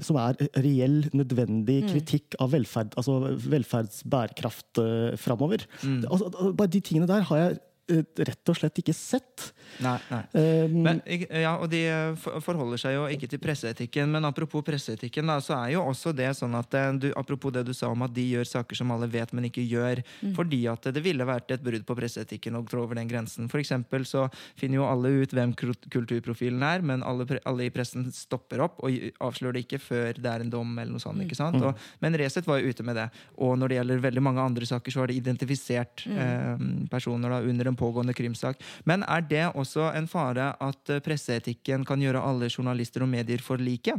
som 0.06 0.20
er 0.22 0.38
reell, 0.62 1.00
nødvendig 1.18 1.80
kritikk 1.88 2.38
av 2.44 2.52
velferd, 2.54 2.94
altså 3.00 3.20
velferdsbærekraft 3.48 4.82
uh, 4.84 5.16
framover. 5.18 5.66
Altså, 6.10 6.30
bare 6.54 6.74
de 6.74 6.82
tingene 6.84 7.10
der 7.10 7.26
har 7.30 7.42
jeg 7.42 7.58
eh, 7.94 8.04
rett 8.28 8.52
og 8.52 8.60
slett 8.60 8.82
ikke 8.84 8.96
sett. 8.96 9.50
Nei, 9.84 9.98
nei. 10.10 10.22
Um, 10.34 10.78
Men, 10.84 11.02
ja, 11.08 11.54
og 11.58 11.70
de 11.72 11.84
eh, 11.90 12.28
forholder 12.44 12.82
seg 12.82 12.96
jo 12.96 13.06
ikke 13.14 13.30
til 13.32 13.42
presseetikken, 13.42 14.12
men 14.14 14.26
apropos 14.28 14.66
presseetikken, 14.66 15.30
da, 15.30 15.38
så 15.44 15.58
er 15.60 15.76
jo 15.76 15.84
også 15.88 16.14
det 16.18 16.32
sånn 16.40 16.56
at 16.58 16.74
eh, 16.78 16.90
du, 16.98 17.08
Apropos 17.18 17.52
det 17.54 17.64
du 17.68 17.74
sa 17.76 17.90
om 17.92 18.04
at 18.06 18.14
de 18.14 18.24
gjør 18.24 18.48
saker 18.48 18.78
som 18.78 18.92
alle 18.94 19.08
vet, 19.12 19.32
men 19.36 19.48
ikke 19.50 19.64
gjør. 19.66 20.02
Fordi 20.38 20.60
at 20.72 20.86
det 20.94 21.02
ville 21.04 21.26
vært 21.28 21.52
et 21.54 21.64
brudd 21.64 21.86
på 21.88 21.96
presseetikken 21.98 22.56
å 22.60 22.64
trå 22.68 22.84
over 22.86 23.00
den 23.00 23.10
grensen. 23.10 23.50
For 23.52 23.62
eksempel 23.62 24.06
så 24.08 24.28
finner 24.60 24.80
jo 24.80 24.88
alle 24.88 25.12
ut 25.24 25.34
hvem 25.36 25.54
kulturprofilen 25.58 26.64
er, 26.66 26.86
men 26.86 27.04
alle, 27.06 27.26
alle 27.48 27.68
i 27.68 27.74
pressen 27.74 28.08
stopper 28.14 28.62
opp 28.64 28.80
og 28.86 28.96
avslører 29.24 29.58
det 29.58 29.66
ikke 29.66 29.82
før 29.82 30.22
det 30.22 30.32
er 30.32 30.46
en 30.46 30.54
dom. 30.54 30.74
eller 30.78 30.94
noe 30.94 31.04
sånt, 31.04 31.22
ikke 31.24 31.38
sant? 31.38 31.60
Og, 31.64 31.88
men 32.04 32.18
Resett 32.20 32.48
var 32.48 32.62
jo 32.62 32.72
ute 32.72 32.86
med 32.88 33.00
det. 33.00 33.08
Og 33.44 33.58
når 33.60 33.72
det 33.72 33.80
gjelder 33.80 34.06
veldig 34.08 34.24
mange 34.24 34.46
andre 34.46 34.70
saker, 34.70 34.94
så 34.94 35.04
har 35.04 35.12
de 35.12 35.20
identifisert 35.20 36.06
eh, 36.12 36.64
personer 36.92 37.34
da, 37.34 37.42
under 37.42 37.72
en 37.72 37.80
pågående 37.80 38.16
krimsak. 38.18 38.62
Men 38.90 39.06
er 39.08 39.26
det 39.28 39.46
også 39.58 39.92
en 39.98 40.08
fare 40.12 40.52
at 40.64 40.94
eh, 40.94 41.02
presseetikken 41.04 41.86
kan 41.88 42.04
gjøre 42.04 42.24
alle 42.24 42.52
journalister 42.52 43.06
og 43.06 43.12
medier 43.12 43.44
for 43.44 43.62
like? 43.62 43.98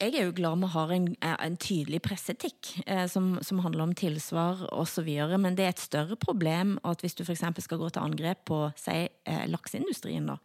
Jeg 0.00 0.14
er 0.16 0.30
jo 0.30 0.32
glad 0.32 0.62
vi 0.62 0.68
har 0.72 0.92
en, 0.94 1.06
eh, 1.20 1.36
en 1.44 1.56
tydelig 1.60 1.98
presseetikk 2.00 2.70
eh, 2.86 3.04
som, 3.06 3.34
som 3.44 3.58
handler 3.60 3.84
om 3.84 3.92
tilsvar 3.92 4.62
osv. 4.72 5.10
Men 5.36 5.58
det 5.58 5.66
er 5.66 5.74
et 5.74 5.82
større 5.82 6.16
problem 6.16 6.78
at 6.88 7.04
hvis 7.04 7.18
du 7.18 7.20
f.eks. 7.26 7.44
skal 7.60 7.80
gå 7.82 7.90
til 7.92 8.06
angrep 8.06 8.46
på 8.48 8.62
si, 8.80 8.96
eh, 9.28 9.44
lakseindustrien, 9.52 10.30
da, 10.30 10.38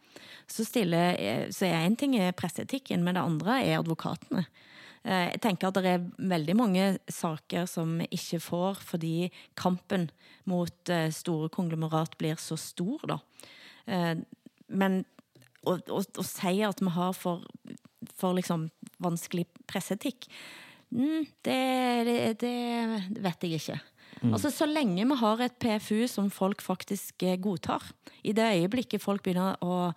så, 0.52 0.68
stiller, 0.68 1.16
eh, 1.16 1.46
så 1.56 1.70
er 1.70 1.86
én 1.86 1.96
ting 1.96 2.18
presseetikken, 2.36 3.04
men 3.04 3.16
det 3.16 3.24
andre 3.24 3.62
er 3.64 3.80
advokatene. 3.80 4.44
Eh, 5.06 5.32
jeg 5.38 5.42
tenker 5.48 5.72
at 5.72 5.80
det 5.80 5.94
er 5.94 6.10
veldig 6.36 6.56
mange 6.60 6.92
saker 7.08 7.64
som 7.72 8.02
ikke 8.10 8.44
får 8.44 8.84
fordi 8.84 9.32
kampen 9.56 10.10
mot 10.44 10.92
store 11.16 11.48
konglomerat 11.50 12.20
blir 12.20 12.36
så 12.44 12.60
stor, 12.60 13.08
da. 13.08 13.22
Eh, 13.88 14.16
men 14.68 15.02
å, 15.66 15.78
å, 15.78 16.02
å 16.02 16.26
si 16.26 16.62
at 16.66 16.82
vi 16.82 16.94
har 16.96 17.16
for, 17.18 17.46
for 18.14 18.38
liksom 18.38 18.70
vanskelig 19.04 19.48
presseetikk, 19.70 20.30
mm, 20.94 21.26
det, 21.46 21.60
det, 22.08 22.18
det 22.42 23.22
vet 23.26 23.46
jeg 23.46 23.60
ikke. 23.60 23.80
Altså, 24.24 24.50
Så 24.54 24.68
lenge 24.70 25.06
vi 25.06 25.18
har 25.20 25.42
et 25.44 25.58
PFU 25.62 26.06
som 26.10 26.32
folk 26.34 26.64
faktisk 26.64 27.26
eh, 27.26 27.38
godtar, 27.42 27.84
i 28.26 28.34
det 28.34 28.48
øyeblikket 28.62 29.04
folk 29.04 29.26
begynner 29.26 29.60
å 29.62 29.92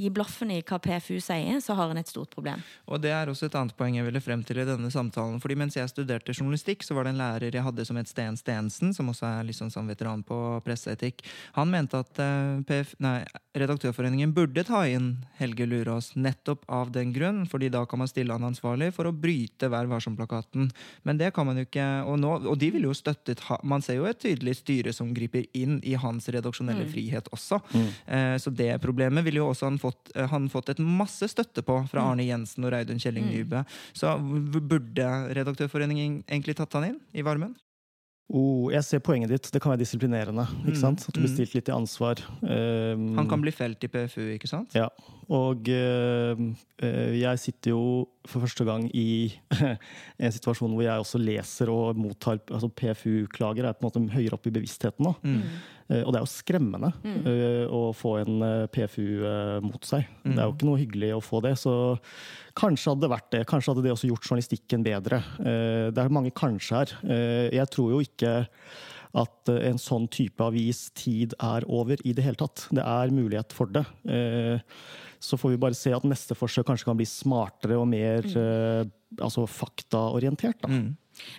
gi 0.00 0.10
blaffen 0.14 0.50
i 0.54 0.60
hva 0.64 0.78
PFU 0.80 1.18
sier, 1.22 1.60
så 1.60 1.76
har 1.78 1.92
en 1.92 2.00
et 2.00 2.08
stort 2.08 2.32
problem. 2.32 2.62
Og 2.88 3.00
det 3.02 3.12
er 3.14 3.30
også 3.30 3.48
et 3.48 3.56
annet 3.58 3.76
poeng 3.76 3.98
jeg 3.98 4.06
ville 4.06 4.22
frem 4.24 4.42
til 4.46 4.62
i 4.62 4.66
denne 4.68 4.90
samtalen. 4.92 5.40
fordi 5.40 5.56
mens 5.60 5.76
jeg 5.76 5.90
studerte 5.92 6.32
journalistikk, 6.32 6.84
så 6.86 6.96
var 6.96 7.04
det 7.04 7.14
en 7.14 7.20
lærer 7.20 7.54
jeg 7.54 7.64
hadde 7.64 7.84
som 7.84 7.98
het 8.00 8.08
Sten 8.08 8.36
Stensen, 8.36 8.94
som 8.96 9.08
også 9.12 9.26
er 9.28 9.48
liksom 9.48 9.70
sånn 9.72 9.90
veteran 9.90 10.22
på 10.26 10.60
presseetikk. 10.64 11.22
Han 11.58 11.70
mente 11.70 12.00
at 12.00 12.20
eh, 12.22 12.62
PF, 12.66 12.94
nei, 13.04 13.18
Redaktørforeningen 13.56 14.32
burde 14.32 14.62
ta 14.66 14.84
inn 14.86 15.24
Helge 15.40 15.66
Lurås 15.66 16.12
nettopp 16.14 16.64
av 16.70 16.92
den 16.94 17.12
grunn, 17.12 17.44
fordi 17.50 17.70
da 17.72 17.82
kan 17.88 17.98
man 17.98 18.10
stille 18.10 18.32
han 18.32 18.46
ansvarlig 18.46 18.92
for 18.94 19.10
å 19.10 19.14
bryte 19.14 19.68
Vær 19.70 19.88
varsom-plakaten. 19.90 20.70
Men 21.06 21.18
det 21.18 21.32
kan 21.34 21.46
man 21.46 21.58
jo 21.58 21.66
ikke, 21.66 21.86
og, 22.06 22.16
nå, 22.22 22.32
og 22.46 22.58
de 22.58 22.70
ville 22.72 22.88
jo 22.88 22.96
støttet 22.96 23.42
Man 23.66 23.82
ser 23.82 23.98
jo 23.98 24.06
et 24.08 24.20
tydelig 24.22 24.56
styre 24.60 24.92
som 24.94 25.12
griper 25.14 25.46
inn 25.56 25.78
i 25.86 25.96
hans 25.98 26.28
redaksjonelle 26.30 26.86
frihet 26.90 27.28
også. 27.34 27.60
Mm. 27.74 27.88
så 28.42 28.50
det 28.54 28.70
problemet 28.82 29.24
ville 29.26 29.40
jo 29.40 29.48
også 29.50 29.68
han 29.68 29.78
fått, 29.90 30.12
eh, 30.14 30.28
han 30.30 30.48
fått 30.52 30.72
et 30.74 30.82
masse 30.82 31.28
støtte 31.32 31.64
på 31.66 31.80
fra 31.90 32.06
Arne 32.12 32.26
Jensen 32.28 32.64
og 32.64 32.72
Reidun 32.74 33.02
Kjelling 33.02 33.28
Nybø. 33.30 33.64
Så 33.92 34.16
burde 34.60 35.10
Redaktørforeningen 35.36 36.22
egentlig 36.26 36.56
tatt 36.58 36.78
han 36.78 36.92
inn 36.92 37.02
i 37.12 37.26
varmen? 37.26 37.56
oh, 38.30 38.68
jeg 38.72 38.86
ser 38.86 39.02
poenget 39.04 39.32
ditt. 39.32 39.48
Det 39.52 39.60
kan 39.62 39.72
være 39.72 39.82
disiplinerende. 39.82 40.44
ikke 40.64 40.78
sant? 40.78 41.02
At 41.06 41.16
du 41.16 41.22
blir 41.22 41.32
stilt 41.32 41.54
litt 41.56 41.70
i 41.70 41.74
ansvar. 41.74 42.22
Um, 42.42 43.16
Han 43.18 43.28
kan 43.30 43.42
bli 43.42 43.52
felt 43.54 43.82
i 43.84 43.90
PFU, 43.90 44.22
ikke 44.36 44.50
sant? 44.50 44.76
Ja. 44.78 44.88
Og 45.30 45.68
eh, 45.70 46.40
eh, 46.82 47.16
jeg 47.20 47.42
sitter 47.42 47.74
jo 47.74 47.82
for 48.26 48.42
første 48.42 48.66
gang 48.66 48.88
i 48.96 49.30
en 50.24 50.34
situasjon 50.34 50.72
hvor 50.74 50.82
jeg 50.82 51.04
også 51.04 51.20
leser 51.22 51.70
og 51.70 51.98
mottar 51.98 52.40
altså 52.50 52.70
PFU-klager 52.70 53.68
er 53.68 53.76
på 53.78 53.86
en 53.86 53.90
måte 53.90 54.16
høyere 54.16 54.38
opp 54.38 54.48
i 54.50 54.54
bevisstheten 54.54 55.06
nå. 55.06 55.14
Eh, 55.22 55.60
og 56.04 56.12
det 56.12 56.20
er 56.20 56.24
jo 56.24 56.30
skremmende 56.30 56.92
eh, 57.26 57.64
å 57.66 57.90
få 57.96 58.12
en 58.20 58.44
eh, 58.46 58.66
PFU 58.70 59.24
eh, 59.26 59.56
mot 59.64 59.82
seg. 59.88 60.06
Det 60.22 60.36
er 60.38 60.46
jo 60.46 60.54
ikke 60.54 60.68
noe 60.68 60.78
hyggelig 60.80 61.10
å 61.16 61.24
få 61.24 61.40
det. 61.42 61.56
Så 61.58 61.72
kanskje 62.58 62.92
hadde 62.92 63.06
det 63.06 63.12
vært 63.14 63.30
det. 63.34 63.42
Kanskje 63.50 63.72
hadde 63.74 63.84
det 63.88 63.92
også 63.96 64.10
gjort 64.10 64.28
journalistikken 64.28 64.86
bedre. 64.86 65.22
Eh, 65.40 65.88
det 65.90 66.04
er 66.04 66.14
mange 66.14 66.30
kanskje 66.36 66.80
her. 66.82 66.94
Eh, 67.02 67.48
jeg 67.58 67.72
tror 67.74 67.94
jo 67.96 68.00
ikke 68.06 68.34
at 69.18 69.50
eh, 69.50 69.64
en 69.72 69.80
sånn 69.82 70.06
type 70.14 70.44
avis 70.46 70.86
tid 70.94 71.34
er 71.42 71.66
over 71.66 71.98
i 72.06 72.14
det 72.14 72.22
hele 72.22 72.38
tatt. 72.38 72.68
Det 72.70 72.84
er 72.86 73.14
mulighet 73.14 73.54
for 73.56 73.66
det. 73.74 73.82
Eh, 74.06 74.58
Så 75.20 75.36
får 75.36 75.50
vi 75.52 75.56
bare 75.60 75.76
se 75.76 75.90
at 75.92 76.04
neste 76.08 76.32
forsøk 76.32 76.64
kanskje 76.70 76.86
kan 76.88 76.96
bli 76.96 77.04
smartere 77.04 77.76
og 77.76 77.84
mer 77.90 78.24
mm. 78.24 78.92
altså 79.20 79.42
faktaorientert. 79.44 80.62
Da. 80.62 80.70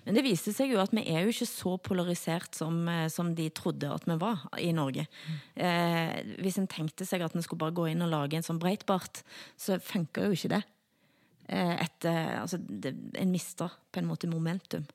Men 0.06 0.18
det 0.18 0.26
viste 0.26 0.54
seg 0.56 0.74
jo 0.74 0.82
at 0.82 0.94
vi 0.96 1.06
er 1.08 1.24
jo 1.26 1.34
ikke 1.34 1.50
så 1.50 1.78
polarisert 1.82 2.56
som, 2.58 2.84
eh, 2.90 3.08
som 3.14 3.34
de 3.36 3.50
trodde 3.50 3.90
at 3.92 4.06
vi 4.08 4.18
var 4.22 4.46
i 4.60 4.72
Norge. 4.76 5.08
Eh, 5.56 6.20
hvis 6.42 6.60
en 6.62 6.70
tenkte 6.72 7.06
seg 7.08 7.22
at 7.22 7.36
en 7.36 7.46
skulle 7.46 7.64
bare 7.64 7.78
gå 7.78 7.90
inn 7.92 8.02
og 8.06 8.14
lage 8.14 8.38
en 8.38 8.46
sånn 8.46 8.62
Breitbart, 8.62 9.24
så 9.58 9.80
funka 9.82 10.28
jo 10.28 10.38
ikke 10.38 10.56
det. 10.58 10.64
Eh, 11.52 11.74
et, 11.84 12.06
eh, 12.06 12.42
altså, 12.42 12.58
det, 12.58 12.94
en 13.20 13.32
mister 13.32 13.72
på 13.92 14.00
en 14.00 14.08
måte 14.08 14.30
momentum. 14.32 14.86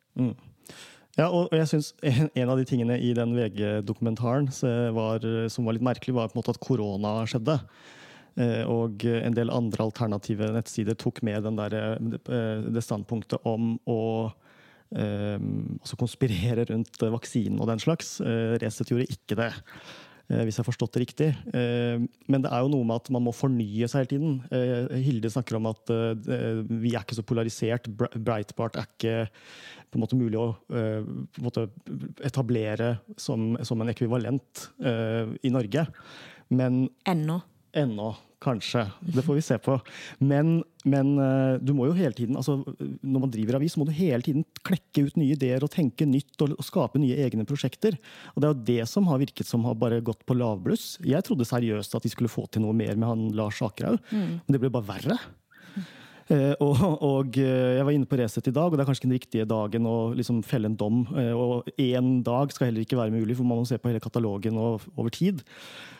Ja, 1.16 1.28
og 1.28 1.52
jeg 1.52 1.68
synes 1.68 1.92
en, 2.04 2.48
av 2.48 2.58
de 2.58 2.64
tingene 2.68 2.98
i 3.00 3.12
den 3.16 3.34
VG-dokumentaren 3.36 4.50
som 4.52 4.96
var 4.96 5.24
litt 5.24 5.84
merkelig, 5.84 6.14
var 6.16 6.28
på 6.28 6.36
en 6.36 6.42
måte 6.42 6.52
at 6.52 6.60
korona 6.64 7.12
skjedde. 7.28 7.58
Eh, 8.36 8.64
Og 8.68 9.04
en 9.04 9.36
del 9.36 9.52
andre 9.52 9.84
alternative 9.88 10.50
nettsider 10.52 10.96
tok 10.96 11.22
med 11.24 11.48
der, 11.56 11.98
det 12.00 12.84
standpunktet 12.84 13.44
om 13.48 13.78
å 13.88 14.00
altså 14.94 15.96
konspirere 15.98 16.64
rundt 16.70 17.00
vaksinen 17.02 17.60
og 17.60 17.66
den 17.72 17.80
slags. 17.82 18.20
Eh, 18.20 18.56
Resett 18.62 18.90
gjorde 18.92 19.08
ikke 19.10 19.36
det. 19.36 19.52
eh, 20.30 20.42
Hvis 20.44 20.56
jeg 20.56 20.64
har 20.64 20.68
forstått 20.72 20.92
det 20.94 21.02
riktig. 21.04 21.28
Eh, 21.54 21.98
Men 22.28 22.42
det 22.42 22.50
er 22.52 22.60
jo 22.62 22.68
noe 22.72 22.84
med 22.84 22.96
at 22.96 23.10
man 23.10 23.22
må 23.26 23.32
fornye 23.34 23.88
seg 23.88 24.04
hele 24.04 24.12
tiden. 24.12 24.36
Eh, 24.50 24.96
Hilde 25.02 25.30
snakker 25.30 25.56
om 25.56 25.66
at 25.66 25.90
eh, 25.90 26.62
vi 26.68 26.94
er 26.94 27.02
ikke 27.02 27.14
så 27.18 27.22
polarisert. 27.26 27.86
Breitbart 27.96 28.76
er 28.76 28.86
ikke 28.86 29.28
på 29.90 29.98
en 29.98 30.02
måte 30.02 30.18
mulig 30.18 30.38
å 30.38 30.56
eh, 30.74 31.02
måte 31.42 31.68
etablere 32.26 32.96
som, 33.16 33.56
som 33.62 33.80
en 33.80 33.88
ekvivalent 33.92 34.68
eh, 34.82 35.26
i 35.46 35.50
Norge. 35.54 35.86
Men 36.50 36.88
Ennå. 37.06 37.40
Ennå, 37.76 38.14
kanskje. 38.42 38.82
Det 39.00 39.24
får 39.24 39.38
vi 39.38 39.44
se 39.44 39.56
på. 39.62 39.76
Men, 40.18 40.58
men 40.84 41.12
eh, 41.22 41.54
du 41.62 41.72
må 41.76 41.88
jo 41.88 41.96
hele 41.96 42.14
tiden, 42.16 42.36
altså, 42.38 42.58
når 43.00 43.24
man 43.24 43.32
driver 43.32 43.58
avis, 43.58 43.76
må 43.80 43.86
du 43.88 43.94
hele 43.96 44.24
tiden 44.24 44.44
klekke 44.66 45.06
ut 45.06 45.16
nye 45.20 45.36
ideer 45.36 45.64
og 45.64 45.72
tenke 45.72 46.08
nytt 46.08 46.44
og, 46.44 46.56
og 46.56 46.66
skape 46.66 47.00
nye 47.02 47.16
egne 47.26 47.46
prosjekter. 47.48 47.96
Og 48.34 48.42
det 48.42 48.48
er 48.48 48.54
jo 48.54 48.66
det 48.72 48.90
som 48.92 49.08
har 49.10 49.22
virket 49.22 49.48
som 49.48 49.64
har 49.68 49.78
bare 49.80 50.02
gått 50.04 50.26
på 50.28 50.36
lavbluss. 50.36 50.94
Jeg 51.06 51.24
trodde 51.26 51.48
seriøst 51.48 51.96
at 51.96 52.06
de 52.06 52.12
skulle 52.12 52.32
få 52.32 52.46
til 52.50 52.66
noe 52.66 52.76
mer 52.76 52.94
med 52.96 53.08
han 53.08 53.26
Lars 53.36 53.62
Akerhaug, 53.64 54.00
men 54.12 54.52
det 54.52 54.62
ble 54.62 54.72
bare 54.72 54.90
verre. 54.94 55.20
Eh, 56.26 56.54
og, 56.64 56.82
og 57.06 57.38
eh, 57.38 57.76
jeg 57.78 57.86
var 57.86 57.94
inne 57.94 58.08
på 58.10 58.18
Resett 58.18 58.50
i 58.50 58.54
dag, 58.54 58.70
og 58.70 58.76
det 58.76 58.82
er 58.82 58.88
kanskje 58.88 59.04
ikke 59.04 59.10
den 59.10 59.18
riktige 59.18 59.48
dagen 59.50 59.88
å 59.88 59.96
liksom 60.18 60.42
felle 60.46 60.70
en 60.70 60.78
dom. 60.78 61.02
Eh, 61.14 61.32
og 61.32 61.68
én 61.78 62.20
dag 62.26 62.54
skal 62.54 62.70
heller 62.70 62.86
ikke 62.86 62.98
være 62.98 63.14
mulig, 63.14 63.38
for 63.38 63.46
man 63.46 63.62
må 63.62 63.68
se 63.68 63.78
på 63.80 63.92
hele 63.92 64.02
katalogen 64.02 64.58
og, 64.60 64.86
over 64.96 65.12
tid. 65.14 65.44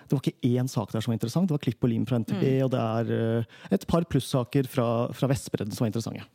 Det 0.06 0.14
var 0.14 0.22
ikke 0.22 0.54
én 0.54 0.70
sak 0.70 0.94
der 0.94 1.02
som 1.02 1.12
var 1.12 1.18
interessant. 1.18 1.50
Det 1.50 1.56
var 1.56 1.62
klipp 1.62 1.82
og 1.82 1.90
lim 1.90 2.06
fra 2.06 2.20
NTB, 2.22 2.44
og 2.66 2.72
det 2.74 2.80
er 2.80 3.46
et 3.74 3.86
par 3.90 4.06
plussaker 4.06 4.68
fra, 4.70 4.86
fra 5.10 5.28
Vestbredden 5.32 5.74
som 5.74 5.82
var 5.82 5.90
interessante. 5.90 6.26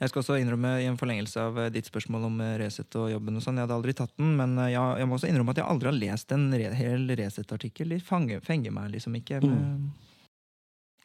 Jeg 0.00 0.10
skal 0.10 0.22
også 0.24 0.38
innrømme 0.40 0.72
i 0.82 0.88
en 0.88 0.98
forlengelse 0.98 1.44
av 1.44 1.60
ditt 1.70 1.86
spørsmål 1.86 2.24
om 2.26 2.42
Resett 2.58 2.96
og 2.98 3.12
jobben. 3.12 3.38
og 3.38 3.44
sånn, 3.44 3.60
Jeg 3.60 3.68
hadde 3.68 3.76
aldri 3.76 3.94
tatt 3.94 4.16
den, 4.18 4.32
men 4.40 4.56
jeg, 4.64 4.80
jeg 4.98 5.06
må 5.06 5.14
også 5.14 5.30
innrømme 5.30 5.54
at 5.54 5.60
jeg 5.60 5.70
aldri 5.70 5.90
har 5.92 5.98
lest 6.00 6.34
en 6.34 6.48
re 6.50 6.72
hel 6.74 7.06
Resett-artikkel. 7.20 7.94
De 7.94 8.00
fenger 8.02 8.74
meg 8.74 8.90
liksom 8.96 9.14
ikke. 9.20 9.44
Men, 9.46 9.92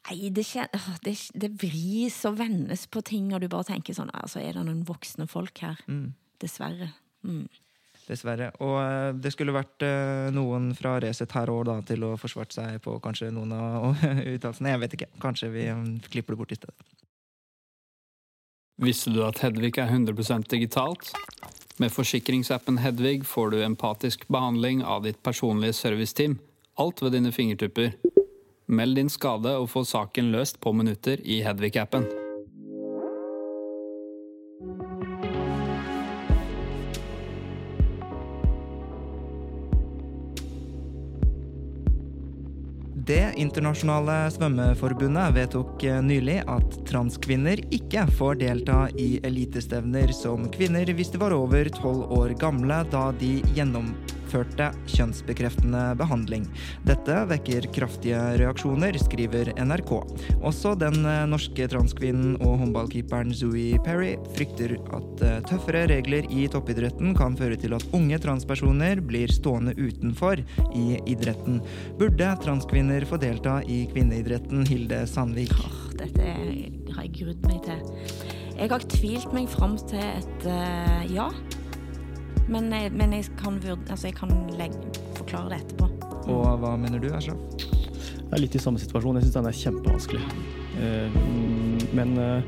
Nei, 0.05 0.29
det, 0.29 0.45
det, 1.01 1.13
det 1.33 1.49
vris 1.57 2.17
og 2.29 2.37
vendes 2.37 2.85
på 2.93 3.01
ting, 3.01 3.31
og 3.33 3.41
du 3.41 3.47
bare 3.49 3.65
tenker 3.71 3.95
sånn 3.97 4.11
Altså, 4.13 4.39
er 4.43 4.53
det 4.53 4.65
noen 4.67 4.83
voksne 4.85 5.25
folk 5.29 5.57
her? 5.63 5.79
mm, 5.89 6.11
Dessverre. 6.41 6.91
Mm. 7.25 7.47
dessverre. 8.05 8.51
Og 8.61 8.75
eh, 8.83 9.13
det 9.17 9.31
skulle 9.33 9.55
vært 9.55 9.81
eh, 9.81 10.27
noen 10.35 10.67
fra 10.77 10.99
Resett 11.01 11.31
her 11.33 11.49
òg 11.49 11.71
til 11.89 12.05
å 12.05 12.11
forsvart 12.21 12.53
seg 12.53 12.77
på 12.85 12.99
kanskje 13.01 13.31
noen 13.33 13.55
av 13.57 13.95
uttalelsene. 14.35 14.75
Jeg 14.75 14.83
vet 14.83 14.97
ikke. 14.99 15.09
Kanskje 15.23 15.49
vi 15.55 15.65
eh, 15.71 15.81
klipper 16.11 16.35
det 16.35 16.41
bort 16.43 16.53
i 16.53 16.59
stedet. 16.59 16.91
Visste 18.85 19.09
du 19.15 19.21
at 19.23 19.39
Hedvig 19.39 19.77
er 19.79 19.87
100% 19.89 20.49
digitalt? 20.51 21.13
Med 21.79 21.91
forsikringsappen 21.95 22.77
Hedvig 22.83 23.23
får 23.25 23.55
du 23.55 23.61
empatisk 23.63 24.27
behandling 24.27 24.83
av 24.83 25.07
ditt 25.07 25.17
personlige 25.23 25.73
serviceteam. 25.79 26.37
Alt 26.77 27.01
ved 27.01 27.15
dine 27.15 27.31
fingertupper. 27.31 27.95
Meld 28.67 28.97
din 28.97 29.09
skade 29.13 29.51
og 29.61 29.69
få 29.69 29.83
saken 29.85 30.31
løst 30.33 30.57
på 30.61 30.71
minutter 30.73 31.21
i 31.21 31.43
Hedvig-appen. 31.45 32.07
Det 43.05 43.35
internasjonale 43.37 44.31
svømmeforbundet 44.33 45.35
vedtok 45.35 45.83
eh, 45.85 46.01
nylig 46.01 46.39
at 46.49 46.79
transkvinner 46.89 47.61
ikke 47.69 48.07
får 48.17 48.41
delta 48.41 48.87
i 48.97 49.19
elitestevner 49.29 50.09
som 50.09 50.49
kvinner 50.49 50.89
hvis 50.89 51.13
de 51.13 51.21
var 51.21 51.37
over 51.37 51.69
tolv 51.77 52.09
år 52.17 52.33
gamle 52.41 52.81
da 52.89 53.11
de 53.21 53.35
gjennomførte 53.53 54.14
kjønnsbekreftende 54.31 55.95
behandling. 55.99 56.45
Dette 56.87 57.17
vekker 57.29 57.67
kraftige 57.75 58.19
reaksjoner, 58.41 58.97
skriver 58.99 59.51
NRK. 59.57 59.91
Også 60.45 60.75
den 60.79 61.05
eh, 61.05 61.25
norske 61.29 61.67
transkvinnen 61.71 62.37
og 62.41 62.59
håndballkeeperen 62.61 63.33
Zoe 63.35 63.79
Perry 63.85 64.15
frykter 64.35 64.77
at 64.95 65.25
eh, 65.25 65.41
tøffere 65.49 65.85
regler 65.91 66.27
i 66.31 66.47
toppidretten 66.51 67.15
kan 67.17 67.37
føre 67.39 67.57
til 67.59 67.75
at 67.77 67.85
unge 67.95 68.19
transpersoner 68.23 69.01
blir 69.05 69.31
stående 69.33 69.75
utenfor 69.77 70.41
i 70.75 70.85
idretten. 71.05 71.61
Burde 71.99 72.31
transkvinner 72.43 73.05
få 73.09 73.19
delta 73.21 73.61
i 73.67 73.85
kvinneidretten, 73.91 74.65
Hilde 74.69 75.05
Sandvik? 75.09 75.53
Åh, 75.59 75.83
dette 75.99 76.31
har 76.95 77.05
jeg 77.05 77.13
grudd 77.19 77.45
meg 77.49 77.61
til. 77.65 78.33
Jeg 78.55 78.71
har 78.71 78.83
tvilt 78.87 79.33
meg 79.35 79.49
fram 79.51 79.75
til 79.89 79.99
et 79.99 80.45
uh, 80.47 81.01
ja. 81.11 81.27
Men, 82.47 82.71
jeg- 82.71 82.91
men 82.93 83.13
jeg 83.13 83.25
kan, 83.37 83.59
altså 83.89 84.07
jeg 84.07 84.15
kan 84.15 84.29
legge, 84.57 84.77
forklare 85.15 85.49
det 85.49 85.61
etterpå. 85.65 85.89
Og 86.29 86.59
hva 86.59 86.75
mener 86.77 86.99
du, 86.99 87.07
Ashraf? 87.13 87.37
Jeg 88.25 88.31
er 88.33 88.41
litt 88.41 88.55
i 88.55 88.59
samme 88.59 88.79
situasjon. 88.81 89.15
Jeg 89.19 89.23
syns 89.27 89.33
den 89.37 89.45
er 89.45 89.57
kjempevanskelig. 89.61 90.21
Eh, 90.75 91.09
mm, 91.15 91.95
Men 91.95 92.17
eh, 92.17 92.41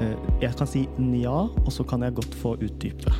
eh, 0.00 0.16
jeg 0.42 0.56
kan 0.56 0.66
si 0.66 0.86
nja, 0.98 1.30
og 1.48 1.70
så 1.72 1.82
kan 1.88 2.02
jeg 2.02 2.14
godt 2.14 2.34
få 2.34 2.54
utdype. 2.62 3.12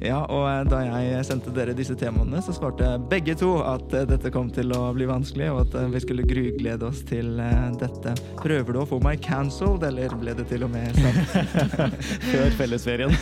Ja, 0.00 0.22
og 0.32 0.46
eh, 0.48 0.62
da 0.64 0.80
jeg 0.86 1.24
sendte 1.28 1.52
dere 1.52 1.74
disse 1.76 1.92
temaene, 1.98 2.40
så 2.40 2.54
svarte 2.56 2.94
begge 3.10 3.34
to 3.36 3.50
at 3.60 3.92
eh, 3.96 4.06
dette 4.08 4.32
kom 4.32 4.48
til 4.54 4.72
å 4.72 4.86
bli 4.96 5.04
vanskelig, 5.08 5.50
og 5.52 5.60
at 5.66 5.76
eh, 5.76 5.90
vi 5.92 6.00
skulle 6.00 6.24
gruglede 6.28 6.88
oss 6.88 7.02
til 7.08 7.36
dette. 7.80 8.14
Prøver 8.40 8.76
du 8.76 8.80
å 8.80 8.86
få 8.88 9.00
meg 9.04 9.20
cancelled, 9.24 9.84
eller 9.84 10.14
ble 10.20 10.32
det 10.38 10.46
til 10.48 10.64
og 10.64 10.72
med 10.72 10.96
sant 10.96 11.36
Før 12.30 12.56
fellesferien. 12.56 13.12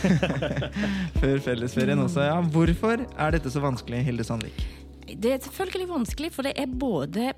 før 1.22 1.43
fellesferien 1.49 2.05
også? 2.05 2.29
Ja, 2.29 2.39
hvorfor 2.55 3.03
er 3.03 3.35
dette 3.35 3.51
så 3.51 3.64
vanskelig, 3.64 4.05
Hilde 4.07 4.26
Sandvik? 4.29 4.62
Det 5.09 5.35
er 5.35 5.43
selvfølgelig 5.43 5.91
vanskelig, 5.91 6.33
for 6.37 6.47
det 6.47 6.55
er 6.62 6.70
både 6.79 7.33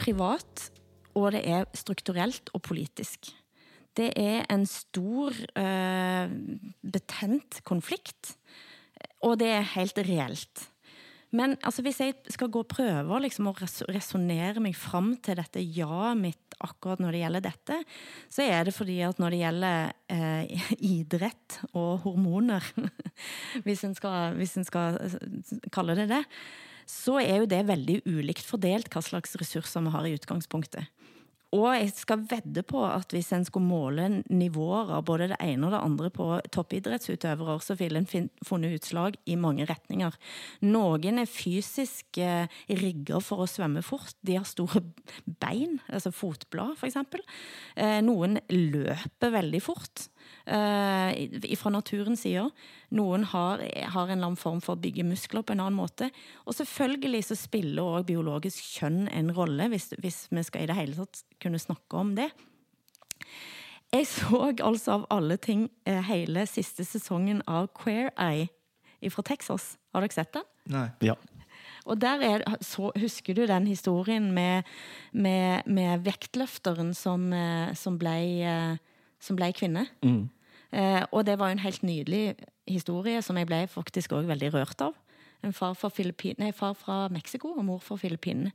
privat 0.00 0.70
og 1.18 1.32
det 1.34 1.42
er 1.50 1.68
strukturelt 1.76 2.52
og 2.54 2.62
politisk. 2.64 3.32
Det 3.98 4.12
er 4.14 4.44
en 4.52 4.64
stor, 4.70 5.34
uh, 5.58 6.30
betent 6.86 7.60
konflikt, 7.66 8.36
og 9.24 9.38
det 9.40 9.48
er 9.56 9.72
helt 9.74 9.98
reelt. 10.06 10.66
Men 11.34 11.58
altså, 11.60 11.82
hvis 11.84 11.98
jeg 12.00 12.14
skal 12.32 12.48
gå 12.48 12.62
og 12.62 12.70
prøve 12.70 13.18
liksom, 13.20 13.50
å 13.50 13.56
res- 13.58 13.84
resonnere 13.90 14.62
meg 14.64 14.76
fram 14.78 15.10
til 15.20 15.36
dette 15.36 15.60
ja 15.60 16.14
mitt 16.16 16.56
akkurat 16.64 17.02
når 17.02 17.14
det 17.14 17.20
gjelder 17.20 17.44
dette, 17.44 17.76
så 18.32 18.46
er 18.46 18.64
det 18.64 18.74
fordi 18.74 18.96
at 19.04 19.20
når 19.20 19.34
det 19.34 19.42
gjelder 19.42 19.92
eh, 20.14 20.70
idrett 20.96 21.58
og 21.74 22.06
hormoner, 22.06 22.64
hvis 23.66 23.84
en 23.84 23.94
skal, 23.98 24.38
hvis 24.40 24.56
en 24.56 24.66
skal 24.68 24.96
kalle 25.74 25.98
det 25.98 26.08
det, 26.14 26.22
så 26.88 27.18
er 27.20 27.42
jo 27.42 27.50
det 27.50 27.60
veldig 27.68 27.98
ulikt 28.08 28.46
fordelt 28.48 28.88
hva 28.94 29.02
slags 29.04 29.36
ressurser 29.36 29.84
vi 29.84 29.92
har 29.92 30.08
i 30.08 30.14
utgangspunktet. 30.16 30.88
Og 31.56 31.68
jeg 31.72 31.92
skal 31.96 32.24
vedde 32.28 32.60
på 32.68 32.82
at 32.84 33.14
hvis 33.14 33.30
en 33.32 33.46
skulle 33.46 33.68
måle 33.68 34.08
nivåer 34.28 34.90
av 34.98 35.06
både 35.08 35.30
det 35.30 35.38
ene 35.40 35.68
og 35.68 35.72
det 35.72 35.80
andre 35.80 36.10
på 36.12 36.26
toppidrettsutøvere, 36.52 37.56
så 37.64 37.76
ville 37.78 38.02
en 38.02 38.28
funnet 38.44 38.76
utslag 38.76 39.16
i 39.24 39.38
mange 39.40 39.64
retninger. 39.68 40.12
Noen 40.68 41.22
er 41.22 41.30
fysisk 41.30 42.20
eh, 42.20 42.52
rigger 42.68 43.24
for 43.24 43.46
å 43.46 43.48
svømme 43.48 43.80
fort. 43.86 44.12
De 44.20 44.36
har 44.36 44.44
store 44.48 44.84
bein, 45.40 45.78
altså 45.88 46.12
fotblad 46.12 46.76
f.eks. 46.76 47.00
Eh, 47.80 47.98
noen 48.04 48.36
løper 48.52 49.32
veldig 49.38 49.64
fort 49.64 50.08
eh, 50.46 51.54
fra 51.58 51.72
naturens 51.74 52.24
side. 52.26 52.48
Noen 52.96 53.24
har, 53.32 53.62
har 53.62 54.08
en 54.08 54.16
eller 54.16 54.30
annen 54.30 54.40
form 54.40 54.60
for 54.64 54.76
å 54.76 54.82
bygge 54.82 55.06
muskler 55.08 55.44
på 55.46 55.54
en 55.54 55.64
annen 55.64 55.78
måte. 55.78 56.10
Og 56.46 56.56
selvfølgelig 56.56 57.24
så 57.28 57.38
spiller 57.38 57.84
òg 57.84 58.08
biologisk 58.10 58.64
kjønn 58.78 59.06
en 59.12 59.32
rolle, 59.36 59.70
hvis, 59.72 59.92
hvis 60.02 60.26
vi 60.32 60.44
skal 60.46 60.64
i 60.64 60.70
det 60.70 60.78
hele 60.78 60.98
tatt 60.98 61.24
kunne 61.42 61.62
snakke 61.62 62.02
om 62.02 62.14
det. 62.18 62.30
Jeg 63.92 64.04
så 64.10 64.42
altså 64.52 64.98
av 64.98 65.08
alle 65.14 65.38
ting 65.40 65.68
eh, 65.88 66.02
hele 66.10 66.44
siste 66.48 66.84
sesongen 66.84 67.40
av 67.48 67.70
Queer 67.76 68.12
Eye 68.20 69.10
fra 69.12 69.24
Texas. 69.24 69.76
Har 69.94 70.04
dere 70.04 70.16
sett 70.16 70.34
den? 70.36 70.48
Nei. 70.74 70.88
Ja. 71.06 71.16
Og 71.88 71.96
der 72.00 72.22
er, 72.24 72.44
så 72.64 72.90
husker 72.98 73.36
du 73.36 73.46
den 73.48 73.66
historien 73.66 74.30
med, 74.36 74.68
med, 75.12 75.64
med 75.66 76.04
vektløfteren 76.04 76.92
som, 76.96 77.30
eh, 77.32 77.72
som, 77.78 77.96
ble, 78.00 78.18
eh, 78.44 78.76
som 79.20 79.38
ble 79.38 79.50
kvinne? 79.56 79.86
Eh, 80.72 81.02
og 81.12 81.24
det 81.26 81.38
var 81.40 81.50
jo 81.50 81.56
en 81.56 81.64
helt 81.64 81.82
nydelig 81.86 82.36
historie 82.68 83.22
som 83.24 83.38
jeg 83.40 83.48
ble 83.48 83.62
faktisk 83.72 84.12
òg 84.16 84.28
veldig 84.28 84.52
rørt 84.54 84.84
av. 84.84 84.96
En 85.42 85.54
far 85.54 85.76
nei, 86.38 86.52
far 86.52 86.74
fra 86.74 87.08
Mexico 87.08 87.54
og 87.54 87.64
mor 87.64 87.78
fra 87.80 87.96
Filippinene. 87.96 88.52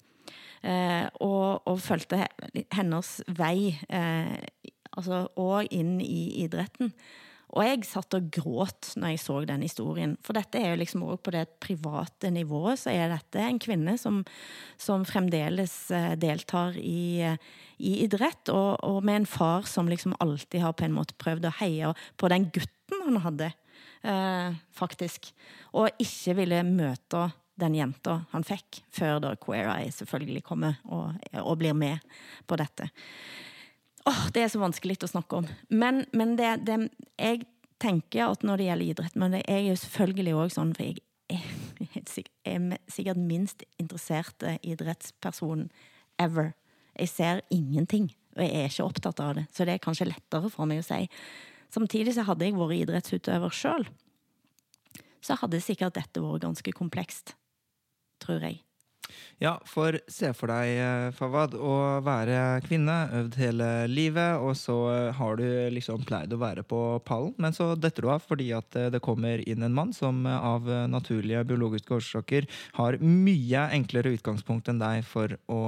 Eh, 0.63 1.07
og, 1.19 1.67
og 1.67 1.79
fulgte 1.83 2.25
hennes 2.71 3.09
vei 3.27 3.75
eh, 3.89 4.37
altså, 4.95 5.27
og 5.35 5.67
inn 5.71 5.97
i 6.01 6.43
idretten. 6.45 6.93
Og 7.53 7.61
jeg 7.67 7.85
satt 7.85 8.15
og 8.17 8.29
gråt 8.33 8.93
når 8.97 9.13
jeg 9.13 9.21
så 9.21 9.35
den 9.45 9.65
historien. 9.65 10.15
For 10.25 10.33
dette 10.37 10.57
er 10.57 10.71
jo 10.71 10.79
liksom 10.81 11.03
også 11.05 11.21
på 11.27 11.33
det 11.35 11.43
private 11.61 12.31
nivået, 12.33 12.81
så 12.81 12.93
er 12.93 13.13
dette 13.13 13.43
en 13.43 13.61
kvinne 13.61 13.93
som, 14.01 14.23
som 14.81 15.05
fremdeles 15.05 15.75
eh, 15.93 16.13
deltar 16.19 16.79
i, 16.81 17.21
eh, 17.21 17.37
i 17.77 17.99
idrett, 18.07 18.49
og, 18.49 18.81
og 18.81 19.05
med 19.05 19.21
en 19.21 19.29
far 19.29 19.69
som 19.69 19.91
liksom 19.91 20.17
alltid 20.23 20.65
har 20.65 20.73
på 20.77 20.87
en 20.87 20.97
måte 20.97 21.17
prøvd 21.21 21.49
å 21.49 21.53
heie 21.61 21.93
på 22.17 22.33
den 22.33 22.49
gutten 22.55 23.05
han 23.05 23.21
hadde, 23.21 23.53
eh, 24.01 24.59
faktisk. 24.73 25.29
Og 25.77 25.93
ikke 26.01 26.37
ville 26.41 26.65
møte 26.65 27.27
den 27.61 27.77
jenta 27.77 28.23
han 28.33 28.45
fikk, 28.45 28.81
før 28.89 29.19
da 29.21 29.37
Queer 29.37 29.69
Eye 29.75 29.93
selvfølgelig 29.93 30.41
kommer 30.47 30.79
og, 30.89 31.13
og 31.37 31.57
blir 31.61 31.77
med 31.77 32.01
på 32.49 32.57
dette. 32.57 32.89
Åh, 34.09 34.25
det 34.35 34.43
er 34.43 34.51
så 34.51 34.59
vanskelig 34.59 34.99
å 35.05 35.11
snakke 35.11 35.39
om. 35.39 35.47
Men, 35.71 36.03
men 36.11 36.35
det, 36.39 36.65
det 36.67 36.77
Jeg 37.19 37.45
tenker 37.79 38.29
at 38.29 38.43
når 38.43 38.59
det 38.59 38.67
gjelder 38.67 38.91
idrett 38.91 39.15
Men 39.19 39.35
det 39.35 39.43
er 39.51 39.61
jo 39.65 39.75
selvfølgelig 39.79 40.33
òg 40.39 40.51
sånn, 40.55 40.73
for 40.75 40.87
jeg 40.87 41.01
er, 41.31 41.47
er 42.47 42.77
sikkert 42.91 43.19
minst 43.19 43.63
interesserte 43.81 44.57
idrettspersonen 44.63 45.69
ever. 46.21 46.51
Jeg 46.99 47.09
ser 47.09 47.41
ingenting, 47.49 48.11
og 48.35 48.43
jeg 48.43 48.53
er 48.59 48.69
ikke 48.69 48.85
opptatt 48.85 49.23
av 49.23 49.33
det. 49.39 49.47
Så 49.55 49.65
det 49.65 49.77
er 49.77 49.83
kanskje 49.83 50.09
lettere 50.11 50.51
for 50.53 50.69
meg 50.69 50.83
å 50.83 50.85
si. 50.85 51.07
Samtidig 51.73 52.13
så 52.13 52.27
hadde 52.27 52.45
jeg 52.45 52.57
vært 52.59 52.83
idrettsutøver 52.83 53.55
sjøl, 53.55 53.87
så 55.23 55.39
hadde 55.39 55.63
sikkert 55.63 55.95
dette 55.97 56.21
vært 56.21 56.43
ganske 56.43 56.75
komplekst. 56.75 57.33
Tror 58.21 58.43
jeg. 58.45 58.61
Ja, 59.43 59.57
for 59.67 59.97
se 60.07 60.29
for 60.37 60.47
deg, 60.47 60.69
eh, 60.79 61.09
Fawad, 61.17 61.55
å 61.57 61.99
være 62.05 62.61
kvinne, 62.63 62.95
øvd 63.17 63.37
hele 63.41 63.69
livet, 63.91 64.37
og 64.39 64.53
så 64.55 64.75
eh, 64.93 65.09
har 65.17 65.39
du 65.39 65.45
liksom 65.73 66.05
pleid 66.07 66.31
å 66.31 66.39
være 66.39 66.63
på 66.63 66.79
pallen, 67.03 67.33
men 67.41 67.55
så 67.55 67.73
detter 67.75 68.05
du 68.05 68.11
av 68.13 68.23
fordi 68.23 68.51
at 68.55 68.77
eh, 68.79 68.87
det 68.93 69.01
kommer 69.03 69.43
inn 69.43 69.65
en 69.65 69.75
mann 69.75 69.91
som 69.95 70.21
av 70.29 70.69
naturlige 70.87 71.43
biologiske 71.49 71.97
årsaker 71.97 72.47
har 72.77 72.99
mye 73.01 73.65
enklere 73.75 74.13
utgangspunkt 74.15 74.71
enn 74.71 74.79
deg 74.79 75.03
for 75.07 75.35
å 75.51 75.59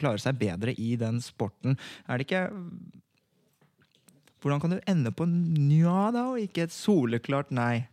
klare 0.00 0.18
seg 0.22 0.40
bedre 0.40 0.74
i 0.74 0.96
den 0.98 1.22
sporten. 1.22 1.78
Er 2.08 2.18
det 2.18 2.26
ikke 2.28 2.48
Hvordan 4.40 4.60
kan 4.62 4.72
du 4.72 4.78
ende 4.88 5.10
på 5.12 5.26
nja 5.28 6.06
da, 6.16 6.30
og 6.32 6.40
ikke 6.40 6.64
et 6.64 6.72
soleklart 6.72 7.50
nei? 7.52 7.89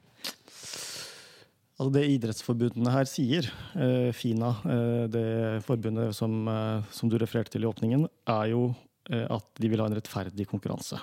Altså 1.78 1.94
det 1.94 2.08
idrettsforbundene 2.10 2.90
her 2.90 3.06
sier, 3.06 3.46
eh, 3.78 4.10
FINA, 4.10 4.50
eh, 4.66 5.04
det 5.14 5.64
forbundet 5.66 6.16
som, 6.16 6.48
eh, 6.48 6.82
som 6.90 7.10
du 7.10 7.18
refererte 7.20 7.52
til 7.54 7.64
i 7.64 7.70
åpningen, 7.70 8.08
er 8.26 8.46
jo 8.50 8.76
at 9.08 9.46
de 9.56 9.70
vil 9.70 9.80
ha 9.80 9.86
en 9.88 9.96
rettferdig 9.96 10.46
konkurranse. 10.46 11.00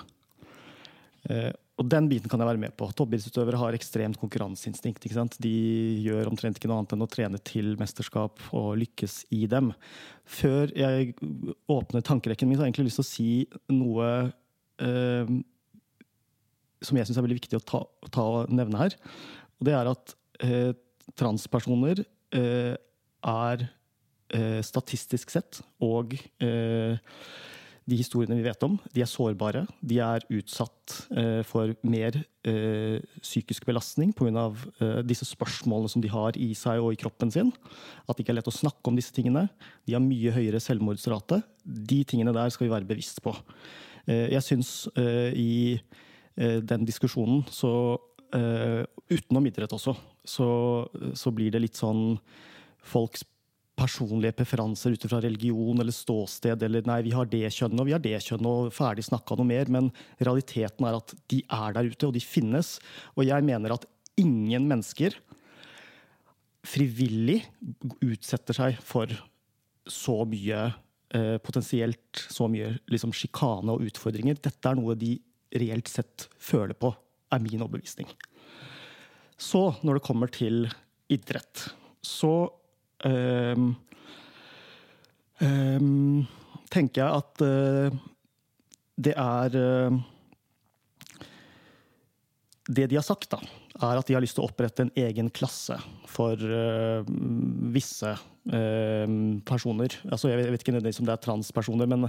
Og 1.27 1.89
den 1.89 2.07
biten 2.07 2.29
kan 2.29 2.37
jeg 2.37 2.45
være 2.45 2.61
med 2.61 2.77
på. 2.77 2.85
Toppidrettsutøvere 2.93 3.57
har 3.57 3.73
ekstremt 3.73 4.19
konkurranseinstinkt. 4.21 5.01
De 5.41 6.03
gjør 6.05 6.29
omtrent 6.29 6.59
ikke 6.59 6.69
noe 6.69 6.83
annet 6.83 6.93
enn 6.93 7.01
å 7.01 7.09
trene 7.09 7.39
til 7.43 7.75
mesterskap 7.77 8.37
og 8.53 8.77
lykkes 8.77 9.25
i 9.31 9.47
dem. 9.47 9.73
Før 10.23 10.69
jeg 10.77 11.15
åpner 11.67 12.05
tankerekken 12.05 12.47
min, 12.47 12.57
så 12.57 12.61
har 12.61 12.69
jeg 12.69 12.75
egentlig 12.75 12.91
lyst 12.91 13.01
til 13.01 13.07
å 13.07 13.09
si 13.09 13.47
noe 13.73 14.11
eh, 14.77 15.25
som 16.85 16.95
jeg 16.99 17.09
syns 17.09 17.17
er 17.17 17.25
veldig 17.25 17.39
viktig 17.41 17.57
å 17.57 17.65
ta, 17.65 17.81
ta 18.13 18.21
og 18.21 18.53
nevne 18.53 18.77
her. 18.85 18.93
Og 19.57 19.65
det 19.65 19.73
er 19.73 19.89
at 19.89 20.13
eh, 20.43 20.73
transpersoner 21.13 22.03
eh, 22.35 22.75
er 23.25 23.65
eh, 24.33 24.61
statistisk 24.65 25.33
sett 25.33 25.61
og 25.83 26.15
eh, 26.43 26.95
de 27.85 27.97
historiene 27.99 28.39
vi 28.39 28.47
vet 28.47 28.63
om, 28.65 28.79
de 28.95 29.03
er 29.03 29.09
sårbare. 29.09 29.61
De 29.85 29.99
er 30.01 30.23
utsatt 30.33 30.95
for 31.45 31.69
mer 31.85 32.15
psykisk 33.21 33.67
belastning 33.69 34.09
pga. 34.17 34.47
Eh, 34.81 35.03
disse 35.05 35.27
spørsmålene 35.29 35.91
som 35.93 36.01
de 36.01 36.09
har 36.09 36.33
i 36.41 36.47
seg 36.57 36.81
og 36.81 36.95
i 36.95 36.97
kroppen 36.97 37.29
sin. 37.29 37.51
At 38.09 38.17
det 38.17 38.25
ikke 38.25 38.33
er 38.33 38.39
lett 38.39 38.49
å 38.49 38.55
snakke 38.55 38.89
om 38.89 38.97
disse 38.97 39.13
tingene. 39.13 39.45
De 39.85 39.93
har 39.93 40.01
mye 40.01 40.33
høyere 40.33 40.63
selvmordsrate. 40.65 41.43
De 41.61 41.99
tingene 42.09 42.33
der 42.33 42.49
skal 42.49 42.65
vi 42.65 42.73
være 42.73 42.89
bevisst 42.89 43.21
på. 43.21 43.35
Jeg 44.09 44.41
syns 44.45 44.73
i 44.97 45.77
den 46.35 46.89
diskusjonen 46.89 47.45
så 47.53 48.01
Utenom 48.33 49.45
idrett 49.45 49.77
også, 49.77 49.93
så, 50.29 50.49
så 51.17 51.33
blir 51.35 51.53
det 51.53 51.63
litt 51.63 51.79
sånn 51.79 52.17
folks 52.85 53.25
personlige 53.75 54.37
preferanser 54.39 54.95
ut 54.95 55.05
fra 55.09 55.19
religion 55.23 55.79
eller 55.81 55.93
ståsted, 55.95 56.63
eller 56.63 56.85
nei, 56.87 57.01
vi 57.03 57.13
har 57.15 57.27
det 57.27 57.43
kjønnet 57.51 57.81
og 57.81 57.89
vi 57.89 57.95
har 57.95 58.03
det 58.03 58.15
kjønnet, 58.23 58.47
og 58.47 58.73
ferdig 58.75 59.03
snakka 59.09 59.35
noe 59.35 59.49
mer. 59.49 59.71
Men 59.71 59.91
realiteten 60.21 60.87
er 60.87 60.97
at 60.99 61.15
de 61.31 61.41
er 61.43 61.75
der 61.75 61.91
ute, 61.91 62.07
og 62.07 62.15
de 62.15 62.23
finnes. 62.23 62.77
Og 63.17 63.25
jeg 63.27 63.45
mener 63.45 63.75
at 63.75 63.87
ingen 64.21 64.67
mennesker 64.69 65.17
frivillig 66.65 67.41
utsetter 68.01 68.57
seg 68.57 68.79
for 68.81 69.11
så 69.85 70.21
mye 70.25 70.61
eh, 71.13 71.35
potensielt 71.43 72.23
så 72.31 72.47
mye 72.49 72.71
liksom, 72.91 73.13
sjikane 73.13 73.75
og 73.75 73.83
utfordringer. 73.85 74.39
Dette 74.39 74.71
er 74.71 74.79
noe 74.79 74.95
de 74.97 75.17
reelt 75.55 75.91
sett 75.91 76.29
føler 76.41 76.73
på, 76.79 76.89
er 77.31 77.43
min 77.43 77.61
overbevisning. 77.61 78.09
Så 79.37 79.67
når 79.83 79.97
det 79.97 80.05
kommer 80.05 80.31
til 80.31 80.65
idrett, 81.11 81.67
så 82.05 82.47
um, 83.05 83.67
um, 85.43 86.21
tenker 86.71 87.01
jeg 87.03 87.21
at 87.21 87.43
uh, 87.43 87.97
det 88.95 89.11
er 89.19 89.57
uh, 89.59 89.97
Det 92.65 92.87
de 92.89 92.95
har 92.95 93.05
sagt, 93.05 93.27
da, 93.33 93.41
er 93.83 93.99
at 93.99 94.07
de 94.07 94.15
har 94.15 94.23
lyst 94.23 94.39
til 94.39 94.45
å 94.45 94.49
opprette 94.49 94.85
en 94.85 94.93
egen 94.97 95.29
klasse 95.35 95.75
for 96.09 96.39
uh, 96.39 97.03
visse 97.75 98.15
uh, 98.15 99.05
personer. 99.45 99.99
Altså, 100.07 100.31
jeg 100.31 100.47
vet 100.47 100.63
ikke 100.63 100.77
om 100.77 100.81
det 100.81 100.95
er 100.95 101.25
transpersoner, 101.27 101.91
men, 101.91 102.07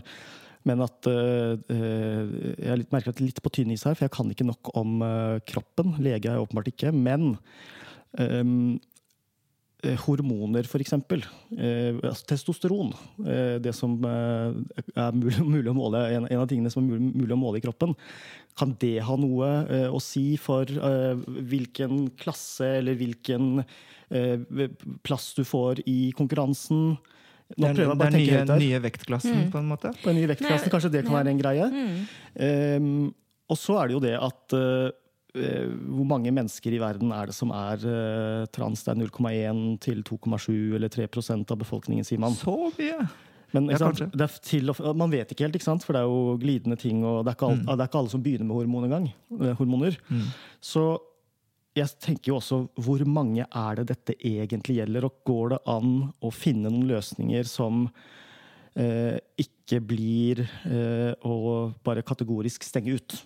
men 0.67 0.83
at 0.85 1.09
uh, 1.09 1.55
Jeg 1.71 2.89
merker 2.93 3.14
at 3.14 3.23
litt 3.23 3.41
på 3.43 3.53
tynn 3.55 3.73
is 3.75 3.87
her, 3.87 3.95
for 3.95 4.07
jeg 4.07 4.14
kan 4.17 4.31
ikke 4.33 4.49
nok 4.49 4.73
om 4.77 4.99
kroppen. 5.47 5.97
Lege 6.03 6.29
er 6.29 6.37
jeg 6.37 6.47
åpenbart 6.47 6.71
ikke. 6.73 6.93
Men 6.95 7.35
um, 8.19 8.77
Eh, 9.87 9.97
hormoner, 10.07 10.64
f.eks. 10.64 10.95
Eh, 10.97 11.99
altså 12.01 12.27
testosteron. 12.31 12.95
Eh, 13.27 13.57
det 13.62 13.75
som 13.77 13.99
eh, 14.09 14.57
er 14.97 15.17
mulig, 15.17 15.43
mulig, 15.55 15.69
å 15.71 15.77
måle, 15.77 16.01
en, 16.17 16.29
en, 16.31 16.41
av 16.43 16.49
tingene 16.51 16.73
som 16.73 16.83
er 16.85 16.95
mulig, 16.95 17.12
mulig, 17.12 17.35
å 17.35 17.41
måle 17.41 17.61
i 17.61 17.64
kroppen. 17.64 17.93
Kan 18.57 18.73
det 18.81 18.97
ha 19.05 19.19
noe 19.21 19.51
eh, 19.69 19.89
å 19.93 20.01
si 20.03 20.39
for 20.41 20.71
eh, 20.71 21.21
hvilken 21.51 22.07
klasse 22.17 22.79
eller 22.81 22.97
hvilken 22.97 23.61
eh, 24.09 24.64
plass 25.07 25.35
du 25.37 25.45
får 25.47 25.85
i 25.85 26.14
konkurransen? 26.17 26.97
Nå 27.55 27.71
det 27.71 27.85
er, 27.85 27.93
å 27.93 27.97
tenke 28.01 28.43
nye, 28.43 28.59
nye, 28.59 28.79
vektklassen, 28.83 29.45
mm. 29.45 29.51
på 29.53 29.61
en 29.61 29.69
måte? 29.71 29.93
På 30.03 30.11
den 30.11 30.19
nye 30.19 30.31
vektklassen, 30.33 30.71
Kanskje 30.73 30.91
det 30.97 31.05
kan 31.07 31.15
være 31.15 31.31
en 31.31 31.41
greie. 31.41 31.69
Mm. 31.71 33.11
og 33.47 33.61
så 33.61 33.77
er 33.81 33.87
det 33.87 33.95
jo 33.95 34.01
det 34.03 34.17
at 34.19 34.57
uh, 34.59 34.89
hvor 35.37 36.09
mange 36.11 36.33
mennesker 36.35 36.75
i 36.75 36.81
verden 36.83 37.13
er 37.15 37.31
det 37.31 37.37
som 37.37 37.53
er 37.55 37.87
uh, 37.87 38.49
trans? 38.51 38.83
Det 38.83 38.97
er 38.97 38.99
0,1 39.05 39.63
til 39.85 40.03
2,7 40.09 40.75
eller 40.81 40.91
3% 40.91 41.55
av 41.55 41.63
befolkningen, 41.63 42.09
sier 42.09 42.23
man. 42.23 42.35
Så 42.35 42.57
mye! 42.75 43.07
Men 43.55 43.71
ja, 43.71 43.79
til, 44.43 44.73
man 44.99 45.13
vet 45.13 45.31
ikke 45.33 45.47
helt, 45.47 45.55
ikke 45.57 45.69
sant? 45.69 45.85
for 45.87 45.95
det 45.95 46.03
er 46.03 46.11
jo 46.11 46.35
glidende 46.43 46.77
ting. 46.81 47.05
og 47.07 47.23
Det 47.25 47.31
er 47.31 47.37
ikke, 47.39 47.53
alt, 47.53 47.63
mm. 47.63 47.69
det 47.71 47.85
er 47.85 47.91
ikke 47.91 48.01
alle 48.03 48.13
som 48.13 48.25
begynner 48.25 48.49
med 48.49 48.59
hormon 48.59 48.89
engang. 48.89 49.07
Hormoner. 49.61 49.99
Mm. 50.11 50.25
Så 50.61 50.87
jeg 51.77 51.93
tenker 52.03 52.33
jo 52.33 52.39
også 52.41 52.61
hvor 52.83 53.03
mange 53.09 53.45
er 53.45 53.81
det 53.81 53.89
dette 53.91 54.16
egentlig 54.16 54.79
gjelder? 54.81 55.07
Og 55.09 55.20
går 55.29 55.55
det 55.55 55.62
an 55.70 55.95
å 56.24 56.33
finne 56.35 56.72
noen 56.72 56.89
løsninger 56.89 57.49
som 57.49 57.87
eh, 58.77 59.18
ikke 59.43 59.83
blir 59.85 60.43
eh, 60.47 61.12
å 61.20 61.37
bare 61.85 62.07
kategorisk 62.07 62.64
stenge 62.66 62.97
ut? 62.97 63.18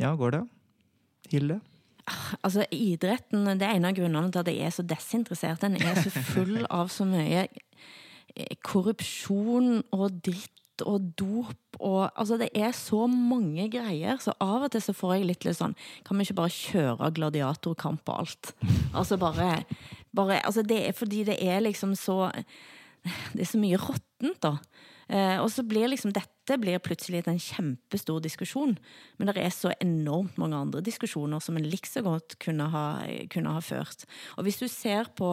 Ja, 0.00 0.12
går 0.16 0.36
det? 0.36 0.44
Hilde? 1.32 1.60
Altså, 2.42 2.64
idretten 2.74 3.46
det 3.60 3.66
er 3.66 3.76
en 3.76 3.88
av 3.88 3.96
grunnene 3.96 4.32
til 4.32 4.42
at 4.42 4.50
jeg 4.50 4.66
er 4.66 4.72
så 4.74 4.84
desinteressert. 4.86 5.60
Den 5.62 5.76
er 5.80 6.00
så 6.00 6.12
full 6.32 6.64
av 6.66 6.90
så 6.92 7.06
mye 7.08 7.46
eh, 7.46 8.56
korrupsjon 8.66 9.80
og 9.96 10.22
dritt 10.24 10.59
og 10.86 11.12
dop 11.18 11.56
og 11.80 12.10
Altså, 12.14 12.36
det 12.36 12.50
er 12.54 12.74
så 12.76 13.06
mange 13.08 13.68
greier, 13.72 14.18
så 14.20 14.34
av 14.40 14.66
og 14.66 14.72
til 14.72 14.82
så 14.84 14.94
får 14.96 15.14
jeg 15.16 15.28
litt 15.30 15.46
litt 15.46 15.58
sånn 15.58 15.76
Kan 16.06 16.18
vi 16.18 16.26
ikke 16.26 16.40
bare 16.42 16.54
kjøre 16.54 17.10
gladiatorkamp 17.16 18.12
og 18.12 18.24
alt? 18.24 18.52
Altså 18.98 19.16
bare, 19.20 19.64
bare 20.16 20.40
Altså, 20.44 20.62
det 20.66 20.82
er 20.88 20.96
fordi 20.96 21.24
det 21.28 21.38
er 21.40 21.62
liksom 21.64 21.96
så 21.98 22.30
Det 23.02 23.46
er 23.46 23.48
så 23.48 23.60
mye 23.60 23.80
råttent, 23.80 24.42
da. 24.44 24.58
Eh, 25.10 25.38
og 25.42 25.48
så 25.50 25.64
blir 25.66 25.88
liksom 25.90 26.12
dette 26.14 26.58
blir 26.60 26.78
plutselig 26.82 27.24
en 27.26 27.40
kjempestor 27.40 28.20
diskusjon. 28.22 28.76
Men 29.18 29.30
det 29.30 29.40
er 29.42 29.54
så 29.54 29.72
enormt 29.80 30.36
mange 30.38 30.58
andre 30.58 30.82
diskusjoner 30.84 31.40
som 31.42 31.56
en 31.56 31.66
likså 31.66 32.02
godt 32.06 32.36
kunne 32.42 32.68
ha, 32.70 32.84
kunne 33.32 33.54
ha 33.56 33.62
ført. 33.64 34.04
Og 34.36 34.46
hvis 34.46 34.60
du 34.60 34.68
ser 34.68 35.10
på 35.18 35.32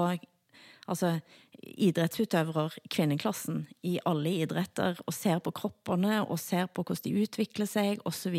altså 0.87 1.17
idrettsutøvere, 1.57 2.69
kvinneklassen, 2.93 3.63
i 3.87 3.97
alle 4.07 4.31
idretter, 4.43 4.99
og 5.03 5.15
ser 5.15 5.39
på 5.43 5.51
kroppene 5.57 6.19
og 6.23 6.37
ser 6.39 6.69
på 6.69 6.83
hvordan 6.85 7.03
de 7.05 7.25
utvikler 7.25 7.69
seg 7.69 8.03
osv. 8.07 8.35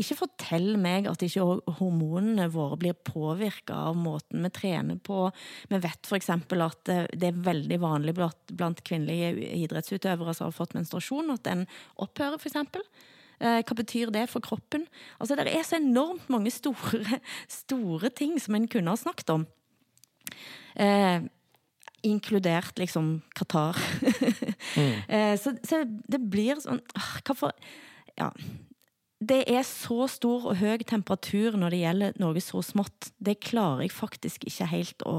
Ikke 0.00 0.18
fortell 0.18 0.72
meg 0.80 1.08
at 1.10 1.22
ikke 1.24 1.46
hormonene 1.78 2.48
våre 2.52 2.80
blir 2.80 2.96
påvirka 2.96 3.76
av 3.90 3.98
måten 4.00 4.46
vi 4.46 4.52
trener 4.56 4.98
på. 5.04 5.28
Vi 5.70 5.80
vet 5.84 6.10
f.eks. 6.10 6.32
at 6.32 6.92
det 7.12 7.30
er 7.30 7.44
veldig 7.46 7.80
vanlig 7.82 8.16
blant 8.16 8.84
kvinnelige 8.86 9.32
idrettsutøvere 9.60 10.34
som 10.36 10.48
har 10.48 10.56
fått 10.56 10.76
menstruasjon, 10.78 11.32
at 11.36 11.46
den 11.46 11.66
opphører, 12.00 12.40
f.eks. 12.40 12.86
Eh, 13.40 13.62
hva 13.64 13.76
betyr 13.76 14.10
det 14.12 14.26
for 14.28 14.44
kroppen? 14.44 14.86
Altså, 15.18 15.36
Det 15.36 15.48
er 15.48 15.62
så 15.64 15.76
enormt 15.76 16.28
mange 16.28 16.50
store, 16.52 17.20
store 17.62 18.10
ting 18.10 18.38
som 18.40 18.54
en 18.54 18.68
kunne 18.68 18.92
ha 18.92 18.96
snakket 18.96 19.30
om. 19.32 19.46
Eh, 20.76 21.24
Inkludert 22.06 22.78
liksom 22.80 23.20
Qatar. 23.36 23.76
mm. 24.76 24.92
Eh, 25.08 25.34
så, 25.40 25.54
så, 25.66 25.82
det 25.84 26.20
blir 26.32 26.60
sånn 26.62 26.82
Hva 27.24 27.36
for 27.36 27.72
Ja 28.18 28.30
det 29.20 29.42
er 29.52 29.60
så 29.68 30.06
stor 30.08 30.46
og 30.48 30.56
høy 30.56 30.80
temperatur 30.88 31.56
når 31.60 31.74
det 31.74 31.80
gjelder 31.82 32.14
noe 32.22 32.40
så 32.40 32.62
smått. 32.64 33.10
Det 33.20 33.36
klarer 33.44 33.84
jeg 33.84 33.92
faktisk 33.92 34.46
ikke 34.48 34.68
helt 34.70 35.04
å 35.04 35.16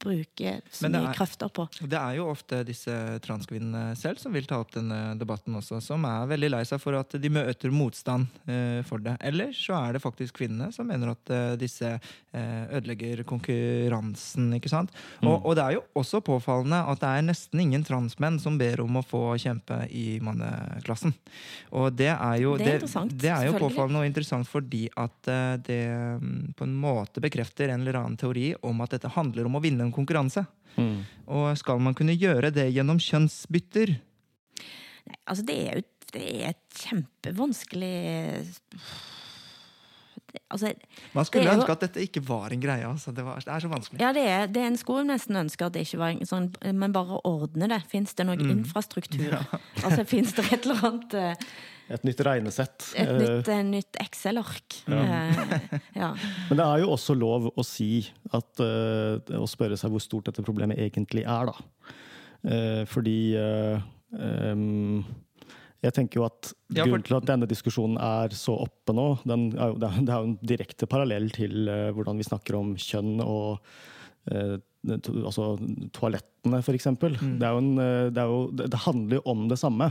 bruke 0.00 0.54
så 0.72 0.88
mye 0.88 1.10
er, 1.10 1.16
krefter 1.16 1.52
på. 1.52 1.66
Det 1.84 1.98
er 2.00 2.16
jo 2.16 2.30
ofte 2.32 2.62
disse 2.64 2.94
transkvinnene 3.24 3.92
selv 4.00 4.20
som 4.22 4.32
vil 4.32 4.48
ta 4.48 4.56
opp 4.62 4.72
denne 4.72 5.18
debatten 5.20 5.56
også, 5.60 5.82
som 5.84 6.06
er 6.08 6.30
veldig 6.32 6.50
lei 6.54 6.62
seg 6.68 6.80
for 6.80 6.96
at 6.96 7.12
de 7.20 7.32
møter 7.32 7.74
motstand 7.74 8.24
uh, 8.48 8.80
for 8.88 9.04
det. 9.04 9.18
Eller 9.20 9.52
så 9.56 9.76
er 9.82 9.98
det 9.98 10.04
faktisk 10.04 10.40
kvinnene 10.40 10.70
som 10.72 10.88
mener 10.88 11.12
at 11.12 11.34
uh, 11.34 11.52
disse 11.60 11.92
uh, 11.98 12.64
ødelegger 12.72 13.20
konkurransen, 13.28 14.48
ikke 14.56 14.72
sant. 14.72 14.94
Mm. 15.20 15.28
Og, 15.28 15.36
og, 15.42 15.52
det 15.60 15.66
er 15.66 15.76
jo 15.76 15.84
også 16.00 16.22
påfallende 16.24 16.80
at 16.88 17.04
det 17.04 17.12
er 17.12 17.28
nesten 17.28 17.64
ingen 17.66 17.84
transmenn 17.84 18.40
som 18.40 18.56
ber 18.60 18.80
om 18.84 18.96
å 18.96 19.04
få 19.04 19.22
kjempe 19.44 19.82
i 19.92 20.18
manneklassen. 20.24 21.12
Og 21.76 21.92
det 21.92 22.14
er 22.14 22.40
jo 22.40 22.56
det 22.56 22.78
er 22.78 22.93
interessant. 23.02 23.20
Det 23.20 23.32
er 23.34 23.48
jo 23.48 23.56
påfallende 23.58 24.02
og 24.02 24.08
interessant 24.08 24.48
fordi 24.48 24.84
at 25.00 25.30
eh, 25.32 25.54
det 25.66 25.80
mm, 26.22 26.52
på 26.58 26.68
en 26.68 26.76
måte 26.84 27.22
bekrefter 27.24 27.72
en 27.72 27.82
eller 27.82 27.98
annen 28.00 28.20
teori 28.20 28.52
om 28.62 28.84
at 28.84 28.94
dette 28.94 29.10
handler 29.16 29.50
om 29.50 29.58
å 29.58 29.64
vinne 29.64 29.86
en 29.86 29.94
konkurranse. 29.94 30.46
Mm. 30.78 31.02
Og 31.34 31.48
skal 31.58 31.82
man 31.82 31.96
kunne 31.96 32.16
gjøre 32.16 32.52
det 32.54 32.68
gjennom 32.74 33.00
kjønnsbytter? 33.02 33.96
Nei, 35.04 35.18
altså 35.28 35.44
det 35.46 35.58
er 35.64 35.80
jo 35.80 35.88
det 36.14 36.22
er 36.22 36.52
et 36.52 36.78
kjempevanskelig 36.78 37.96
altså, 40.52 40.70
Man 41.14 41.26
skulle 41.26 41.52
ønske 41.56 41.74
at 41.74 41.84
dette 41.86 42.04
ikke 42.04 42.22
var 42.26 42.54
en 42.54 42.62
greie. 42.62 42.86
Altså. 42.86 43.12
Det, 43.14 43.24
var, 43.26 43.42
det, 43.42 43.50
er 43.50 43.64
så 43.64 43.70
vanskelig. 43.72 44.00
Ja, 44.02 44.12
det 44.16 44.24
er, 44.30 44.46
det 44.50 44.62
er 44.62 44.70
en 44.70 44.80
skulle 44.80 45.06
nesten 45.08 45.38
ønske 45.40 45.66
at 45.66 45.76
det 45.76 45.84
ikke 45.86 46.00
var 46.02 46.14
en 46.14 46.28
sånn 46.28 46.50
Men 46.74 46.94
bare 46.94 47.20
ordne 47.26 47.70
det. 47.70 47.82
Fins 47.90 48.14
det 48.14 48.28
noe 48.28 48.38
mm. 48.40 48.50
infrastruktur? 48.58 49.26
Ja. 49.32 49.42
altså, 49.82 50.04
Fins 50.08 50.34
det 50.38 50.46
et 50.50 50.68
eller 50.68 50.86
annet 50.90 51.18
uh, 51.18 51.54
Et 51.92 52.06
nytt 52.06 52.20
regnesett? 52.24 52.86
Et 52.96 53.10
uh, 53.10 53.18
nytt, 53.18 53.48
uh, 53.50 53.60
nytt 53.66 53.98
Excel-ark. 54.00 54.78
Ja. 54.88 55.02
ja. 55.92 56.10
Men 56.48 56.60
det 56.60 56.64
er 56.66 56.84
jo 56.84 56.92
også 56.94 57.16
lov 57.18 57.50
å 57.52 57.64
si 57.66 58.06
at 58.34 58.62
Å 58.64 59.44
spørre 59.50 59.76
seg 59.80 59.92
hvor 59.92 60.02
stort 60.02 60.30
dette 60.30 60.44
problemet 60.44 60.80
egentlig 60.80 61.26
er, 61.28 61.50
da. 61.50 61.54
fordi 62.90 63.18
um, 63.36 65.04
jeg 65.84 65.94
tenker 65.96 66.20
jo 66.20 66.26
at 66.26 66.50
ja, 66.72 66.84
Grunnen 66.84 67.04
til 67.04 67.18
at 67.18 67.26
denne 67.28 67.48
diskusjonen 67.48 67.98
er 68.00 68.34
så 68.36 68.56
oppe 68.64 68.94
nå, 68.96 69.06
er 69.28 69.72
jo, 69.74 69.78
det 69.82 69.90
er 69.90 70.14
jo 70.14 70.28
en 70.30 70.38
direkte 70.40 70.88
parallell 70.90 71.28
til 71.34 71.68
hvordan 71.68 72.20
vi 72.20 72.28
snakker 72.28 72.58
om 72.60 72.74
kjønn 72.80 73.18
og 73.24 73.60
altså, 74.92 75.54
toalettene, 75.94 76.60
eksempel. 76.76 77.16
Mm. 77.20 77.34
Det, 77.40 77.50
en, 77.50 77.72
eh, 77.82 78.06
det, 78.14 78.28
jo, 78.28 78.38
det, 78.60 78.84
handler 78.86 79.20
jo 79.20 79.24
om 79.34 79.48
det 79.50 79.58
samme. 79.60 79.90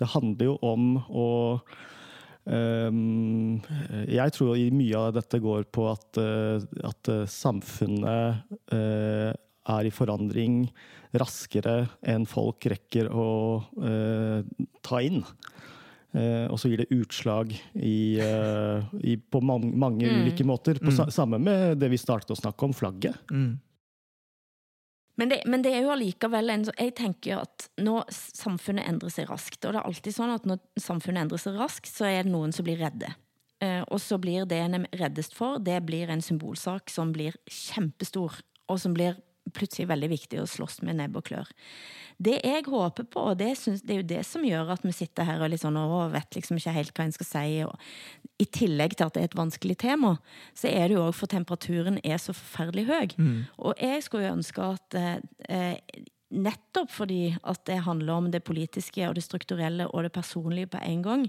Det 0.00 0.10
handler 0.16 0.52
jo 0.52 0.58
om 0.62 0.92
å 1.08 1.30
Um, 2.50 3.60
jeg 4.08 4.32
tror 4.32 4.56
mye 4.72 4.96
av 4.96 5.10
dette 5.12 5.38
går 5.44 5.66
på 5.70 5.84
at, 5.90 6.18
eh, 6.18 6.64
at 6.88 7.10
eh, 7.12 7.26
samfunnet 7.28 8.40
uh, 8.72 9.28
er 9.76 9.86
i 9.86 9.92
forandring 9.92 10.64
raskere 11.20 11.84
enn 12.00 12.24
folk 12.26 12.64
rekker 12.72 13.12
å 13.12 13.28
uh, 13.60 14.40
ta 14.82 15.02
inn. 15.04 15.20
Eh, 16.10 16.46
og 16.50 16.58
så 16.58 16.70
gir 16.70 16.80
det 16.82 16.90
utslag 16.90 17.52
i, 17.78 18.18
eh, 18.18 18.94
i, 19.06 19.14
på 19.16 19.40
mange, 19.40 19.70
mange 19.78 20.08
Mm. 20.08 20.22
ulike 20.22 20.44
måter. 20.44 20.74
På, 20.78 20.90
mm. 20.90 21.10
samme 21.10 21.38
med 21.38 21.78
det 21.78 21.88
vi 21.88 21.98
startet 21.98 22.30
å 22.30 22.40
snakke 22.40 22.64
om, 22.64 22.72
flagget. 22.72 23.14
Mm. 23.30 23.60
Men 25.20 25.28
det, 25.28 25.42
men 25.44 25.60
det 25.60 25.74
er 25.76 25.82
jo 25.84 25.92
allikevel 25.92 26.48
en 26.48 26.62
Jeg 26.72 26.94
tenker 26.96 27.42
at 27.42 27.66
nå 27.84 27.98
samfunnet 28.08 28.88
endrer 28.88 29.12
seg 29.12 29.28
raskt, 29.28 29.60
og 29.66 29.74
det 29.74 29.82
er 29.82 29.88
alltid 29.90 30.16
sånn 30.16 30.32
at 30.32 30.46
når 30.48 30.62
samfunnet 30.80 31.26
endrer 31.26 31.42
seg 31.42 31.58
raskt, 31.60 31.90
så 31.92 32.08
er 32.08 32.24
det 32.24 32.32
noen 32.32 32.54
som 32.56 32.64
blir 32.64 32.80
redde. 32.80 33.12
Eh, 33.60 33.82
og 33.92 34.00
så 34.00 34.16
blir 34.16 34.48
det 34.48 34.62
en 34.64 34.78
er 34.78 34.86
reddest 34.96 35.36
for, 35.36 35.60
det 35.60 35.76
blir 35.84 36.08
en 36.08 36.24
symbolsak 36.24 36.88
som 36.88 37.12
blir 37.12 37.36
kjempestor, 37.44 38.40
og 38.72 38.80
som 38.80 38.96
blir 38.96 39.20
plutselig 39.54 39.88
veldig 39.90 40.10
viktig 40.12 40.40
å 40.42 40.48
slåss 40.48 40.80
med 40.86 40.98
nebb 41.00 41.18
og 41.20 41.26
klør. 41.30 41.50
Det 42.20 42.36
jeg 42.44 42.66
håper 42.66 43.06
på, 43.08 43.22
og 43.30 43.38
det, 43.40 43.54
synes, 43.56 43.80
det 43.80 43.94
er 43.94 44.00
jo 44.02 44.08
det 44.10 44.20
som 44.28 44.44
gjør 44.44 44.74
at 44.74 44.82
vi 44.84 44.92
sitter 44.92 45.24
her 45.24 45.40
og 45.40 45.56
sånn, 45.60 45.78
og 45.80 46.12
vet 46.12 46.36
liksom 46.36 46.58
ikke 46.60 46.74
helt 46.76 46.92
hva 46.96 47.06
en 47.08 47.14
skal 47.16 47.28
si, 47.30 47.44
og 47.64 48.40
i 48.42 48.46
tillegg 48.52 48.96
til 48.96 49.08
at 49.08 49.16
det 49.16 49.22
er 49.22 49.30
et 49.30 49.38
vanskelig 49.40 49.78
tema, 49.80 50.14
så 50.52 50.68
er 50.68 50.88
det 50.88 50.98
jo 50.98 51.06
òg 51.06 51.16
for 51.16 51.32
temperaturen 51.32 51.96
er 52.04 52.20
så 52.20 52.36
forferdelig 52.36 52.86
høy. 52.90 53.16
Og 53.56 53.80
jeg 53.80 54.04
skulle 54.04 54.28
jo 54.28 54.36
ønske 54.36 54.68
at 54.76 54.98
eh, 55.00 55.16
eh, 55.48 56.04
nettopp 56.30 56.92
fordi 56.94 57.34
at 57.48 57.62
det 57.66 57.80
handler 57.84 58.12
om 58.14 58.28
det 58.30 58.42
politiske 58.46 59.02
og 59.08 59.16
det 59.18 59.24
strukturelle 59.24 59.88
og 59.90 60.04
det 60.06 60.12
personlige 60.14 60.70
på 60.70 60.80
en 60.86 61.02
gang, 61.02 61.24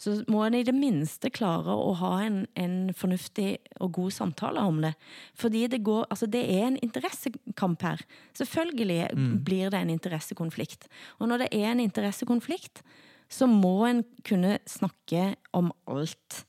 så 0.00 0.16
må 0.32 0.44
en 0.44 0.56
i 0.56 0.64
det 0.66 0.74
minste 0.74 1.30
klare 1.30 1.74
å 1.74 1.92
ha 2.00 2.12
en, 2.24 2.42
en 2.56 2.76
fornuftig 2.96 3.58
og 3.80 3.92
god 3.98 4.16
samtale 4.16 4.64
om 4.64 4.80
det. 4.84 4.94
Fordi 5.36 5.66
det 5.72 5.84
går 5.84 6.06
Altså, 6.10 6.26
det 6.30 6.44
er 6.44 6.66
en 6.66 6.78
interessekamp 6.82 7.82
her. 7.82 8.00
Selvfølgelig 8.36 9.08
blir 9.44 9.70
det 9.70 9.80
en 9.80 9.90
interessekonflikt. 9.90 10.86
Og 11.18 11.28
når 11.28 11.44
det 11.44 11.48
er 11.52 11.72
en 11.72 11.82
interessekonflikt, 11.82 12.82
så 13.28 13.48
må 13.50 13.86
en 13.88 14.04
kunne 14.24 14.58
snakke 14.70 15.34
om 15.52 15.72
alt. 15.90 16.44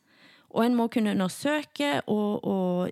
Og 0.53 0.65
en 0.65 0.77
må 0.77 0.87
kunne 0.93 1.11
undersøke 1.15 2.01
og, 2.07 2.45
og 2.45 2.91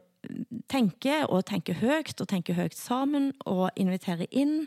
tenke, 0.71 1.21
og 1.29 1.45
tenke 1.49 1.75
høyt, 1.79 2.13
og 2.21 2.29
tenke 2.29 2.55
høyt 2.57 2.75
sammen, 2.77 3.31
og 3.49 3.69
invitere 3.79 4.27
inn. 4.31 4.65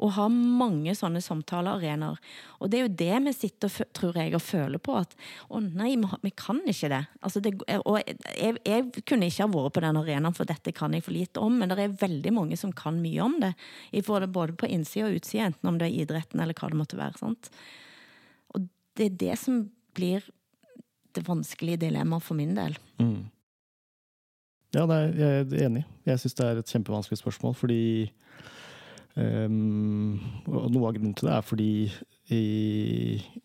Og 0.00 0.14
ha 0.16 0.26
mange 0.32 0.94
sånne 0.96 1.20
samtalearenaer. 1.20 2.20
Og 2.60 2.70
det 2.72 2.78
er 2.78 2.86
jo 2.86 2.92
det 3.02 3.18
vi 3.26 3.34
sitter, 3.36 3.74
tror 3.96 4.16
jeg, 4.16 4.32
og 4.36 4.44
føler 4.44 4.80
på. 4.80 4.96
At 5.02 5.12
å 5.52 5.60
nei, 5.64 5.92
vi, 6.24 6.32
kan 6.36 6.62
ikke 6.64 6.90
det. 6.92 7.02
Altså 7.20 7.42
det 7.44 7.54
og 7.78 7.98
jeg, 8.00 8.56
jeg 8.64 9.04
kunne 9.04 9.28
ikke 9.28 9.44
ha 9.44 9.52
vært 9.52 9.76
på 9.76 9.84
den 9.84 10.00
arenaen, 10.00 10.36
for 10.36 10.48
dette 10.48 10.74
kan 10.76 10.96
jeg 10.96 11.04
for 11.04 11.16
lite 11.16 11.44
om. 11.44 11.60
Men 11.60 11.72
det 11.72 11.84
er 11.84 12.00
veldig 12.00 12.34
mange 12.36 12.58
som 12.60 12.72
kan 12.76 13.00
mye 13.02 13.20
om 13.26 13.36
det. 13.44 13.52
Både 14.08 14.56
på 14.56 14.70
innsida 14.70 15.10
og 15.10 15.20
utsida, 15.20 15.50
enten 15.50 15.72
om 15.72 15.80
det 15.80 15.90
er 15.90 16.04
idretten 16.04 16.40
eller 16.40 16.56
hva 16.56 16.72
det 16.72 16.80
måtte 16.80 17.00
være. 17.00 17.20
sant? 17.20 17.52
Og 18.54 18.68
det 18.96 19.10
er 19.10 19.20
det 19.26 19.36
som 19.40 19.66
blir 19.96 20.24
det 21.16 21.26
vanskelige 21.26 21.84
dilemmaet 21.86 22.24
for 22.24 22.38
min 22.38 22.54
del. 22.56 22.76
Ja, 24.70 24.84
nei, 24.86 25.02
jeg 25.18 25.46
er 25.50 25.64
enig. 25.66 25.82
Jeg 26.06 26.20
syns 26.22 26.36
det 26.38 26.46
er 26.46 26.60
et 26.60 26.70
kjempevanskelig 26.70 27.18
spørsmål, 27.18 27.56
fordi 27.58 27.82
um, 29.18 30.20
Og 30.46 30.68
noe 30.70 30.90
av 30.90 30.94
grunnen 30.94 31.16
til 31.18 31.26
det 31.26 31.34
er 31.34 31.46
fordi 31.46 31.70
i, 32.30 32.42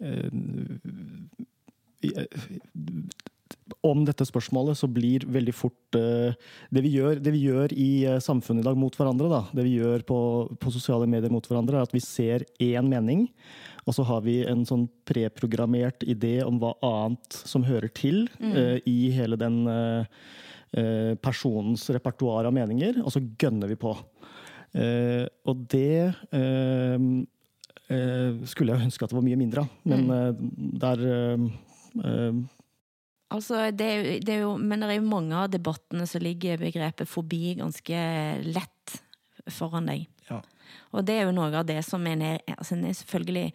eh, 0.06 0.30
i 2.06 2.12
eh, 2.22 2.44
om 3.82 4.04
dette 4.06 4.28
spørsmålet 4.30 4.78
så 4.78 4.86
blir 4.90 5.26
veldig 5.26 5.54
fort 5.58 5.98
uh, 5.98 6.38
det, 6.70 6.84
vi 6.86 6.92
gjør, 6.94 7.18
det 7.18 7.34
vi 7.34 7.42
gjør 7.48 7.74
i 7.74 7.90
samfunnet 8.22 8.62
i 8.62 8.68
dag 8.68 8.78
mot 8.78 8.94
hverandre, 8.94 9.30
da, 9.32 9.42
det 9.58 9.66
vi 9.66 9.80
gjør 9.80 10.06
på, 10.06 10.20
på 10.62 10.74
sosiale 10.74 11.10
medier 11.10 11.34
mot 11.34 11.46
hverandre, 11.50 11.82
er 11.82 11.90
at 11.90 11.98
vi 11.98 12.04
ser 12.06 12.46
én 12.62 12.86
mening, 12.90 13.26
og 13.90 13.98
så 13.98 14.06
har 14.06 14.22
vi 14.26 14.44
en 14.46 14.62
sånn 14.70 14.86
preprogrammert 15.10 16.06
idé 16.06 16.40
om 16.46 16.62
hva 16.62 16.76
annet 16.86 17.42
som 17.42 17.66
hører 17.66 17.90
til 17.98 18.28
uh, 18.38 18.78
i 18.86 19.00
hele 19.18 19.42
den 19.42 19.64
personens 21.24 21.86
repertoar 21.94 22.50
av 22.50 22.54
meninger, 22.56 22.98
og 23.00 23.14
så 23.14 23.22
gønner 23.40 23.70
vi 23.72 23.78
på. 23.80 23.94
Eh, 24.76 25.24
og 25.48 25.62
det 25.72 26.12
eh, 26.36 27.06
eh, 27.96 28.42
skulle 28.50 28.76
jeg 28.76 28.90
ønske 28.90 29.06
at 29.06 29.14
det 29.14 29.18
var 29.18 29.24
mye 29.24 29.40
mindre 29.40 29.64
av, 29.64 29.78
men 29.88 30.04
mm. 30.10 30.44
der 30.84 31.06
eh, 31.12 31.48
eh, 32.04 32.44
Altså, 33.36 33.58
det 33.74 33.86
er, 33.90 33.96
jo- 33.98 34.20
det 34.22 34.34
er 34.36 34.42
jo, 34.44 34.52
men 34.62 34.84
det 34.84 34.90
er 34.94 35.00
jo 35.00 35.08
mange 35.10 35.36
av 35.36 35.50
debattene 35.52 36.06
som 36.08 36.22
ligger 36.24 36.60
begrepet 36.62 37.10
fobi 37.10 37.56
ganske 37.58 38.04
lett 38.46 38.94
foran 39.52 39.90
deg. 39.90 40.06
Ja. 40.30 40.38
Og 40.94 41.04
det 41.08 41.18
er 41.18 41.26
jo 41.26 41.34
noe 41.36 41.50
av 41.58 41.66
det 41.68 41.80
som 41.88 42.06
en 42.08 42.22
er, 42.22 42.38
altså 42.54 42.78
en 42.78 42.86
er 42.86 42.94
selvfølgelig 42.96 43.48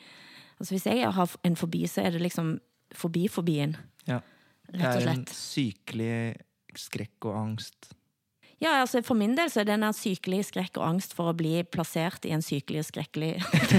altså 0.60 0.74
Hvis 0.74 0.86
jeg 0.90 1.12
har 1.16 1.36
en 1.48 1.56
fobi, 1.56 1.86
så 1.88 2.02
er 2.02 2.10
det 2.12 2.20
liksom 2.20 2.58
fobi-fobien, 2.92 3.78
Ja. 4.10 4.18
Det 4.70 4.82
rett 4.82 4.98
og 4.98 5.06
er 5.06 5.12
en 5.14 5.24
sykelig 5.32 6.16
skrekk 6.78 7.24
og 7.26 7.36
angst. 7.36 7.94
Ja, 8.60 8.74
altså 8.82 9.00
For 9.00 9.16
min 9.16 9.32
del 9.38 9.48
så 9.48 9.62
er 9.62 9.64
det 9.70 9.72
en 9.78 9.86
sykelig 9.96 10.42
skrekk 10.50 10.74
og 10.76 10.82
angst 10.84 11.14
for 11.16 11.30
å 11.30 11.32
bli 11.32 11.62
plassert 11.64 12.26
i 12.28 12.32
en 12.36 12.42
sykelig 12.44 12.82
og 12.82 12.88
skrekkelig 12.90 13.30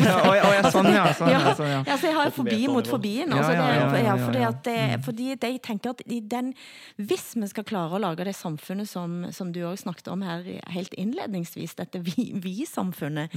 Ja, 0.07 0.15
å, 0.25 0.31
ja, 0.33 0.47
ja, 0.57 0.71
sånn, 0.73 0.89
ja. 0.89 1.03
Sånn, 1.13 1.29
ja, 1.29 1.41
sånn, 1.53 1.69
ja. 1.69 1.83
ja, 1.85 1.97
jeg 2.01 2.15
har 2.17 2.31
fobi 2.33 2.57
mot 2.65 2.89
fobien. 2.89 3.29
Altså, 3.29 3.53
Ja, 3.53 3.61
det, 3.61 3.75
ja, 3.77 3.83
ja, 3.85 3.99
ja, 4.01 4.07
ja, 4.07 4.15
fordi 4.25 4.41
at 4.47 4.63
det, 4.65 4.77
fordi 5.05 5.27
det, 5.35 5.51
jeg 5.53 5.61
tenker 5.69 5.93
at 5.93 6.01
i 6.09 6.17
den, 6.25 6.49
Hvis 6.97 7.35
vi 7.37 7.51
skal 7.53 7.67
klare 7.69 7.93
å 7.93 8.01
lage 8.01 8.25
det 8.25 8.33
samfunnet 8.33 8.89
som, 8.89 9.27
som 9.29 9.53
du 9.53 9.61
òg 9.69 9.77
snakket 9.83 10.09
om 10.15 10.25
her 10.25 10.49
helt 10.73 10.97
innledningsvis, 10.97 11.77
dette 11.77 12.01
vi- 12.01 12.31
vi-samfunnet, 12.41 13.29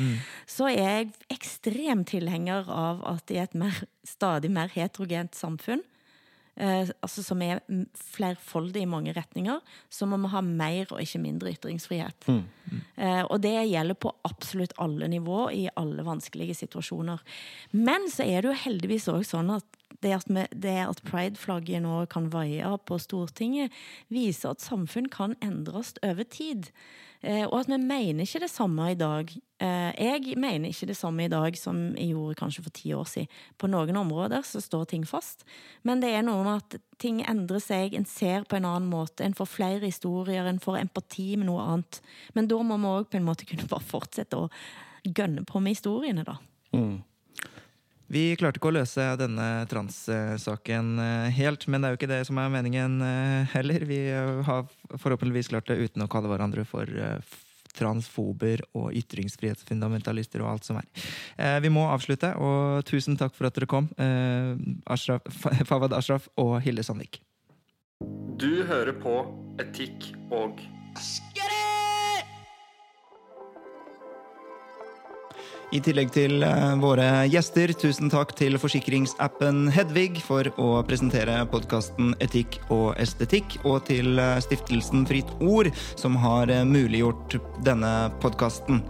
så 0.49 0.71
er 0.73 0.81
jeg 1.05 1.13
ekstrem 1.37 2.07
tilhenger 2.09 2.65
av 2.73 3.05
at 3.05 3.29
i 3.31 3.37
et 3.45 3.53
mer, 3.53 3.85
stadig 4.09 4.49
mer 4.49 4.73
heterogent 4.73 5.37
samfunn 5.37 5.85
eh, 6.57 6.91
altså 7.05 7.25
som 7.25 7.43
er 7.45 7.63
flerfoldig 8.15 8.85
i 8.85 8.91
mange 8.91 9.15
retninger, 9.17 9.61
så 9.91 10.09
må 10.09 10.19
vi 10.23 10.33
ha 10.35 10.43
mer 10.45 10.91
og 10.91 11.01
ikke 11.03 11.23
mindre 11.23 11.55
ytringsfrihet. 11.55 12.29
Eh, 12.97 13.23
og 13.25 13.39
det 13.45 13.55
gjelder 13.71 13.99
på 13.99 14.13
absolutt 14.29 14.77
alle 14.83 15.09
nivå 15.13 15.47
i 15.55 15.65
alle 15.81 16.07
vanskelige 16.07 16.57
situasjoner. 16.65 17.23
Men 17.73 18.09
så 18.13 18.27
er 18.27 18.43
det 18.43 18.53
jo 18.53 18.63
heldigvis 18.67 19.11
òg 19.13 19.25
sånn 19.29 19.55
at 19.55 19.81
det 20.05 20.13
at, 20.13 20.29
vi, 20.29 20.45
det 20.53 20.77
at 20.85 21.01
pride-flagget 21.07 21.85
nå 21.85 22.03
kan 22.13 22.29
vaie 22.33 22.75
på 22.89 22.99
Stortinget, 23.01 23.73
viser 24.13 24.53
at 24.53 24.65
samfunn 24.65 25.09
kan 25.13 25.37
endres 25.45 25.95
over 26.05 26.27
tid. 26.29 26.69
Eh, 27.25 27.47
og 27.47 27.63
at 27.63 27.71
vi 27.71 27.79
mener 27.81 28.27
ikke 28.27 28.43
det 28.43 28.51
samme 28.53 28.91
i 28.93 28.97
dag. 29.01 29.31
Eh, 29.63 29.93
jeg 29.97 30.37
mener 30.37 30.69
ikke 30.69 30.91
det 30.91 30.97
samme 30.99 31.25
i 31.25 31.31
dag 31.33 31.57
som 31.57 31.79
jeg 31.97 32.11
gjorde 32.13 32.37
kanskje 32.37 32.65
for 32.67 32.77
ti 32.77 32.93
år 32.93 33.09
siden. 33.09 33.31
På 33.59 33.71
noen 33.71 33.97
områder 33.97 34.45
så 34.45 34.61
står 34.61 34.85
ting 34.91 35.07
fast, 35.09 35.47
men 35.83 36.03
det 36.05 36.13
er 36.13 36.27
noe 36.27 36.45
med 36.45 36.61
at 36.61 36.77
ting 37.01 37.23
endrer 37.25 37.63
seg, 37.65 37.97
en 37.97 38.05
ser 38.09 38.45
på 38.45 38.59
en 38.59 38.69
annen 38.69 38.91
måte, 38.91 39.25
en 39.25 39.37
får 39.37 39.49
flere 39.55 39.89
historier, 39.89 40.45
en 40.45 40.61
får 40.61 40.83
empati 40.83 41.31
med 41.39 41.49
noe 41.49 41.65
annet. 41.65 42.03
Men 42.37 42.51
da 42.51 42.61
må 42.61 42.77
vi 42.77 42.93
òg 42.93 43.09
på 43.09 43.21
en 43.21 43.29
måte 43.31 43.49
kunne 43.49 43.71
bare 43.71 43.89
fortsette 43.89 44.37
å 44.45 44.51
gønne 45.05 45.47
på 45.49 45.65
med 45.65 45.79
historiene, 45.79 46.27
da. 46.29 46.37
Vi 48.13 48.25
klarte 48.37 48.61
ikke 48.61 48.69
å 48.69 48.77
løse 48.77 49.05
denne 49.17 49.47
trans-saken 49.71 50.91
eh, 51.01 51.31
helt, 51.39 51.65
men 51.71 51.81
det 51.81 51.89
er 51.89 51.95
jo 51.95 52.01
ikke 52.03 52.11
det 52.11 52.21
som 52.29 52.41
er 52.41 52.53
meningen 52.53 52.99
eh, 53.05 53.55
heller. 53.55 53.87
Vi 53.89 54.01
eh, 54.13 54.43
har 54.45 54.67
forhåpentligvis 54.93 55.49
klart 55.55 55.71
det 55.71 55.81
uten 55.81 56.05
å 56.05 56.11
kalle 56.13 56.29
hverandre 56.33 56.67
for 56.69 56.91
transfober 57.75 58.61
og 58.79 58.93
ytringsfrihetsfundamentalister 58.95 60.45
og 60.45 60.53
alt 60.53 60.69
som 60.69 60.79
er. 60.79 60.87
Vi 61.65 61.73
må 61.75 61.89
avslutte, 61.91 62.31
og 62.39 62.85
tusen 62.87 63.19
takk 63.19 63.35
for 63.35 63.49
at 63.49 63.57
dere 63.57 63.67
kom, 63.67 63.89
eh, 63.99 64.55
Ashraf, 64.95 65.27
Fawad 65.67 65.97
Ashraf 65.97 66.29
og 66.39 66.61
Hilde 66.63 66.87
Sandvik. 66.87 67.19
Du 68.39 68.63
hører 68.69 68.95
på 69.01 69.17
Etikk 69.63 70.13
og 70.35 70.63
I 75.75 75.81
tillegg 75.83 76.13
til 76.15 76.45
eh, 76.47 76.75
våre 76.79 77.25
gjester, 77.27 77.73
tusen 77.75 78.11
takk 78.13 78.31
til 78.39 78.55
forsikringsappen 78.63 79.73
Hedvig 79.75 80.21
for 80.23 80.47
å 80.55 80.69
presentere 80.87 81.41
podkasten 81.51 82.13
Etikk 82.23 82.61
og 82.71 82.93
estetikk, 83.03 83.57
og 83.67 83.83
til 83.89 84.21
eh, 84.23 84.39
stiftelsen 84.45 85.03
Fritt 85.11 85.33
Ord, 85.43 85.73
som 85.99 86.15
har 86.23 86.53
eh, 86.55 86.63
muliggjort 86.69 87.41
denne 87.67 87.91
podkasten. 88.23 88.85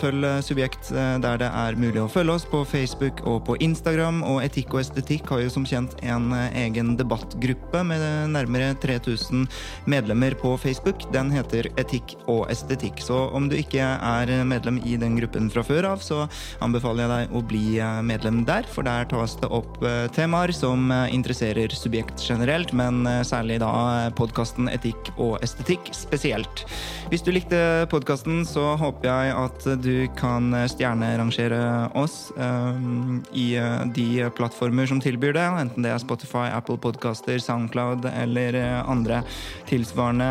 Følg 0.00 0.24
eh, 0.26 0.40
Subjekt 0.44 0.90
eh, 0.94 1.16
der 1.22 1.40
det 1.40 1.48
er 1.48 1.78
mulig 1.78 2.00
å 2.02 2.08
følge 2.10 2.36
oss 2.38 2.46
på 2.48 2.62
Facebook 2.68 3.22
og 3.28 3.42
på 3.48 3.56
Instagram. 3.64 4.22
Og 4.26 4.40
Etikk 4.44 4.74
og 4.74 4.82
estetikk 4.82 5.30
har 5.32 5.42
jo 5.44 5.52
som 5.52 5.66
kjent 5.68 5.96
en 6.02 6.30
eh, 6.36 6.56
egen 6.64 6.94
debattgruppe 6.98 7.82
med 7.86 8.04
nærmere 8.34 8.72
3000 8.82 9.46
medlemmer 9.90 10.36
på 10.40 10.54
Facebook. 10.60 11.04
Den 11.14 11.32
heter 11.34 11.68
Etikk 11.80 12.16
og 12.30 12.46
estetikk. 12.52 13.02
Så 13.04 13.18
om 13.36 13.48
du 13.50 13.56
ikke 13.58 13.84
er 13.84 14.32
medlem 14.48 14.80
i 14.86 14.96
den 15.00 15.18
gruppen 15.18 15.50
fra 15.52 15.64
før 15.66 15.92
av, 15.92 16.04
så 16.04 16.24
anbefaler 16.64 17.04
jeg 17.04 17.12
deg 17.12 17.36
å 17.36 17.44
bli 17.50 17.64
medlem 18.06 18.42
der, 18.48 18.66
for 18.70 18.86
der 18.86 19.08
tas 19.10 19.36
det 19.40 19.50
opp 19.52 19.78
temaer 20.14 20.52
som 20.54 20.90
interesserer 21.10 21.72
subjekt 21.74 22.22
generelt, 22.24 22.72
men 22.76 23.02
særlig 23.26 23.60
da 23.62 23.72
podkasten 24.16 24.70
Etikk 24.72 25.12
og 25.16 25.38
estetikk 25.44 25.90
spesielt. 25.96 26.64
Hvis 27.10 27.24
du 27.26 27.32
likte 27.34 27.60
podkasten, 27.92 28.42
så 28.48 28.74
håper 28.80 29.10
jeg 29.10 29.34
at 29.40 29.68
du 29.82 29.89
kan 30.18 30.52
stjernerangere 30.72 31.62
oss 31.98 32.32
um, 32.36 33.20
i 33.32 33.54
uh, 33.60 33.86
de 33.94 34.26
plattformer 34.36 34.90
som 34.90 35.00
tilbyr 35.02 35.34
det, 35.36 35.46
enten 35.62 35.86
det 35.86 35.94
er 35.94 36.02
Spotify, 36.02 36.48
Apple 36.50 36.78
Podcaster, 36.82 37.38
Soundcloud 37.42 38.08
eller 38.10 38.60
andre 38.80 39.22
tilsvarende 39.70 40.30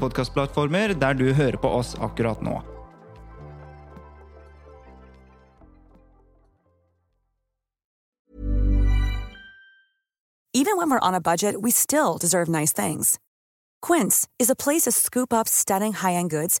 podkastplattformer 0.00 0.94
der 0.98 1.18
du 1.18 1.26
hører 1.32 1.58
på 1.60 1.70
oss 1.80 1.94
akkurat 2.02 2.42
nå. 2.44 2.60
Even 10.56 10.76
when 10.76 10.88
we're 10.88 11.08
on 11.08 11.14
a 11.14 11.20
budget, 11.20 11.60
we 11.60 11.72
still 11.72 12.16
deserve 12.16 12.48
nice 12.48 12.72
things. 12.72 13.18
Quince 13.82 14.28
is 14.38 14.48
a 14.48 14.54
place 14.54 14.82
to 14.82 14.92
scoop 14.92 15.32
up 15.32 15.48
stunning 15.48 15.92
high-end 15.92 16.30
goods 16.30 16.60